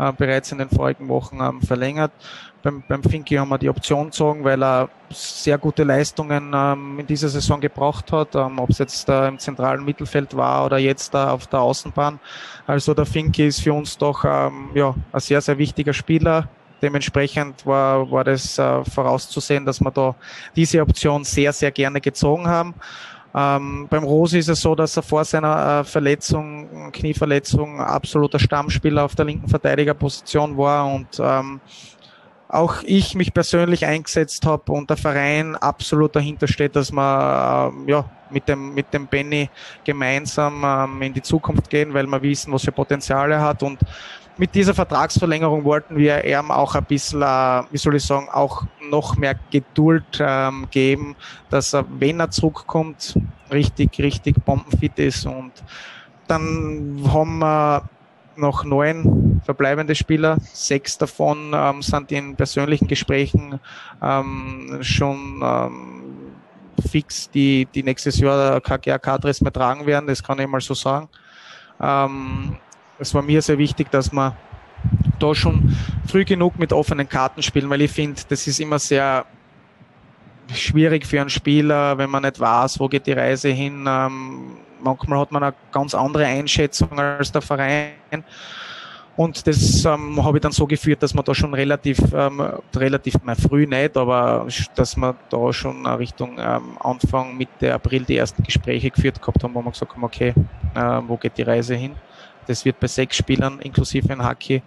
äh, 0.00 0.12
bereits 0.12 0.50
in 0.50 0.58
den 0.58 0.70
vorigen 0.70 1.08
Wochen 1.08 1.38
ähm, 1.40 1.60
verlängert. 1.62 2.10
Beim, 2.62 2.82
beim 2.88 3.02
Finki 3.02 3.36
haben 3.36 3.48
wir 3.48 3.58
die 3.58 3.68
Option 3.68 4.06
gezogen, 4.06 4.44
weil 4.44 4.62
er 4.62 4.88
sehr 5.10 5.56
gute 5.56 5.84
Leistungen 5.84 6.52
ähm, 6.54 6.98
in 6.98 7.06
dieser 7.06 7.28
Saison 7.28 7.60
gebracht 7.60 8.10
hat, 8.10 8.34
ähm, 8.34 8.58
ob 8.58 8.70
es 8.70 8.78
jetzt 8.78 9.08
äh, 9.08 9.28
im 9.28 9.38
zentralen 9.38 9.84
Mittelfeld 9.84 10.36
war 10.36 10.66
oder 10.66 10.78
jetzt 10.78 11.14
äh, 11.14 11.18
auf 11.18 11.46
der 11.46 11.60
Außenbahn. 11.60 12.18
Also 12.66 12.92
der 12.92 13.06
Finki 13.06 13.46
ist 13.46 13.62
für 13.62 13.72
uns 13.72 13.96
doch 13.96 14.24
ähm, 14.24 14.70
ja, 14.74 14.94
ein 15.12 15.20
sehr, 15.20 15.40
sehr 15.40 15.58
wichtiger 15.58 15.92
Spieler, 15.92 16.48
Dementsprechend 16.82 17.66
war, 17.66 18.10
war 18.10 18.24
das 18.24 18.58
äh, 18.58 18.84
vorauszusehen, 18.84 19.66
dass 19.66 19.80
wir 19.80 19.90
da 19.90 20.14
diese 20.56 20.80
Option 20.80 21.24
sehr, 21.24 21.52
sehr 21.52 21.70
gerne 21.70 22.00
gezogen 22.00 22.46
haben. 22.46 22.74
Ähm, 23.32 23.86
beim 23.88 24.02
Rose 24.02 24.38
ist 24.38 24.48
es 24.48 24.60
so, 24.60 24.74
dass 24.74 24.96
er 24.96 25.02
vor 25.02 25.24
seiner 25.24 25.80
äh, 25.80 25.84
Verletzung, 25.84 26.90
Knieverletzung, 26.92 27.80
absoluter 27.80 28.40
Stammspieler 28.40 29.04
auf 29.04 29.14
der 29.14 29.24
linken 29.24 29.48
Verteidigerposition 29.48 30.56
war 30.56 30.92
und 30.92 31.20
ähm, 31.20 31.60
auch 32.48 32.82
ich 32.84 33.14
mich 33.14 33.32
persönlich 33.32 33.86
eingesetzt 33.86 34.44
habe 34.44 34.72
und 34.72 34.90
der 34.90 34.96
Verein 34.96 35.54
absolut 35.54 36.16
dahinter 36.16 36.48
steht, 36.48 36.74
dass 36.74 36.90
wir 36.90 37.72
ähm, 37.72 37.88
ja, 37.88 38.04
mit 38.30 38.48
dem, 38.48 38.74
mit 38.74 38.92
dem 38.92 39.06
Benny 39.06 39.48
gemeinsam 39.84 40.64
ähm, 40.64 41.02
in 41.02 41.12
die 41.12 41.22
Zukunft 41.22 41.70
gehen, 41.70 41.94
weil 41.94 42.06
wir 42.06 42.20
wissen, 42.22 42.52
was 42.52 42.64
für 42.64 42.72
Potenziale 42.72 43.40
hat 43.40 43.62
und 43.62 43.78
mit 44.40 44.54
dieser 44.54 44.72
Vertragsverlängerung 44.72 45.64
wollten 45.64 45.98
wir 45.98 46.24
ihm 46.24 46.50
auch 46.50 46.74
ein 46.74 46.84
bisschen, 46.86 47.20
äh, 47.20 47.62
wie 47.70 47.76
soll 47.76 47.96
ich 47.96 48.04
sagen, 48.04 48.26
auch 48.32 48.62
noch 48.90 49.14
mehr 49.18 49.34
Geduld 49.50 50.18
ähm, 50.18 50.66
geben, 50.70 51.14
dass 51.50 51.74
er, 51.74 51.84
wenn 51.98 52.20
er 52.20 52.30
zurückkommt, 52.30 53.18
richtig, 53.52 53.98
richtig 53.98 54.42
bombenfit 54.42 54.98
ist. 54.98 55.26
Und 55.26 55.52
dann 56.26 57.02
haben 57.12 57.38
wir 57.40 57.82
noch 58.36 58.64
neun 58.64 59.42
verbleibende 59.44 59.94
Spieler. 59.94 60.38
Sechs 60.40 60.96
davon 60.96 61.52
ähm, 61.54 61.82
sind 61.82 62.10
in 62.10 62.34
persönlichen 62.34 62.88
Gesprächen 62.88 63.60
ähm, 64.02 64.78
schon 64.80 65.42
ähm, 65.44 66.02
fix, 66.88 67.28
die, 67.28 67.68
die 67.74 67.82
nächstes 67.82 68.18
Jahr 68.18 68.58
KGA-Kadres 68.62 69.42
mehr 69.42 69.52
tragen 69.52 69.84
werden. 69.84 70.06
Das 70.06 70.22
kann 70.22 70.38
ich 70.38 70.46
mal 70.46 70.62
so 70.62 70.72
sagen. 70.72 71.10
Ähm, 71.78 72.56
es 73.00 73.14
war 73.14 73.22
mir 73.22 73.42
sehr 73.42 73.58
wichtig, 73.58 73.90
dass 73.90 74.12
man 74.12 74.36
da 75.18 75.34
schon 75.34 75.76
früh 76.06 76.24
genug 76.24 76.58
mit 76.58 76.72
offenen 76.72 77.08
Karten 77.08 77.42
spielen, 77.42 77.68
weil 77.70 77.82
ich 77.82 77.90
finde, 77.90 78.20
das 78.28 78.46
ist 78.46 78.60
immer 78.60 78.78
sehr 78.78 79.24
schwierig 80.52 81.06
für 81.06 81.20
einen 81.20 81.30
Spieler, 81.30 81.96
wenn 81.98 82.10
man 82.10 82.22
nicht 82.22 82.40
weiß, 82.40 82.80
wo 82.80 82.88
geht 82.88 83.06
die 83.06 83.12
Reise 83.12 83.48
hin. 83.48 83.84
Ähm, 83.88 84.56
manchmal 84.82 85.20
hat 85.20 85.32
man 85.32 85.42
eine 85.42 85.54
ganz 85.72 85.94
andere 85.94 86.26
Einschätzung 86.26 86.98
als 86.98 87.30
der 87.32 87.42
Verein. 87.42 88.24
Und 89.16 89.46
das 89.46 89.84
ähm, 89.84 90.24
habe 90.24 90.38
ich 90.38 90.42
dann 90.42 90.52
so 90.52 90.66
geführt, 90.66 91.02
dass 91.02 91.12
man 91.12 91.24
da 91.24 91.34
schon 91.34 91.52
relativ, 91.52 91.98
ähm, 92.14 92.42
relativ 92.74 93.22
mal 93.22 93.36
früh 93.36 93.66
nicht, 93.66 93.96
aber 93.96 94.46
dass 94.74 94.96
man 94.96 95.14
da 95.28 95.52
schon 95.52 95.86
Richtung 95.86 96.38
ähm, 96.38 96.78
Anfang, 96.80 97.36
Mitte 97.36 97.74
April 97.74 98.04
die 98.04 98.16
ersten 98.16 98.42
Gespräche 98.42 98.90
geführt 98.90 99.20
gehabt 99.20 99.44
haben, 99.44 99.52
wo 99.52 99.60
man 99.60 99.72
gesagt 99.72 99.92
haben, 99.92 100.04
okay, 100.04 100.32
äh, 100.74 101.00
wo 101.06 101.16
geht 101.16 101.36
die 101.36 101.42
Reise 101.42 101.74
hin? 101.74 101.92
Das 102.46 102.64
wird 102.64 102.80
bei 102.80 102.86
sechs 102.86 103.16
Spielern 103.16 103.60
inklusive 103.60 104.12
ein 104.12 104.26
Hockey 104.26 104.62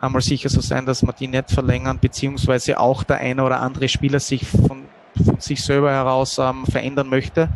einmal 0.00 0.22
sicher 0.22 0.48
so 0.48 0.60
sein, 0.60 0.86
dass 0.86 1.02
man 1.02 1.14
die 1.18 1.28
nicht 1.28 1.50
verlängern, 1.50 1.98
beziehungsweise 2.00 2.78
auch 2.78 3.02
der 3.02 3.18
eine 3.18 3.42
oder 3.42 3.60
andere 3.60 3.88
Spieler 3.88 4.20
sich 4.20 4.46
von, 4.46 4.84
von 5.24 5.40
sich 5.40 5.62
selber 5.62 5.90
heraus 5.90 6.38
ähm, 6.38 6.66
verändern 6.66 7.08
möchte. 7.08 7.48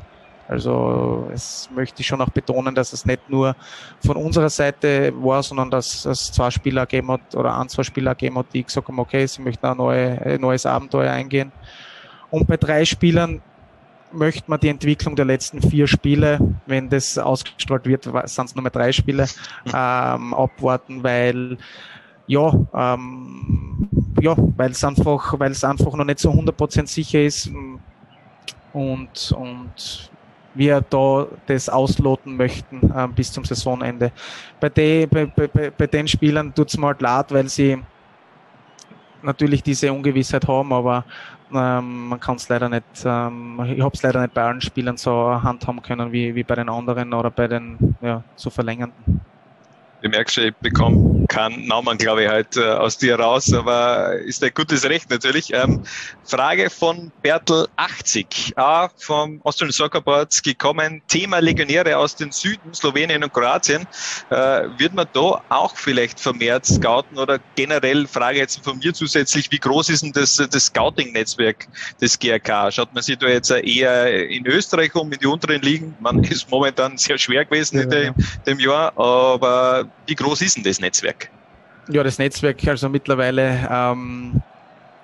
Also 0.49 1.31
es 1.33 1.71
möchte 1.75 2.03
ich 2.03 2.07
schon 2.07 2.21
auch 2.21 2.29
betonen, 2.29 2.75
dass 2.75 2.93
es 2.93 3.07
nicht 3.07 3.31
nur 3.31 3.57
von 4.05 4.17
unserer 4.17 4.51
Seite 4.51 5.13
war, 5.17 5.43
sondern 5.43 5.71
dass 5.71 6.05
es 6.05 6.33
zwei 6.33 6.51
Spieler 6.51 6.85
gegeben 6.85 7.13
hat 7.13 7.35
oder 7.35 7.59
ein, 7.59 7.69
zwei 7.69 7.85
Spieler 7.85 8.15
gegeben 8.15 8.39
hat, 8.39 8.47
die 8.53 8.65
gesagt 8.65 8.89
haben, 8.89 8.99
okay, 8.99 9.25
sie 9.27 9.41
möchten 9.41 9.65
ein, 9.65 9.77
neue, 9.77 10.21
ein 10.21 10.41
neues 10.41 10.67
Abenteuer 10.67 11.11
eingehen. 11.11 11.53
Und 12.31 12.49
bei 12.49 12.57
drei 12.57 12.85
Spielern 12.85 13.41
möchte 14.13 14.51
man 14.51 14.61
die 14.61 14.69
Entwicklung 14.69 15.17
der 15.17 15.25
letzten 15.25 15.63
vier 15.63 15.87
Spiele, 15.87 16.39
wenn 16.67 16.89
das 16.89 17.19
ausgestrahlt 17.19 17.87
wird, 17.87 18.05
sind 18.05 18.47
es 18.47 18.55
nur 18.55 18.63
mehr 18.63 18.71
drei 18.71 18.93
Spiele, 18.93 19.27
ähm, 19.67 20.35
abwarten, 20.35 21.03
weil 21.03 21.59
ja, 22.27 22.53
ähm, 22.75 23.89
ja, 24.21 24.35
weil 24.57 24.71
es 24.71 24.85
einfach, 24.85 25.39
weil 25.39 25.51
es 25.51 25.65
einfach 25.65 25.93
noch 25.95 26.05
nicht 26.05 26.21
so 26.21 26.31
100% 26.31 26.87
sicher 26.87 27.23
ist 27.23 27.51
und, 28.73 29.33
und 29.33 30.11
wir 30.55 30.81
da 30.83 31.27
das 31.47 31.69
ausloten 31.69 32.37
möchten 32.37 32.93
ähm, 32.97 33.15
bis 33.15 33.33
zum 33.33 33.45
Saisonende. 33.45 34.13
Bei, 34.61 34.69
de, 34.69 35.07
bei, 35.07 35.27
bei, 35.27 35.71
bei 35.71 35.87
den 35.87 36.07
Spielern 36.07 36.55
tut 36.55 36.69
es 36.69 36.79
mir 36.79 36.89
halt 36.89 37.01
leid, 37.01 37.33
weil 37.33 37.49
sie 37.49 37.79
natürlich 39.23 39.63
diese 39.63 39.93
Ungewissheit 39.93 40.47
haben, 40.47 40.73
aber 40.73 41.05
ähm, 41.55 42.09
man 42.09 42.21
kann 42.21 42.37
es 42.37 42.49
leider 42.49 42.69
nicht, 42.69 42.85
ähm, 43.05 43.61
ich 43.67 43.81
habe 43.83 43.95
es 43.95 44.03
leider 44.03 44.21
nicht 44.21 44.35
bei 44.35 44.43
allen 44.43 44.61
Spielern 44.61 44.97
so 44.97 45.43
handhaben 45.43 45.83
können 45.83 46.13
wie, 46.13 46.35
wie 46.35 46.43
bei 46.43 46.55
den 46.55 46.69
anderen 46.69 47.13
oder 47.13 47.31
bei 47.31 47.49
den 47.49 47.97
ja, 48.01 48.23
zu 48.37 48.51
verlängernden. 48.51 49.21
Ich 50.01 50.11
merke 50.11 50.31
schon, 50.31 50.45
ich 50.45 50.55
bekomme 50.57 51.22
keinen 51.33 51.67
Namen, 51.67 51.97
glaube 51.97 52.25
ich, 52.25 52.29
halt 52.29 52.59
äh, 52.59 52.61
aus 52.61 52.99
dir 52.99 53.19
raus, 53.19 53.53
aber 53.55 54.17
ist 54.17 54.45
ein 54.45 54.53
gutes 54.55 54.85
Recht 54.85 55.09
natürlich. 55.09 55.53
Ähm, 55.55 55.83
Frage 56.25 56.69
von 56.69 57.11
Bertel 57.23 57.69
80, 57.77 58.53
A, 58.57 58.91
vom 58.99 59.41
Austrian 59.43 59.73
Soccer 59.73 60.03
Boards 60.03 60.43
gekommen. 60.43 61.01
Thema 61.09 61.39
Legionäre 61.39 61.97
aus 61.97 62.17
den 62.17 62.33
Süden, 62.33 62.75
Slowenien 62.75 63.25
und 63.25 63.33
Kroatien. 63.33 63.87
Äh, 64.29 64.69
wird 64.77 64.93
man 64.93 65.07
da 65.15 65.43
auch 65.49 65.75
vielleicht 65.75 66.21
vermehrt 66.21 66.67
scouten 66.67 67.19
oder 67.19 67.41
generell, 67.55 68.07
Frage 68.07 68.39
jetzt 68.39 68.63
von 68.63 68.79
mir 68.79 68.93
zusätzlich, 68.93 69.51
wie 69.51 69.59
groß 69.59 69.89
ist 69.89 70.03
denn 70.03 70.13
das, 70.13 70.37
das 70.37 70.67
Scouting-Netzwerk 70.67 71.67
des 71.99 72.19
GRK? 72.19 72.71
Schaut 72.71 72.93
man 72.93 73.03
sich 73.03 73.17
da 73.17 73.29
jetzt 73.29 73.51
eher 73.51 74.29
in 74.29 74.47
Österreich 74.47 74.95
um, 74.95 75.11
in 75.11 75.19
die 75.19 75.27
unteren 75.27 75.63
Ligen? 75.63 75.97
Man 76.01 76.23
ist 76.25 76.51
momentan 76.51 76.99
sehr 76.99 77.17
schwer 77.17 77.47
gewesen 77.47 77.79
ja. 77.79 77.85
in 77.85 77.91
dem, 77.91 78.15
dem 78.47 78.59
Jahr, 78.59 78.93
aber 78.99 79.91
wie 80.07 80.15
groß 80.15 80.43
ist 80.43 80.57
denn 80.57 80.65
das 80.65 80.79
Netzwerk? 80.79 81.22
Ja, 81.89 82.05
das 82.05 82.19
Netzwerk, 82.19 82.67
also 82.69 82.89
mittlerweile 82.89 83.69
ähm, 83.69 84.41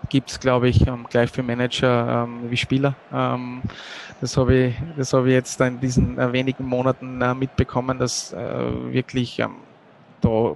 gibt 0.08 0.30
es, 0.30 0.38
glaube 0.38 0.68
ich, 0.68 0.86
ähm, 0.86 1.06
gleich 1.10 1.30
für 1.30 1.42
Manager 1.42 2.24
ähm, 2.24 2.50
wie 2.50 2.56
Spieler. 2.56 2.94
Ähm, 3.12 3.62
das 4.20 4.36
habe 4.36 4.54
ich, 4.54 5.12
habe 5.12 5.28
ich 5.28 5.34
jetzt 5.34 5.60
in 5.60 5.80
diesen 5.80 6.18
äh, 6.18 6.32
wenigen 6.32 6.64
Monaten 6.64 7.20
äh, 7.20 7.34
mitbekommen, 7.34 7.98
dass 7.98 8.32
äh, 8.32 8.92
wirklich 8.92 9.40
ähm, 9.40 9.56
da 10.20 10.54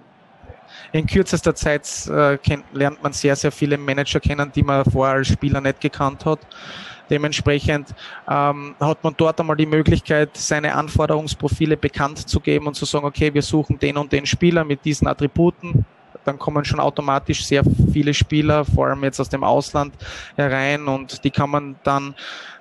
in 0.93 1.07
kürzester 1.07 1.57
Zeit 1.57 1.89
äh, 2.07 2.39
kennt, 2.39 2.65
lernt 2.73 3.03
man 3.03 3.13
sehr, 3.13 3.35
sehr 3.35 3.51
viele 3.51 3.77
Manager 3.77 4.21
kennen, 4.21 4.51
die 4.55 4.63
man 4.63 4.85
vorher 4.85 5.17
als 5.17 5.29
Spieler 5.29 5.61
nicht 5.61 5.81
gekannt 5.81 6.25
hat. 6.25 6.39
Dementsprechend 7.11 7.89
ähm, 8.31 8.77
hat 8.79 9.03
man 9.03 9.15
dort 9.17 9.41
einmal 9.41 9.57
die 9.57 9.67
Möglichkeit, 9.67 10.37
seine 10.37 10.75
Anforderungsprofile 10.75 11.77
bekannt 11.77 12.29
zu 12.29 12.39
geben 12.39 12.69
und 12.69 12.75
zu 12.75 12.85
sagen, 12.85 13.05
okay, 13.05 13.35
wir 13.35 13.43
suchen 13.43 13.79
den 13.79 13.97
und 13.97 14.13
den 14.13 14.25
Spieler 14.25 14.65
mit 14.65 14.85
diesen 14.85 15.09
Attributen 15.09 15.85
dann 16.25 16.39
kommen 16.39 16.65
schon 16.65 16.81
automatisch 16.81 17.47
sehr 17.47 17.63
viele 17.93 18.15
Spieler, 18.15 18.65
vor 18.65 18.87
allem 18.87 19.05
jetzt 19.05 19.21
aus 19.21 19.29
dem 19.29 19.45
Ausland 19.45 19.95
herein 20.37 20.89
und 20.89 21.23
die 21.25 21.31
kann 21.31 21.51
man 21.51 21.77
dann 21.83 22.15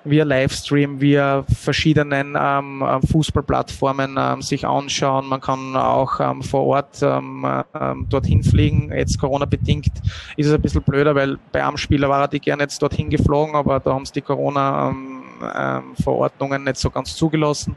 via 0.04 0.24
Livestream, 0.24 1.00
via 1.00 1.44
verschiedenen 1.44 2.36
ähm, 2.38 2.84
Fußballplattformen 3.10 4.16
ähm, 4.18 4.42
sich 4.42 4.66
anschauen. 4.66 5.28
Man 5.28 5.40
kann 5.40 5.76
auch 5.76 6.18
ähm, 6.18 6.42
vor 6.42 6.66
Ort 6.66 7.00
ähm, 7.02 7.46
ähm, 7.74 8.06
dorthin 8.08 8.42
fliegen. 8.42 8.92
Jetzt 8.92 9.20
Corona-bedingt 9.20 9.92
ist 10.36 10.46
es 10.46 10.52
ein 10.52 10.60
bisschen 10.60 10.82
blöder, 10.82 11.14
weil 11.14 11.38
bei 11.52 11.64
einem 11.64 11.76
Spieler 11.76 12.08
war 12.08 12.26
die 12.28 12.40
gerne 12.40 12.64
jetzt 12.64 12.82
dorthin 12.82 13.10
geflogen, 13.10 13.54
aber 13.54 13.78
da 13.78 13.94
haben 13.94 14.02
es 14.02 14.10
die 14.12 14.22
Corona-Verordnungen 14.22 16.60
ähm, 16.60 16.64
nicht 16.64 16.78
so 16.78 16.90
ganz 16.90 17.14
zugelassen. 17.14 17.76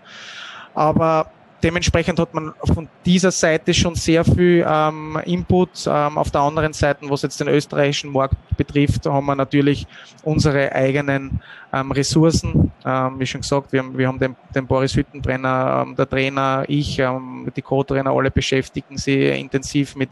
Aber 0.73 1.27
dementsprechend 1.65 2.19
hat 2.19 2.31
man 2.35 2.53
von 2.63 2.87
dieser 3.07 3.31
Seite 3.31 3.73
schon 3.73 3.95
sehr 3.95 4.23
viel 4.23 4.63
ähm, 4.67 5.19
Input. 5.25 5.87
Ähm, 5.87 6.17
auf 6.17 6.29
der 6.29 6.41
anderen 6.41 6.73
Seite, 6.73 7.09
was 7.09 7.23
jetzt 7.23 7.39
den 7.39 7.47
österreichischen 7.47 8.11
Markt 8.11 8.35
betrifft, 8.55 9.07
haben 9.07 9.25
wir 9.25 9.35
natürlich 9.35 9.87
unsere 10.23 10.71
eigenen 10.71 11.41
ähm, 11.73 11.91
Ressourcen. 11.91 12.71
Ähm, 12.85 13.19
wie 13.19 13.25
schon 13.25 13.41
gesagt, 13.41 13.73
wir 13.73 13.79
haben, 13.79 13.97
wir 13.97 14.07
haben 14.07 14.19
den, 14.19 14.35
den 14.53 14.67
Boris 14.67 14.95
Hüttenbrenner, 14.95 15.85
ähm, 15.87 15.95
der 15.95 16.07
Trainer, 16.07 16.65
ich, 16.67 16.99
ähm, 16.99 17.51
die 17.55 17.63
Co-Trainer, 17.63 18.11
alle 18.11 18.29
beschäftigen 18.29 18.97
sich 18.97 19.35
intensiv 19.39 19.95
mit, 19.95 20.11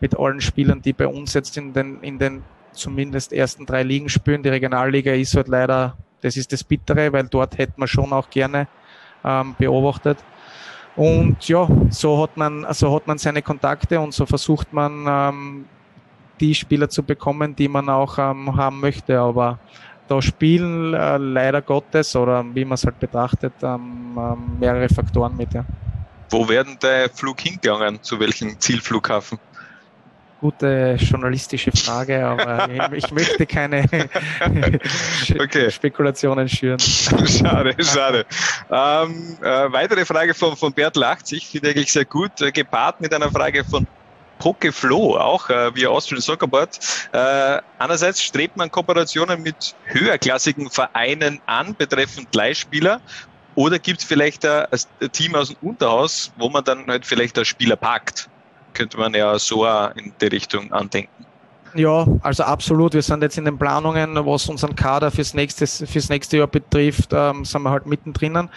mit 0.00 0.18
allen 0.18 0.40
Spielern, 0.40 0.82
die 0.82 0.92
bei 0.92 1.06
uns 1.06 1.32
jetzt 1.32 1.56
in 1.56 1.72
den, 1.72 2.00
in 2.02 2.18
den 2.18 2.42
zumindest 2.72 3.32
ersten 3.32 3.66
drei 3.66 3.84
Ligen 3.84 4.08
spielen. 4.08 4.42
Die 4.42 4.48
Regionalliga 4.48 5.12
ist 5.12 5.36
halt 5.36 5.46
leider, 5.46 5.96
das 6.22 6.36
ist 6.36 6.52
das 6.52 6.64
Bittere, 6.64 7.12
weil 7.12 7.28
dort 7.28 7.56
hätten 7.56 7.80
wir 7.80 7.86
schon 7.86 8.12
auch 8.12 8.30
gerne 8.30 8.66
beobachtet. 9.58 10.16
Und 10.98 11.46
ja, 11.46 11.68
so 11.90 12.20
hat 12.20 12.36
man, 12.36 12.66
so 12.72 12.92
hat 12.92 13.06
man 13.06 13.18
seine 13.18 13.40
Kontakte 13.40 14.00
und 14.00 14.12
so 14.12 14.26
versucht 14.26 14.72
man 14.72 15.04
ähm, 15.08 15.64
die 16.40 16.52
Spieler 16.56 16.88
zu 16.88 17.04
bekommen, 17.04 17.54
die 17.54 17.68
man 17.68 17.88
auch 17.88 18.18
ähm, 18.18 18.56
haben 18.56 18.80
möchte. 18.80 19.20
Aber 19.20 19.60
da 20.08 20.20
spielen 20.20 20.94
äh, 20.94 21.16
leider 21.18 21.62
Gottes 21.62 22.16
oder 22.16 22.44
wie 22.52 22.64
man 22.64 22.74
es 22.74 22.84
halt 22.84 22.98
betrachtet, 22.98 23.52
ähm, 23.62 24.18
ähm, 24.18 24.58
mehrere 24.58 24.88
Faktoren 24.88 25.36
mit. 25.36 25.54
Ja. 25.54 25.64
Wo 26.30 26.48
werden 26.48 26.76
der 26.82 27.08
Flug 27.10 27.42
hingegangen? 27.42 28.02
Zu 28.02 28.18
welchem 28.18 28.58
Zielflughafen? 28.58 29.38
Gute 30.40 30.96
journalistische 31.00 31.72
Frage, 31.72 32.24
aber 32.24 32.68
ich, 32.94 33.10
möchte 33.10 33.44
keine 33.44 33.84
okay. 35.40 35.70
Spekulationen 35.70 36.48
schüren. 36.48 36.78
Schade, 37.26 37.74
schade. 37.82 38.24
Ähm, 38.70 39.36
äh, 39.42 39.72
weitere 39.72 40.04
Frage 40.04 40.34
von, 40.34 40.56
von 40.56 40.72
Bert 40.72 40.96
Lachzig, 40.96 41.48
finde 41.48 41.70
ich 41.70 41.76
eigentlich 41.76 41.92
sehr 41.92 42.04
gut, 42.04 42.40
äh, 42.40 42.52
gepaart 42.52 43.00
mit 43.00 43.12
einer 43.12 43.30
Frage 43.32 43.64
von 43.64 43.86
Pokeflow, 44.38 45.16
auch 45.16 45.50
äh, 45.50 45.74
via 45.74 45.88
Austrian 45.88 46.20
Soccerboard. 46.20 46.78
Äh, 47.12 47.60
einerseits 47.78 48.22
strebt 48.22 48.56
man 48.56 48.70
Kooperationen 48.70 49.42
mit 49.42 49.74
höherklassigen 49.86 50.70
Vereinen 50.70 51.40
an, 51.46 51.74
betreffend 51.74 52.32
Leihspieler. 52.34 53.00
Oder 53.56 53.80
gibt 53.80 54.00
es 54.00 54.04
vielleicht 54.04 54.46
ein, 54.46 54.66
ein 54.70 55.12
Team 55.12 55.34
aus 55.34 55.48
dem 55.48 55.56
Unterhaus, 55.68 56.32
wo 56.36 56.48
man 56.48 56.62
dann 56.62 56.86
halt 56.86 57.04
vielleicht 57.04 57.36
als 57.38 57.48
Spieler 57.48 57.74
packt? 57.74 58.28
Könnte 58.74 58.98
man 58.98 59.14
ja 59.14 59.38
so 59.38 59.66
in 59.66 60.12
die 60.20 60.26
Richtung 60.26 60.72
andenken. 60.72 61.26
Ja, 61.74 62.06
also 62.22 62.44
absolut. 62.44 62.94
Wir 62.94 63.02
sind 63.02 63.22
jetzt 63.22 63.36
in 63.36 63.44
den 63.44 63.58
Planungen, 63.58 64.14
was 64.24 64.48
unseren 64.48 64.74
Kader 64.74 65.10
fürs 65.10 65.34
nächste, 65.34 65.66
fürs 65.66 66.08
nächste 66.08 66.38
Jahr 66.38 66.46
betrifft, 66.46 67.10
ähm, 67.12 67.44
sind 67.44 67.62
wir 67.62 67.70
halt 67.70 67.86
mittendrin. 67.86 68.48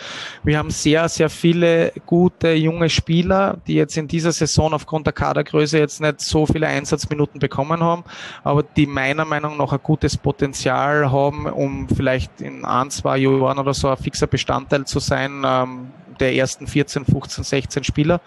Wir 0.44 0.58
haben 0.58 0.70
sehr, 0.70 1.10
sehr 1.10 1.30
viele 1.30 1.92
gute 2.06 2.54
junge 2.54 2.90
Spieler, 2.90 3.58
die 3.68 3.76
jetzt 3.76 3.98
in 3.98 4.08
dieser 4.08 4.32
Saison 4.32 4.74
aufgrund 4.74 5.08
der 5.08 5.14
Kadergröße 5.14 5.78
jetzt 5.78 6.00
nicht 6.00 6.22
so 6.22 6.46
viele 6.46 6.68
Einsatzminuten 6.68 7.40
bekommen 7.40 7.84
haben, 7.84 8.04
aber 8.44 8.64
die 8.64 8.88
meiner 8.88 9.26
Meinung 9.26 9.58
nach 9.58 9.74
ein 9.74 9.80
gutes 9.84 10.16
Potenzial 10.18 11.12
haben, 11.12 11.48
um 11.48 11.90
vielleicht 11.90 12.40
in 12.40 12.64
ein, 12.64 12.90
zwei 12.92 13.18
Jahren 13.18 13.60
oder 13.60 13.74
so 13.74 13.90
ein 13.90 13.98
fixer 13.98 14.28
Bestandteil 14.28 14.86
zu 14.86 15.00
sein, 15.00 15.44
ähm, 15.46 15.92
der 16.20 16.36
ersten 16.36 16.66
14, 16.66 17.06
15, 17.06 17.44
16 17.44 17.84
Spieler. 17.84 18.22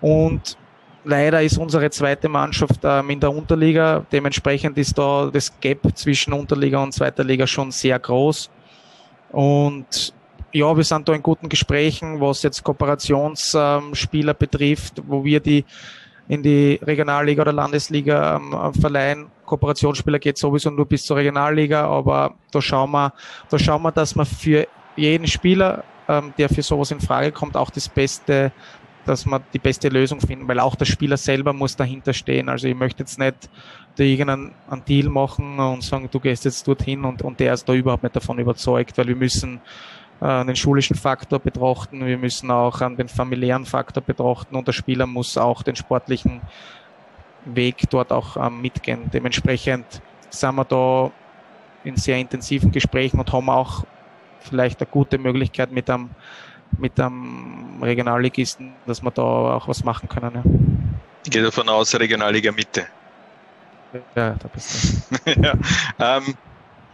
Und 0.00 0.58
Leider 1.04 1.42
ist 1.42 1.58
unsere 1.58 1.90
zweite 1.90 2.28
Mannschaft 2.28 2.80
ähm, 2.82 3.10
in 3.10 3.20
der 3.20 3.32
Unterliga. 3.32 4.04
Dementsprechend 4.10 4.76
ist 4.78 4.98
da 4.98 5.30
das 5.32 5.52
Gap 5.60 5.80
zwischen 5.94 6.32
Unterliga 6.32 6.82
und 6.82 6.92
zweiter 6.92 7.24
Liga 7.24 7.46
schon 7.46 7.70
sehr 7.70 7.98
groß. 7.98 8.50
Und 9.30 10.12
ja, 10.52 10.76
wir 10.76 10.84
sind 10.84 11.08
da 11.08 11.12
in 11.12 11.22
guten 11.22 11.48
Gesprächen, 11.48 12.20
was 12.20 12.42
jetzt 12.42 12.64
Kooperationsspieler 12.64 14.32
ähm, 14.32 14.38
betrifft, 14.38 15.02
wo 15.06 15.24
wir 15.24 15.40
die 15.40 15.64
in 16.28 16.42
die 16.42 16.78
Regionalliga 16.82 17.42
oder 17.42 17.52
Landesliga 17.52 18.36
ähm, 18.36 18.74
verleihen. 18.74 19.26
Kooperationsspieler 19.46 20.18
geht 20.18 20.36
sowieso 20.36 20.70
nur 20.70 20.86
bis 20.86 21.04
zur 21.04 21.16
Regionalliga, 21.16 21.86
aber 21.86 22.34
da 22.50 22.60
schauen 22.60 22.90
wir, 22.90 23.14
da 23.48 23.58
schauen 23.58 23.82
wir, 23.82 23.92
dass 23.92 24.14
man 24.14 24.26
für 24.26 24.66
jeden 24.94 25.26
Spieler, 25.26 25.84
ähm, 26.06 26.34
der 26.36 26.50
für 26.50 26.62
sowas 26.62 26.90
in 26.90 27.00
Frage 27.00 27.32
kommt, 27.32 27.56
auch 27.56 27.70
das 27.70 27.88
beste 27.88 28.52
dass 29.08 29.26
wir 29.26 29.40
die 29.52 29.58
beste 29.58 29.88
Lösung 29.88 30.20
finden, 30.20 30.46
weil 30.46 30.60
auch 30.60 30.74
der 30.74 30.84
Spieler 30.84 31.16
selber 31.16 31.52
muss 31.52 31.76
dahinter 31.76 32.12
stehen. 32.12 32.48
Also 32.48 32.68
ich 32.68 32.74
möchte 32.74 33.02
jetzt 33.02 33.18
nicht 33.18 33.48
da 33.96 34.04
irgendeinen 34.04 34.52
einen 34.68 34.84
Deal 34.84 35.08
machen 35.08 35.58
und 35.58 35.82
sagen, 35.82 36.08
du 36.10 36.20
gehst 36.20 36.44
jetzt 36.44 36.68
dorthin 36.68 37.04
und, 37.04 37.22
und 37.22 37.40
der 37.40 37.54
ist 37.54 37.68
da 37.68 37.72
überhaupt 37.72 38.02
nicht 38.02 38.14
davon 38.14 38.38
überzeugt, 38.38 38.96
weil 38.98 39.08
wir 39.08 39.16
müssen 39.16 39.60
äh, 40.20 40.44
den 40.44 40.56
schulischen 40.56 40.96
Faktor 40.96 41.38
betrachten, 41.38 42.04
wir 42.04 42.18
müssen 42.18 42.50
auch 42.50 42.80
an 42.80 42.96
den 42.96 43.08
familiären 43.08 43.64
Faktor 43.64 44.02
betrachten 44.02 44.54
und 44.54 44.68
der 44.68 44.72
Spieler 44.72 45.06
muss 45.06 45.38
auch 45.38 45.62
den 45.62 45.76
sportlichen 45.76 46.40
Weg 47.44 47.88
dort 47.90 48.12
auch 48.12 48.36
ähm, 48.36 48.60
mitgehen. 48.60 49.10
Dementsprechend 49.12 50.02
sind 50.30 50.54
wir 50.54 50.64
da 50.64 51.10
in 51.84 51.96
sehr 51.96 52.18
intensiven 52.18 52.70
Gesprächen 52.70 53.18
und 53.18 53.32
haben 53.32 53.48
auch 53.48 53.84
vielleicht 54.40 54.80
eine 54.80 54.90
gute 54.90 55.18
Möglichkeit 55.18 55.72
mit 55.72 55.88
einem 55.88 56.10
mit 56.78 56.98
einem 57.00 57.82
Regionalligisten, 57.82 58.72
dass 58.86 59.02
wir 59.02 59.10
da 59.10 59.22
auch 59.22 59.68
was 59.68 59.84
machen 59.84 60.08
können. 60.08 60.34
Ja. 60.34 60.42
Ich 61.24 61.30
gehe 61.30 61.42
davon 61.42 61.68
aus, 61.68 61.94
Regionalliga 61.94 62.52
Mitte. 62.52 62.86
Ja, 64.14 64.34
da 64.34 64.48
bist 64.48 65.10
du. 65.26 65.30
ja, 65.42 65.54
ähm, 65.98 66.34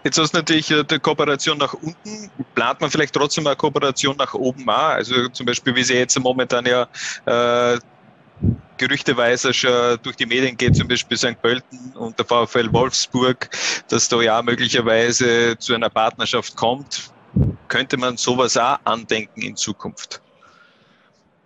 jetzt 0.04 0.18
hast 0.18 0.32
du 0.32 0.38
natürlich 0.38 0.70
äh, 0.70 0.84
die 0.84 0.98
Kooperation 0.98 1.58
nach 1.58 1.74
unten. 1.74 2.30
Plant 2.54 2.80
man 2.80 2.90
vielleicht 2.90 3.14
trotzdem 3.14 3.46
eine 3.46 3.56
Kooperation 3.56 4.16
nach 4.16 4.34
oben 4.34 4.68
auch? 4.68 4.94
Also 4.94 5.28
zum 5.28 5.46
Beispiel, 5.46 5.74
wie 5.74 5.82
sie 5.82 5.94
jetzt 5.94 6.18
momentan 6.18 6.66
ja 6.66 6.86
äh, 7.26 7.78
gerüchteweise 8.76 9.52
schon 9.52 9.98
durch 10.02 10.16
die 10.16 10.26
Medien 10.26 10.56
geht, 10.56 10.76
zum 10.76 10.88
Beispiel 10.88 11.16
St. 11.16 11.40
Pölten 11.40 11.92
und 11.96 12.18
der 12.18 12.26
VfL 12.26 12.72
Wolfsburg, 12.72 13.48
dass 13.88 14.08
da 14.08 14.20
ja 14.20 14.42
möglicherweise 14.42 15.56
zu 15.58 15.74
einer 15.74 15.90
Partnerschaft 15.90 16.56
kommt 16.56 17.13
könnte 17.68 17.96
man 17.96 18.16
sowas 18.16 18.56
auch 18.56 18.78
andenken 18.84 19.42
in 19.42 19.56
Zukunft? 19.56 20.20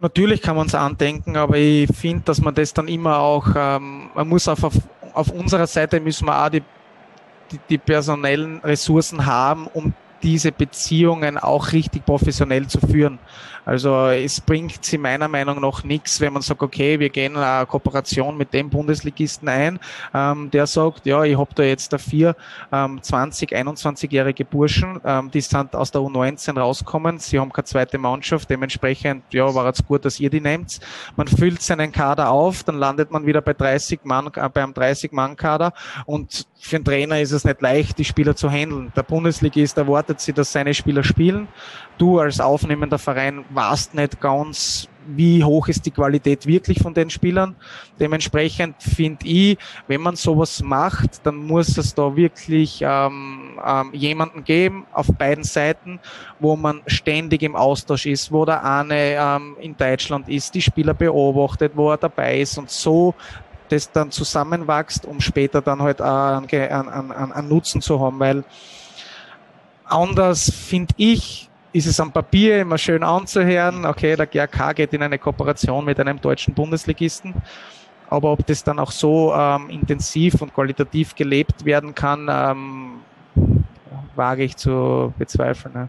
Natürlich 0.01 0.43
kann 0.43 0.57
man 0.57 0.69
es 0.69 0.75
andenken, 0.75 1.37
aber 1.37 1.57
ich 1.57 1.89
finde, 1.93 2.25
dass 2.25 2.41
man 2.41 2.55
das 2.55 2.73
dann 2.73 2.87
immer 2.87 3.19
auch, 3.19 3.49
ähm, 3.57 4.11
man 4.15 4.29
muss 4.29 4.47
auf, 4.47 4.63
auf, 4.63 4.75
auf 5.13 5.31
unserer 5.31 5.67
Seite 5.67 5.99
müssen 6.01 6.27
wir 6.27 6.45
auch 6.45 6.51
die, 6.51 6.63
die, 7.51 7.59
die 7.69 7.79
personellen 7.79 8.59
Ressourcen 8.59 9.27
haben, 9.27 9.67
um 9.67 9.93
diese 10.23 10.53
Beziehungen 10.53 11.39
auch 11.39 11.73
richtig 11.73 12.05
professionell 12.05 12.67
zu 12.69 12.81
führen. 12.81 13.19
Also 13.69 14.07
es 14.07 14.41
bringt 14.41 14.83
sie 14.83 14.97
meiner 14.97 15.29
Meinung 15.29 15.61
nach 15.61 15.85
nichts, 15.85 16.23
wenn 16.23 16.33
man 16.33 16.41
sagt, 16.41 16.63
okay, 16.63 16.99
wir 16.99 17.11
gehen 17.11 17.37
eine 17.37 17.67
Kooperation 17.67 18.35
mit 18.35 18.55
dem 18.55 18.71
Bundesligisten 18.71 19.47
ein, 19.47 19.79
ähm, 20.15 20.51
der 20.51 20.67
sagt, 20.67 21.05
ja, 21.05 21.23
ich 21.23 21.37
habe 21.37 21.51
da 21.55 21.65
jetzt 21.65 21.93
da 21.93 21.99
vier 21.99 22.35
ähm, 22.73 23.03
20, 23.03 23.53
21-jährige 23.53 24.47
Burschen, 24.47 24.99
ähm, 25.05 25.31
die 25.31 25.43
sind 25.43 25.77
aus 25.77 25.91
der 25.91 26.01
U19 26.01 26.59
rauskommen, 26.59 27.19
sie 27.19 27.39
haben 27.39 27.53
keine 27.53 27.67
zweite 27.67 27.99
Mannschaft, 27.99 28.49
dementsprechend, 28.49 29.25
ja, 29.35 29.55
war 29.55 29.67
es 29.67 29.85
gut, 29.87 30.07
dass 30.07 30.19
ihr 30.19 30.31
die 30.31 30.41
nehmt. 30.41 30.81
Man 31.17 31.29
füllt 31.29 31.61
seinen 31.61 31.93
Kader 31.93 32.31
auf, 32.31 32.63
dann 32.63 32.79
landet 32.79 33.11
man 33.11 33.27
wieder 33.27 33.43
bei 33.43 33.53
30 33.53 34.01
Mann, 34.05 34.31
äh, 34.35 34.49
beim 34.49 34.73
30-Mann-Kader 34.73 35.75
und 36.07 36.47
für 36.61 36.77
einen 36.77 36.85
Trainer 36.85 37.21
ist 37.21 37.33
es 37.33 37.45
nicht 37.45 37.61
leicht, 37.61 37.99
die 37.99 38.05
Spieler 38.05 38.35
zu 38.35 38.51
handeln. 38.51 38.93
Der 38.97 39.03
Bundesligist 39.03 39.79
erwartet 39.79 40.21
sie, 40.21 40.33
dass 40.33 40.53
seine 40.53 40.75
Spieler 40.75 41.05
spielen. 41.05 41.49
Du 41.99 42.19
als 42.21 42.41
aufnehmender 42.41 42.99
Verein 42.99 43.45
weißt 43.51 43.95
nicht 43.95 44.21
ganz, 44.21 44.89
wie 45.07 45.43
hoch 45.43 45.69
ist 45.69 45.87
die 45.87 45.91
Qualität 45.91 46.47
wirklich 46.47 46.81
von 46.81 46.95
den 46.95 47.11
Spielern. 47.11 47.57
Dementsprechend 47.99 48.83
finde 48.83 49.27
ich, 49.27 49.59
wenn 49.87 50.01
man 50.01 50.17
sowas 50.17 50.63
macht, 50.63 51.27
dann 51.27 51.37
muss 51.37 51.77
es 51.79 51.95
da 51.95 52.15
wirklich 52.15 52.81
ähm, 52.83 53.59
ähm, 53.67 53.91
jemanden 53.93 54.45
geben 54.45 54.87
auf 54.93 55.07
beiden 55.07 55.45
Seiten, 55.45 55.99
wo 56.39 56.57
man 56.57 56.83
ständig 56.87 57.43
im 57.43 57.57
Austausch 57.57 58.07
ist, 58.07 58.31
wo 58.31 58.45
der 58.45 58.65
eine 58.65 59.15
ähm, 59.15 59.57
in 59.61 59.77
Deutschland 59.77 60.29
ist, 60.29 60.55
die 60.55 60.63
Spieler 60.63 60.95
beobachtet, 60.95 61.73
wo 61.75 61.91
er 61.91 61.97
dabei 61.97 62.41
ist 62.41 62.59
und 62.59 62.71
so 62.71 63.15
das 63.69 63.91
dann 63.93 64.11
zusammenwächst, 64.11 65.05
um 65.05 65.21
später 65.21 65.61
dann 65.61 65.83
halt 65.83 66.01
einen, 66.01 66.49
einen, 66.49 67.13
einen 67.13 67.49
Nutzen 67.49 67.83
zu 67.83 68.01
haben, 68.01 68.19
weil 68.19 68.45
anders 69.85 70.51
finde 70.51 70.95
ich, 70.97 71.48
ist 71.73 71.87
es 71.87 72.01
am 72.01 72.13
Papier 72.13 72.61
immer 72.63 72.79
schön 72.79 73.03
anzuhören, 73.03 73.85
okay, 73.85 74.17
der 74.17 74.27
GRK 74.27 74.73
geht 74.73 74.93
in 74.93 75.03
eine 75.03 75.19
Kooperation 75.19 75.85
mit 75.85 76.01
einem 76.01 76.21
deutschen 76.21 76.55
Bundesligisten, 76.55 77.35
aber 78.09 78.33
ob 78.33 78.47
das 78.47 78.65
dann 78.65 78.79
auch 78.79 78.91
so 78.91 79.35
ähm, 79.35 79.69
intensiv 79.71 80.41
und 80.41 80.55
qualitativ 80.55 81.15
gelebt 81.15 81.65
werden 81.65 81.95
kann, 81.95 82.29
ähm, 82.31 83.01
wage 84.15 84.45
ich 84.45 84.57
zu 84.57 85.13
bezweifeln. 85.19 85.75
Ne? 85.75 85.89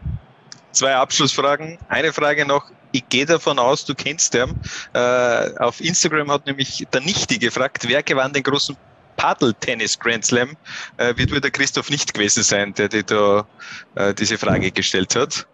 Zwei 0.72 0.94
Abschlussfragen. 0.94 1.78
Eine 1.88 2.12
Frage 2.12 2.46
noch, 2.46 2.70
ich 2.92 3.08
gehe 3.08 3.26
davon 3.26 3.58
aus, 3.58 3.84
du 3.84 3.94
kennst 3.94 4.34
den. 4.34 4.54
Äh, 4.92 5.56
auf 5.58 5.80
Instagram 5.80 6.30
hat 6.30 6.46
nämlich 6.46 6.86
der 6.92 7.00
Nichti 7.00 7.38
gefragt, 7.38 7.84
wer 7.88 8.02
gewann 8.02 8.32
den 8.32 8.42
großen 8.42 8.76
Paddle-Tennis 9.16 9.98
Grand 9.98 10.24
Slam? 10.24 10.56
Äh, 10.96 11.16
wird 11.16 11.32
wohl 11.32 11.40
der 11.40 11.50
Christoph 11.50 11.90
nicht 11.90 12.14
gewesen 12.14 12.42
sein, 12.42 12.74
der 12.74 12.88
dir 12.88 13.02
da 13.02 13.46
äh, 13.94 14.14
diese 14.14 14.38
Frage 14.38 14.70
gestellt 14.70 15.16
hat. 15.16 15.46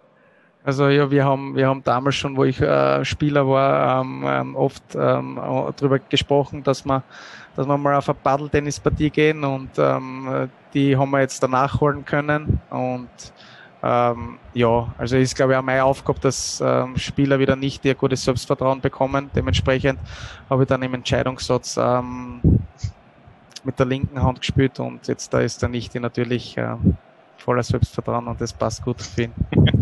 Also 0.66 0.88
ja, 0.88 1.08
wir 1.08 1.24
haben, 1.24 1.54
wir 1.54 1.68
haben 1.68 1.84
damals 1.84 2.16
schon, 2.16 2.36
wo 2.36 2.42
ich 2.42 2.60
äh, 2.60 3.04
Spieler 3.04 3.46
war, 3.46 4.00
ähm, 4.00 4.24
ähm, 4.26 4.56
oft 4.56 4.82
ähm, 4.96 5.38
darüber 5.76 6.00
gesprochen, 6.00 6.64
dass 6.64 6.84
wir, 6.84 7.04
dass 7.54 7.68
wir 7.68 7.78
mal 7.78 7.94
auf 7.94 8.08
eine 8.08 8.18
Paddeltennispartie 8.20 9.10
gehen 9.10 9.44
und 9.44 9.70
ähm, 9.78 10.50
die 10.74 10.96
haben 10.96 11.10
wir 11.12 11.20
jetzt 11.20 11.40
danach 11.40 11.80
holen 11.80 12.04
können. 12.04 12.60
Und 12.68 13.08
ähm, 13.80 14.38
ja, 14.54 14.92
also 14.98 15.16
ist 15.16 15.36
glaube 15.36 15.52
ich 15.52 15.58
auch 15.58 15.62
meine 15.62 15.84
Aufgabe, 15.84 16.18
dass 16.18 16.60
ähm, 16.60 16.96
Spieler 16.96 17.38
wieder 17.38 17.54
nicht 17.54 17.84
ihr 17.84 17.94
gutes 17.94 18.24
Selbstvertrauen 18.24 18.80
bekommen. 18.80 19.30
Dementsprechend 19.36 20.00
habe 20.50 20.64
ich 20.64 20.68
dann 20.68 20.82
im 20.82 20.94
Entscheidungssatz 20.94 21.76
ähm, 21.76 22.40
mit 23.62 23.78
der 23.78 23.86
linken 23.86 24.20
Hand 24.20 24.40
gespielt 24.40 24.80
und 24.80 25.06
jetzt 25.06 25.32
da 25.32 25.38
ist 25.38 25.62
der 25.62 25.68
Nichte 25.68 26.00
natürlich 26.00 26.58
äh, 26.58 26.74
voller 27.36 27.62
Selbstvertrauen 27.62 28.26
und 28.26 28.40
das 28.40 28.52
passt 28.52 28.84
gut 28.84 29.00
für 29.00 29.22
ihn. 29.22 29.32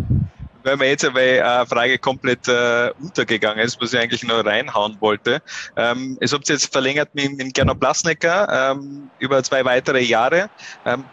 weil 0.65 0.77
mir 0.77 0.89
jetzt 0.89 1.05
eine 1.05 1.67
Frage 1.67 1.99
komplett 1.99 2.49
äh, 2.49 2.91
untergegangen 3.01 3.65
ist, 3.65 3.81
was 3.81 3.93
ich 3.93 4.01
eigentlich 4.01 4.25
noch 4.25 4.45
reinhauen 4.45 4.97
wollte. 5.01 5.41
Ähm, 5.77 6.19
es 6.21 6.33
habt 6.33 6.49
jetzt 6.49 6.73
verlängert 6.73 7.15
mit, 7.15 7.37
mit 7.37 7.55
Gernot 7.55 7.79
Blasnecker 7.79 8.73
ähm, 8.73 9.11
über 9.19 9.43
zwei 9.43 9.65
weitere 9.65 10.01
Jahre. 10.01 10.51
Ähm, 10.87 11.05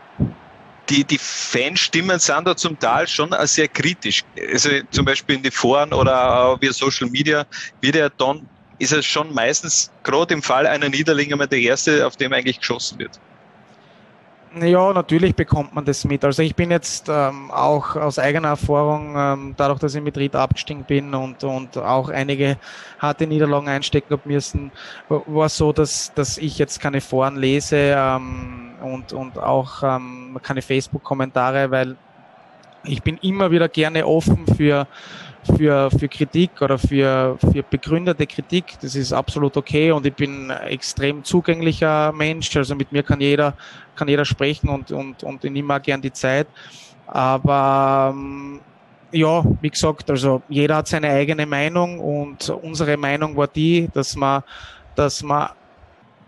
die, 0.90 1.04
die 1.04 1.18
Fanstimmen 1.18 2.20
sind 2.20 2.48
da 2.48 2.56
zum 2.56 2.78
Teil 2.80 3.08
schon 3.08 3.34
sehr 3.44 3.68
kritisch. 3.68 4.24
Also 4.52 4.70
zum 4.92 5.06
Beispiel 5.06 5.36
in 5.36 5.44
die 5.44 5.52
Foren 5.52 5.94
oder 5.94 6.58
via 6.60 6.74
Social 6.74 7.10
Media 7.10 7.46
wird 7.82 7.96
ja 7.96 8.10
dann, 8.10 8.48
ist 8.80 8.92
es 8.92 9.06
schon 9.06 9.34
meistens 9.34 9.92
gerade 10.04 10.34
im 10.34 10.42
Fall 10.42 10.66
einer 10.66 10.90
Niederlage 10.90 11.48
der 11.48 11.60
erste, 11.60 12.06
auf 12.06 12.18
dem 12.18 12.34
eigentlich 12.34 12.60
geschossen 12.60 13.00
wird. 13.00 13.20
Ja, 14.60 14.92
natürlich 14.92 15.34
bekommt 15.34 15.74
man 15.74 15.86
das 15.86 16.04
mit. 16.04 16.26
Also 16.26 16.42
ich 16.42 16.56
bin 16.56 16.72
jetzt 16.72 17.08
ähm, 17.08 17.50
auch 17.52 17.96
aus 17.96 18.20
eigener 18.20 18.50
Erfahrung, 18.50 19.16
ähm, 19.16 19.54
dadurch, 19.56 19.80
dass 19.80 19.96
ich 19.96 20.02
mit 20.02 20.18
Ried 20.18 20.36
abgestiegen 20.36 20.84
bin 20.84 21.14
und, 21.14 21.42
und 21.46 21.78
auch 21.78 22.10
einige 22.10 22.58
harte 23.00 23.28
Niederlagen 23.28 23.70
einstecken 23.70 24.12
habe 24.12 24.28
müssen, 24.28 24.72
war 25.08 25.48
so, 25.48 25.72
dass, 25.72 26.14
dass 26.16 26.38
ich 26.38 26.58
jetzt 26.58 26.82
keine 26.82 27.00
Foren 27.00 27.38
lese 27.38 27.96
ähm, 27.96 28.74
und, 28.84 29.14
und 29.14 29.40
auch 29.40 29.84
ähm, 29.84 30.38
keine 30.44 30.62
Facebook-Kommentare, 30.62 31.72
weil 31.72 31.96
ich 32.84 33.02
bin 33.02 33.18
immer 33.22 33.52
wieder 33.52 33.70
gerne 33.70 34.06
offen 34.06 34.46
für 34.58 34.86
für, 35.58 35.90
für 35.92 36.08
Kritik 36.08 36.62
oder 36.62 36.78
für, 36.78 37.38
für 37.40 37.64
begründete 37.64 38.28
Kritik. 38.28 38.78
Das 38.82 38.96
ist 38.96 39.14
absolut 39.14 39.58
okay 39.58 39.92
und 39.92 40.06
ich 40.06 40.14
bin 40.14 40.50
extrem 40.50 41.24
zugänglicher 41.24 42.12
Mensch. 42.12 42.56
Also 42.56 42.76
mit 42.76 42.92
mir 42.92 43.04
kann 43.04 43.22
jeder, 43.22 43.54
kann 43.96 44.08
jeder 44.08 44.26
sprechen 44.26 44.70
und, 44.70 44.92
und, 44.92 45.24
und 45.24 45.44
ich 45.44 45.52
nehme 45.52 45.76
auch 45.76 45.82
gern 45.82 46.02
die 46.02 46.14
Zeit. 46.14 46.48
Aber 47.08 48.14
ähm, 48.14 48.60
ja, 49.12 49.44
wie 49.62 49.70
gesagt, 49.70 50.10
also 50.10 50.42
jeder 50.48 50.78
hat 50.78 50.88
seine 50.88 51.10
eigene 51.10 51.46
Meinung 51.46 52.00
und 52.00 52.50
unsere 52.50 52.98
Meinung 52.98 53.36
war 53.36 53.48
die, 53.48 53.90
dass 53.94 54.16
man, 54.16 54.44
dass 54.96 55.22
man 55.22 55.50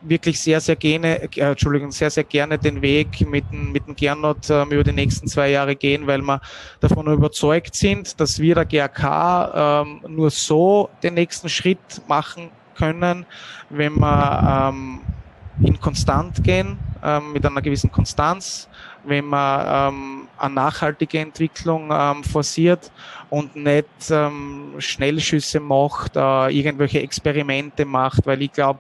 wirklich 0.04 0.39
sehr, 0.39 0.60
sehr 0.60 0.76
gerne, 0.76 1.24
äh, 1.24 1.39
Entschuldigung, 1.39 1.91
sehr, 1.91 2.10
sehr 2.10 2.24
gerne 2.24 2.58
den 2.58 2.82
Weg 2.82 3.22
mit, 3.28 3.51
mit 3.51 3.88
dem 3.88 3.95
Gernot 3.95 4.49
ähm, 4.49 4.72
über 4.72 4.84
die 4.84 4.91
nächsten 4.91 5.28
zwei 5.28 5.49
Jahre 5.49 5.76
gehen, 5.76 6.08
weil 6.08 6.22
wir 6.22 6.41
davon 6.80 7.08
überzeugt 7.08 7.76
sind, 7.76 8.20
dass 8.20 8.39
wir 8.39 8.56
der 8.56 8.66
GRK 8.66 9.84
ähm, 9.84 10.01
nur 10.08 10.30
so 10.30 10.89
den 11.01 11.16
nächsten 11.16 11.49
Schritt 11.49 12.01
machen 12.08 12.49
können, 12.76 13.26
wenn 13.70 13.99
wir 13.99 14.72
ähm, 14.72 15.01
in 15.62 15.80
konstant 15.80 16.43
gehen, 16.43 16.78
ähm, 17.04 17.34
mit 17.34 17.45
einer 17.45 17.62
gewissen 17.62 17.91
Konstanz, 17.91 18.68
wenn 19.04 19.26
man 19.26 19.93
ähm, 19.93 20.28
eine 20.38 20.54
nachhaltige 20.56 21.20
Entwicklung 21.20 21.89
ähm, 21.91 22.24
forciert 22.24 22.91
und 23.30 23.56
nicht 23.56 23.88
ähm, 24.10 24.74
Schnellschüsse 24.80 25.60
macht, 25.60 26.16
äh, 26.16 26.47
irgendwelche 26.49 27.01
Experimente 27.01 27.86
macht, 27.86 28.26
weil 28.26 28.41
ich 28.41 28.51
glaube, 28.51 28.80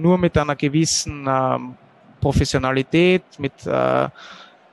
nur 0.00 0.18
mit 0.18 0.36
einer 0.36 0.56
gewissen 0.56 1.26
ähm, 1.28 1.74
Professionalität, 2.20 3.22
mit, 3.38 3.66
äh, 3.66 4.08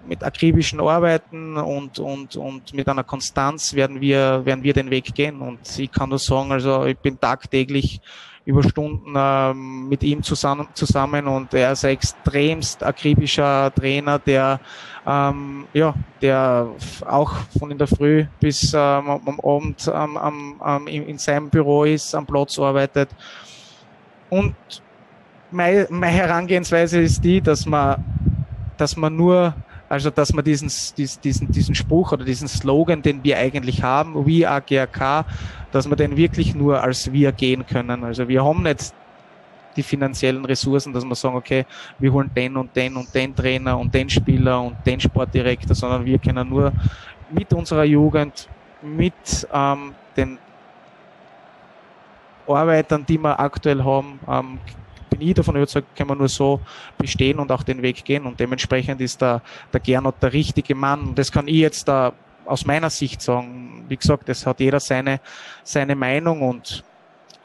mit 0.08 0.24
akribischen 0.24 0.80
Arbeiten 0.80 1.58
und, 1.58 2.00
und, 2.00 2.36
und 2.36 2.74
mit 2.74 2.88
einer 2.88 3.04
Konstanz 3.04 3.74
werden 3.74 4.02
wir, 4.02 4.46
werden 4.46 4.64
wir 4.64 4.74
den 4.74 4.90
Weg 4.90 5.14
gehen. 5.14 5.42
Und 5.42 5.80
ich 5.80 5.92
kann 5.92 6.10
nur 6.10 6.20
sagen, 6.20 6.52
also 6.52 6.86
ich 6.86 6.98
bin 6.98 7.20
tagtäglich 7.20 8.02
über 8.46 8.62
Stunden 8.62 9.14
ähm, 9.18 9.90
mit 9.90 10.04
ihm 10.04 10.22
zusammen, 10.22 10.68
zusammen 10.76 11.28
und 11.28 11.54
er 11.56 11.72
ist 11.72 11.84
ein 11.84 11.92
extremst 11.92 12.84
akribischer 12.84 13.74
Trainer, 13.74 14.20
der 14.20 14.60
ähm, 15.08 15.66
ja, 15.74 15.96
der 16.22 16.68
auch 17.08 17.34
von 17.58 17.72
in 17.72 17.78
der 17.78 17.88
Früh 17.88 18.26
bis 18.40 18.74
ähm, 18.74 19.10
am 19.10 19.40
Abend 19.44 19.92
ähm, 19.92 20.18
am, 20.60 20.88
in, 20.88 21.08
in 21.08 21.18
seinem 21.18 21.50
Büro 21.50 21.86
ist, 21.86 22.14
am 22.14 22.26
Platz 22.26 22.60
arbeitet. 22.60 23.10
Und 24.30 24.56
meine, 25.56 25.88
meine 25.90 26.14
Herangehensweise 26.14 27.02
ist 27.02 27.24
die, 27.24 27.42
dass 27.42 27.66
man, 27.66 28.04
dass 28.78 28.96
man 28.98 29.16
nur, 29.16 29.56
also 29.88 30.10
dass 30.10 30.34
man 30.34 30.44
diesen, 30.44 30.70
diesen, 30.98 31.52
diesen 31.52 31.76
Spruch 31.76 32.12
oder 32.12 32.26
diesen 32.26 32.48
Slogan, 32.48 33.02
den 33.02 33.24
wir 33.24 33.38
eigentlich 33.38 33.82
haben, 33.82 34.26
We 34.26 34.48
are 34.48 34.62
GRK, 34.62 35.26
dass 35.72 35.90
wir 35.90 35.96
den 35.96 36.18
wirklich 36.18 36.54
nur 36.54 36.82
als 36.82 37.12
wir 37.12 37.32
gehen 37.32 37.66
können. 37.66 38.04
Also 38.04 38.28
wir 38.28 38.44
haben 38.44 38.64
nicht 38.64 38.94
die 39.76 39.84
finanziellen 39.84 40.46
Ressourcen, 40.46 40.94
dass 40.94 41.04
wir 41.04 41.16
sagen, 41.16 41.36
okay, 41.36 41.66
wir 42.00 42.12
holen 42.12 42.32
den 42.36 42.56
und 42.56 42.76
den 42.76 42.96
und 42.96 43.14
den 43.14 43.36
Trainer 43.36 43.78
und 43.78 43.94
den 43.94 44.10
Spieler 44.10 44.62
und 44.62 44.78
den 44.86 45.00
Sportdirektor, 45.00 45.76
sondern 45.76 46.06
wir 46.06 46.18
können 46.20 46.48
nur 46.48 46.72
mit 47.30 47.52
unserer 47.54 47.84
Jugend, 47.84 48.48
mit 48.82 49.48
ähm, 49.54 49.94
den 50.16 50.38
Arbeitern, 52.48 53.06
die 53.06 53.18
wir 53.18 53.40
aktuell 53.40 53.84
haben, 53.84 54.20
ähm, 54.30 54.60
bin 55.18 55.28
ich 55.28 55.34
davon 55.34 55.56
überzeugt, 55.56 55.96
kann 55.96 56.08
man 56.08 56.18
nur 56.18 56.30
so 56.30 56.60
bestehen 56.98 57.40
und 57.40 57.52
auch 57.52 57.64
den 57.64 57.82
Weg 57.82 58.04
gehen. 58.04 58.26
Und 58.26 58.40
dementsprechend 58.40 59.02
ist 59.02 59.22
der, 59.22 59.42
der 59.72 59.80
Gernot 59.80 60.16
der 60.22 60.34
richtige 60.34 60.76
Mann. 60.76 61.10
Und 61.10 61.20
das 61.20 61.32
kann 61.32 61.48
ich 61.48 61.56
jetzt 61.56 61.88
da 61.88 62.14
aus 62.46 62.66
meiner 62.66 62.90
Sicht 62.90 63.22
sagen. 63.22 63.86
Wie 63.88 63.98
gesagt, 63.98 64.30
es 64.30 64.46
hat 64.46 64.60
jeder 64.60 64.80
seine, 64.80 65.20
seine 65.64 65.96
Meinung 65.96 66.42
und 66.42 66.84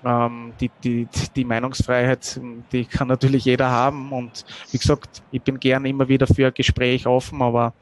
ähm, 0.05 0.53
die, 0.61 0.71
die, 0.83 1.09
die 1.37 1.45
Meinungsfreiheit, 1.45 2.41
die 2.73 2.85
kann 2.85 3.09
natürlich 3.09 3.45
jeder 3.45 3.71
haben. 3.71 4.13
Und 4.13 4.45
wie 4.71 4.79
gesagt, 4.79 5.23
ich 5.31 5.43
bin 5.43 5.61
gern 5.61 5.85
immer 5.85 6.09
wieder 6.09 6.27
für 6.27 6.47
ein 6.47 6.55
Gespräch 6.55 7.07
offen, 7.07 7.43
aber 7.43 7.73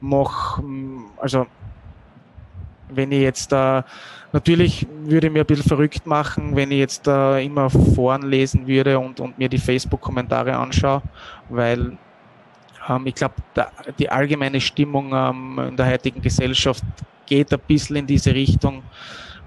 mach, 0.00 0.60
also 1.18 1.46
wenn 2.96 3.12
ich 3.12 3.20
jetzt 3.20 3.52
da 3.52 3.80
äh, 3.80 3.82
Natürlich 4.32 4.86
würde 5.04 5.26
ich 5.26 5.32
mir 5.32 5.40
ein 5.40 5.46
bisschen 5.46 5.68
verrückt 5.68 6.06
machen, 6.06 6.56
wenn 6.56 6.70
ich 6.70 6.78
jetzt 6.78 7.06
da 7.06 7.38
immer 7.38 7.68
Foren 7.68 8.30
lesen 8.30 8.66
würde 8.66 8.98
und, 8.98 9.20
und 9.20 9.38
mir 9.38 9.48
die 9.48 9.58
Facebook-Kommentare 9.58 10.56
anschaue, 10.56 11.02
weil 11.50 11.98
ähm, 12.88 13.06
ich 13.06 13.14
glaube, 13.14 13.34
die 13.98 14.08
allgemeine 14.08 14.58
Stimmung 14.58 15.12
ähm, 15.12 15.60
in 15.68 15.76
der 15.76 15.86
heutigen 15.86 16.22
Gesellschaft 16.22 16.82
geht 17.26 17.52
ein 17.52 17.60
bisschen 17.66 17.96
in 17.96 18.06
diese 18.06 18.34
Richtung, 18.34 18.82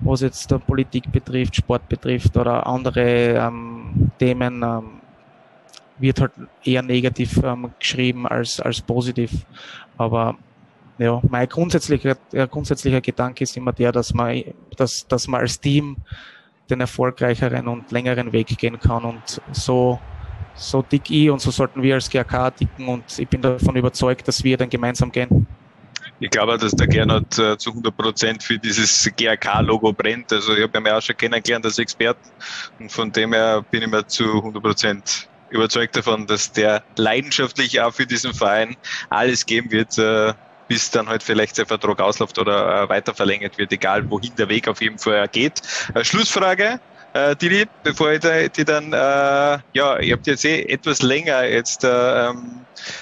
was 0.02 0.22
jetzt 0.22 0.52
der 0.52 0.60
Politik 0.60 1.12
betrifft, 1.12 1.56
Sport 1.56 1.90
betrifft 1.90 2.38
oder 2.38 2.68
andere 2.68 3.40
ähm, 3.40 4.12
Themen, 4.20 4.62
ähm, 4.62 5.02
wird 5.98 6.22
halt 6.22 6.34
eher 6.64 6.84
negativ 6.84 7.42
ähm, 7.44 7.72
geschrieben 7.80 8.28
als, 8.28 8.60
als 8.60 8.82
positiv. 8.82 9.32
Aber 9.98 10.36
ja, 10.98 11.22
mein 11.30 11.48
grundsätzlicher, 11.50 12.16
grundsätzlicher 12.50 13.02
Gedanke 13.02 13.44
ist 13.44 13.58
immer 13.58 13.74
der, 13.74 13.92
dass 13.92 14.14
man, 14.14 14.44
dass, 14.78 15.08
dass 15.08 15.28
man 15.28 15.42
als 15.42 15.60
Team 15.60 15.98
den 16.70 16.82
erfolgreicheren 16.82 17.68
und 17.68 17.92
längeren 17.92 18.32
Weg 18.32 18.48
gehen 18.58 18.80
kann 18.80 19.04
und 19.04 19.42
so, 19.52 20.00
so 20.56 20.82
dick 20.82 21.10
ich 21.10 21.30
und 21.30 21.42
so 21.42 21.52
sollten 21.52 21.82
wir 21.82 21.96
als 21.96 22.10
GRK 22.10 22.52
dicken 22.52 22.88
und 22.88 23.20
ich 23.20 23.28
bin 23.28 23.42
davon 23.42 23.76
überzeugt, 23.76 24.28
dass 24.28 24.44
wir 24.44 24.58
dann 24.58 24.70
gemeinsam 24.70 25.12
gehen. 25.12 25.46
Ich 26.20 26.30
glaube, 26.30 26.58
dass 26.58 26.72
der 26.72 26.88
Gernot 26.88 27.38
äh, 27.38 27.58
zu 27.58 27.72
100 27.72 27.96
Prozent 27.96 28.42
für 28.42 28.58
dieses 28.58 29.12
GRK-Logo 29.18 29.92
brennt. 29.92 30.32
Also 30.32 30.56
ich 30.56 30.64
habe 30.64 30.78
ihn 30.78 30.86
ja 30.86 30.98
auch 30.98 31.02
schon 31.02 31.18
kennengelernt 31.18 31.66
als 31.66 31.78
Experten 31.78 32.30
und 32.80 32.90
von 32.90 33.12
dem 33.12 33.34
her 33.34 33.66
bin 33.70 33.82
ich 33.82 33.90
mir 33.90 34.08
zu 34.08 34.24
100 34.24 34.64
Prozent 34.64 35.28
überzeugt 35.50 35.96
davon, 35.98 36.26
dass 36.26 36.52
der 36.52 36.84
leidenschaftlich 36.96 37.82
auch 37.82 37.94
für 37.94 38.06
diesen 38.06 38.34
Verein 38.34 38.76
alles 39.10 39.46
geben 39.46 39.72
wird, 39.72 39.98
äh, 39.98 40.34
bis 40.68 40.92
dann 40.92 41.08
halt 41.08 41.24
vielleicht 41.24 41.58
der 41.58 41.66
Vertrag 41.66 42.00
ausläuft 42.02 42.40
oder 42.40 42.84
äh, 42.84 42.90
weiter 42.90 43.14
verlängert 43.14 43.58
wird, 43.58 43.72
egal 43.72 44.10
wohin 44.10 44.36
der 44.36 44.50
Weg 44.50 44.68
auf 44.68 44.82
jeden 44.82 44.98
Fall 44.98 45.28
geht. 45.28 45.62
Äh, 45.94 46.04
Schlussfrage, 46.04 46.80
äh, 47.14 47.36
Didi, 47.36 47.66
bevor 47.84 48.12
ich 48.12 48.20
die 48.52 48.66
dann, 48.66 48.92
äh, 48.92 48.98
ja, 49.74 50.00
ihr 50.00 50.14
habt 50.14 50.28
jetzt 50.28 50.44
eh 50.44 50.64
etwas 50.64 51.02
länger 51.02 51.44
jetzt 51.46 51.84
äh, 51.84 52.30
ähm, 52.30 52.62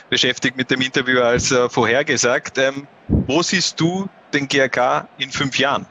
beschäftigt 0.09 0.55
mit 0.55 0.69
dem 0.69 0.81
Interview 0.81 1.21
als 1.21 1.51
äh, 1.51 1.67
vorhergesagt. 1.69 2.57
Ähm, 2.57 2.87
wo 3.07 3.41
siehst 3.41 3.79
du 3.79 4.07
den 4.33 4.47
GRK 4.47 5.07
in 5.17 5.31
fünf 5.31 5.57
Jahren? 5.57 5.85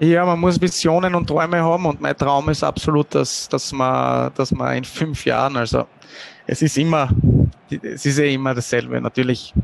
Ja, 0.00 0.24
man 0.24 0.38
muss 0.38 0.60
Visionen 0.60 1.14
und 1.14 1.26
Träume 1.26 1.62
haben 1.62 1.86
und 1.86 2.00
mein 2.00 2.16
Traum 2.16 2.48
ist 2.48 2.62
absolut, 2.62 3.14
dass, 3.14 3.48
dass, 3.48 3.72
man, 3.72 4.32
dass 4.34 4.52
man 4.52 4.76
in 4.76 4.84
fünf 4.84 5.24
Jahren, 5.24 5.56
also 5.56 5.86
es 6.48 6.62
ist 6.62 6.78
immer, 6.78 7.10
es 7.70 8.06
ist 8.06 8.18
ja 8.18 8.24
immer 8.24 8.54
dasselbe. 8.54 9.00
Natürlich 9.00 9.54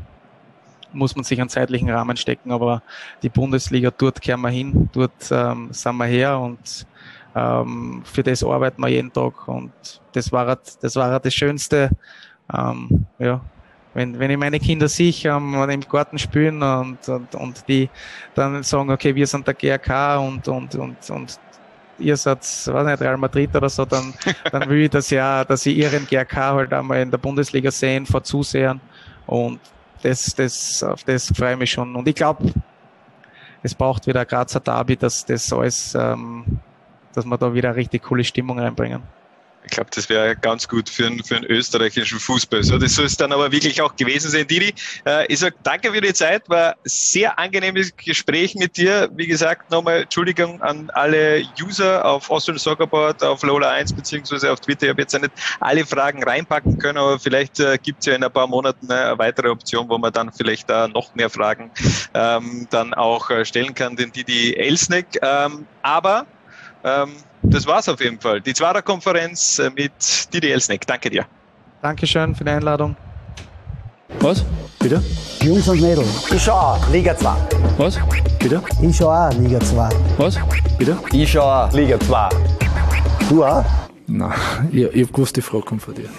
muss 0.93 1.15
man 1.15 1.25
sich 1.25 1.41
einen 1.41 1.49
zeitlichen 1.49 1.89
Rahmen 1.89 2.15
stecken, 2.15 2.51
aber 2.51 2.83
die 3.23 3.29
Bundesliga, 3.29 3.91
dort 3.91 4.21
kehren 4.21 4.41
wir 4.41 4.49
hin, 4.49 4.87
dort 4.93 5.29
ähm, 5.31 5.69
sind 5.71 5.97
wir 5.97 6.05
her 6.05 6.39
und 6.39 6.85
ähm, 7.35 8.01
für 8.05 8.23
das 8.23 8.43
arbeiten 8.43 8.81
wir 8.81 8.87
jeden 8.87 9.11
Tag 9.11 9.47
und 9.47 9.73
das 10.13 10.31
war 10.31 10.45
das 10.45 10.95
war 10.95 11.19
das 11.19 11.33
Schönste. 11.33 11.89
Ähm, 12.53 13.07
ja, 13.17 13.41
wenn, 13.95 14.19
wenn 14.19 14.29
ich 14.29 14.37
meine 14.37 14.59
Kinder 14.59 14.87
sehe, 14.87 15.13
ähm, 15.23 15.55
im 15.55 15.81
Garten 15.81 16.19
spielen 16.19 16.61
und, 16.61 17.09
und, 17.09 17.33
und 17.33 17.67
die 17.67 17.89
dann 18.35 18.61
sagen, 18.61 18.91
okay, 18.91 19.15
wir 19.15 19.25
sind 19.25 19.47
der 19.47 19.55
GRK 19.55 20.17
und, 20.19 20.47
und, 20.47 20.75
und, 20.75 21.09
und 21.09 21.39
ihr 21.99 22.17
seid, 22.17 22.39
weiß 22.39 22.85
nicht, 22.85 23.01
Real 23.01 23.17
Madrid 23.17 23.55
oder 23.55 23.69
so, 23.69 23.85
dann, 23.85 24.13
dann 24.51 24.69
will 24.69 24.83
ich 24.83 24.89
das 24.89 25.09
ja, 25.09 25.43
dass 25.43 25.63
sie 25.63 25.73
ihren 25.73 26.05
GRK 26.05 26.35
halt 26.35 26.73
einmal 26.73 27.01
in 27.01 27.11
der 27.11 27.17
Bundesliga 27.17 27.71
sehen, 27.71 28.05
vor 28.05 28.23
Zusehern 28.23 28.79
und 29.27 29.59
das, 30.01 30.35
das, 30.35 30.83
auf 30.83 31.03
das 31.03 31.31
freue 31.35 31.53
ich 31.53 31.59
mich 31.59 31.71
schon. 31.71 31.95
Und 31.95 32.07
ich 32.07 32.15
glaube, 32.15 32.53
es 33.63 33.73
braucht 33.73 34.05
wieder 34.05 34.21
ein 34.21 34.27
Grazer 34.27 34.59
Derby, 34.59 34.95
dass 34.95 35.25
das 35.25 35.51
alles 35.51 35.95
ähm, 35.95 36.59
dass 37.15 37.25
wir 37.25 37.37
da 37.37 37.53
wieder 37.53 37.69
eine 37.69 37.77
richtig 37.77 38.03
coole 38.03 38.23
Stimmung 38.23 38.59
reinbringen. 38.59 39.01
Ich 39.65 39.71
glaube, 39.71 39.89
das 39.93 40.09
wäre 40.09 40.35
ganz 40.35 40.67
gut 40.67 40.89
für 40.89 41.07
einen, 41.07 41.23
für 41.23 41.37
einen 41.37 41.45
österreichischen 41.45 42.19
Fußball. 42.19 42.63
So, 42.63 42.77
das 42.77 42.93
soll 42.93 43.05
es 43.05 43.17
dann 43.17 43.31
aber 43.31 43.51
wirklich 43.51 43.81
auch 43.81 43.95
gewesen 43.95 44.29
sein, 44.29 44.45
Didi. 44.47 44.73
Äh, 45.05 45.25
ich 45.27 45.39
sage 45.39 45.55
danke 45.63 45.91
für 45.91 46.01
die 46.01 46.13
Zeit, 46.13 46.47
war 46.49 46.75
sehr 46.83 47.37
angenehmes 47.39 47.95
Gespräch 47.95 48.53
mit 48.55 48.77
dir. 48.77 49.09
Wie 49.15 49.25
gesagt, 49.25 49.71
nochmal 49.71 50.03
Entschuldigung 50.03 50.61
an 50.61 50.89
alle 50.93 51.43
User 51.59 52.05
auf 52.05 52.29
Austrian 52.29 52.59
Soccerboard, 52.59 53.23
auf 53.23 53.41
Lola 53.43 53.71
1 53.71 53.93
beziehungsweise 53.93 54.51
auf 54.51 54.59
Twitter. 54.59 54.83
Ich 54.83 54.89
habe 54.91 55.01
jetzt 55.01 55.13
ja 55.13 55.19
nicht 55.19 55.33
alle 55.59 55.85
Fragen 55.85 56.23
reinpacken 56.23 56.77
können, 56.77 56.99
aber 56.99 57.19
vielleicht 57.19 57.59
äh, 57.59 57.77
gibt 57.81 58.01
es 58.01 58.05
ja 58.05 58.15
in 58.15 58.23
ein 58.23 58.31
paar 58.31 58.47
Monaten 58.47 58.91
eine 58.91 59.17
weitere 59.17 59.49
Option, 59.49 59.89
wo 59.89 59.97
man 59.97 60.13
dann 60.13 60.31
vielleicht 60.31 60.69
da 60.69 60.87
noch 60.87 61.15
mehr 61.15 61.29
Fragen 61.29 61.71
ähm, 62.13 62.67
dann 62.69 62.93
auch 62.93 63.29
äh, 63.31 63.45
stellen 63.45 63.73
kann, 63.73 63.95
den 63.95 64.11
Didi 64.11 64.53
Elsneck. 64.53 65.07
Ähm, 65.21 65.65
aber 65.81 66.27
ähm, 66.83 67.15
das 67.47 67.65
war's 67.65 67.87
auf 67.89 68.01
jeden 68.01 68.19
Fall. 68.19 68.41
Die 68.41 68.53
Zwarer-Konferenz 68.53 69.59
äh, 69.59 69.69
mit 69.69 69.91
Didi 70.33 70.51
Elsneck. 70.51 70.85
Danke 70.85 71.09
dir. 71.09 71.25
Dankeschön 71.81 72.35
für 72.35 72.43
die 72.43 72.51
Einladung. 72.51 72.95
Was? 74.19 74.43
Bitte? 74.79 75.03
Jungs 75.41 75.67
und 75.67 75.81
Mädels. 75.81 76.31
Ich 76.31 76.43
schau 76.43 76.53
auch, 76.53 76.89
Liga 76.91 77.15
2. 77.17 77.35
Was? 77.77 77.99
Bitte? 78.39 78.61
Ich 78.81 78.97
schau 78.97 79.09
auch 79.11 79.33
Liga 79.33 79.59
2. 79.59 79.89
Was? 80.17 80.37
Bitte? 80.77 80.97
Ich 81.11 81.31
schau 81.31 81.41
auch. 81.41 81.71
Liga 81.73 81.99
2. 81.99 82.29
Du 83.29 83.43
auch? 83.43 83.65
Nein, 84.07 84.31
ich, 84.71 84.83
ich 84.83 85.03
hab 85.07 85.13
gewusst, 85.13 85.35
die 85.35 85.41
Frage 85.41 85.63
kommt 85.63 85.81
von 85.81 85.95
dir. 85.95 86.09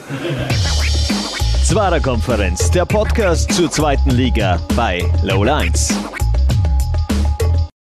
Zwarer 1.65 2.01
Konferenz, 2.01 2.71
der 2.71 2.85
Podcast 2.85 3.53
zur 3.53 3.71
zweiten 3.71 4.11
Liga 4.11 4.61
bei 4.75 5.05
Low 5.23 5.45
Lines. 5.45 5.95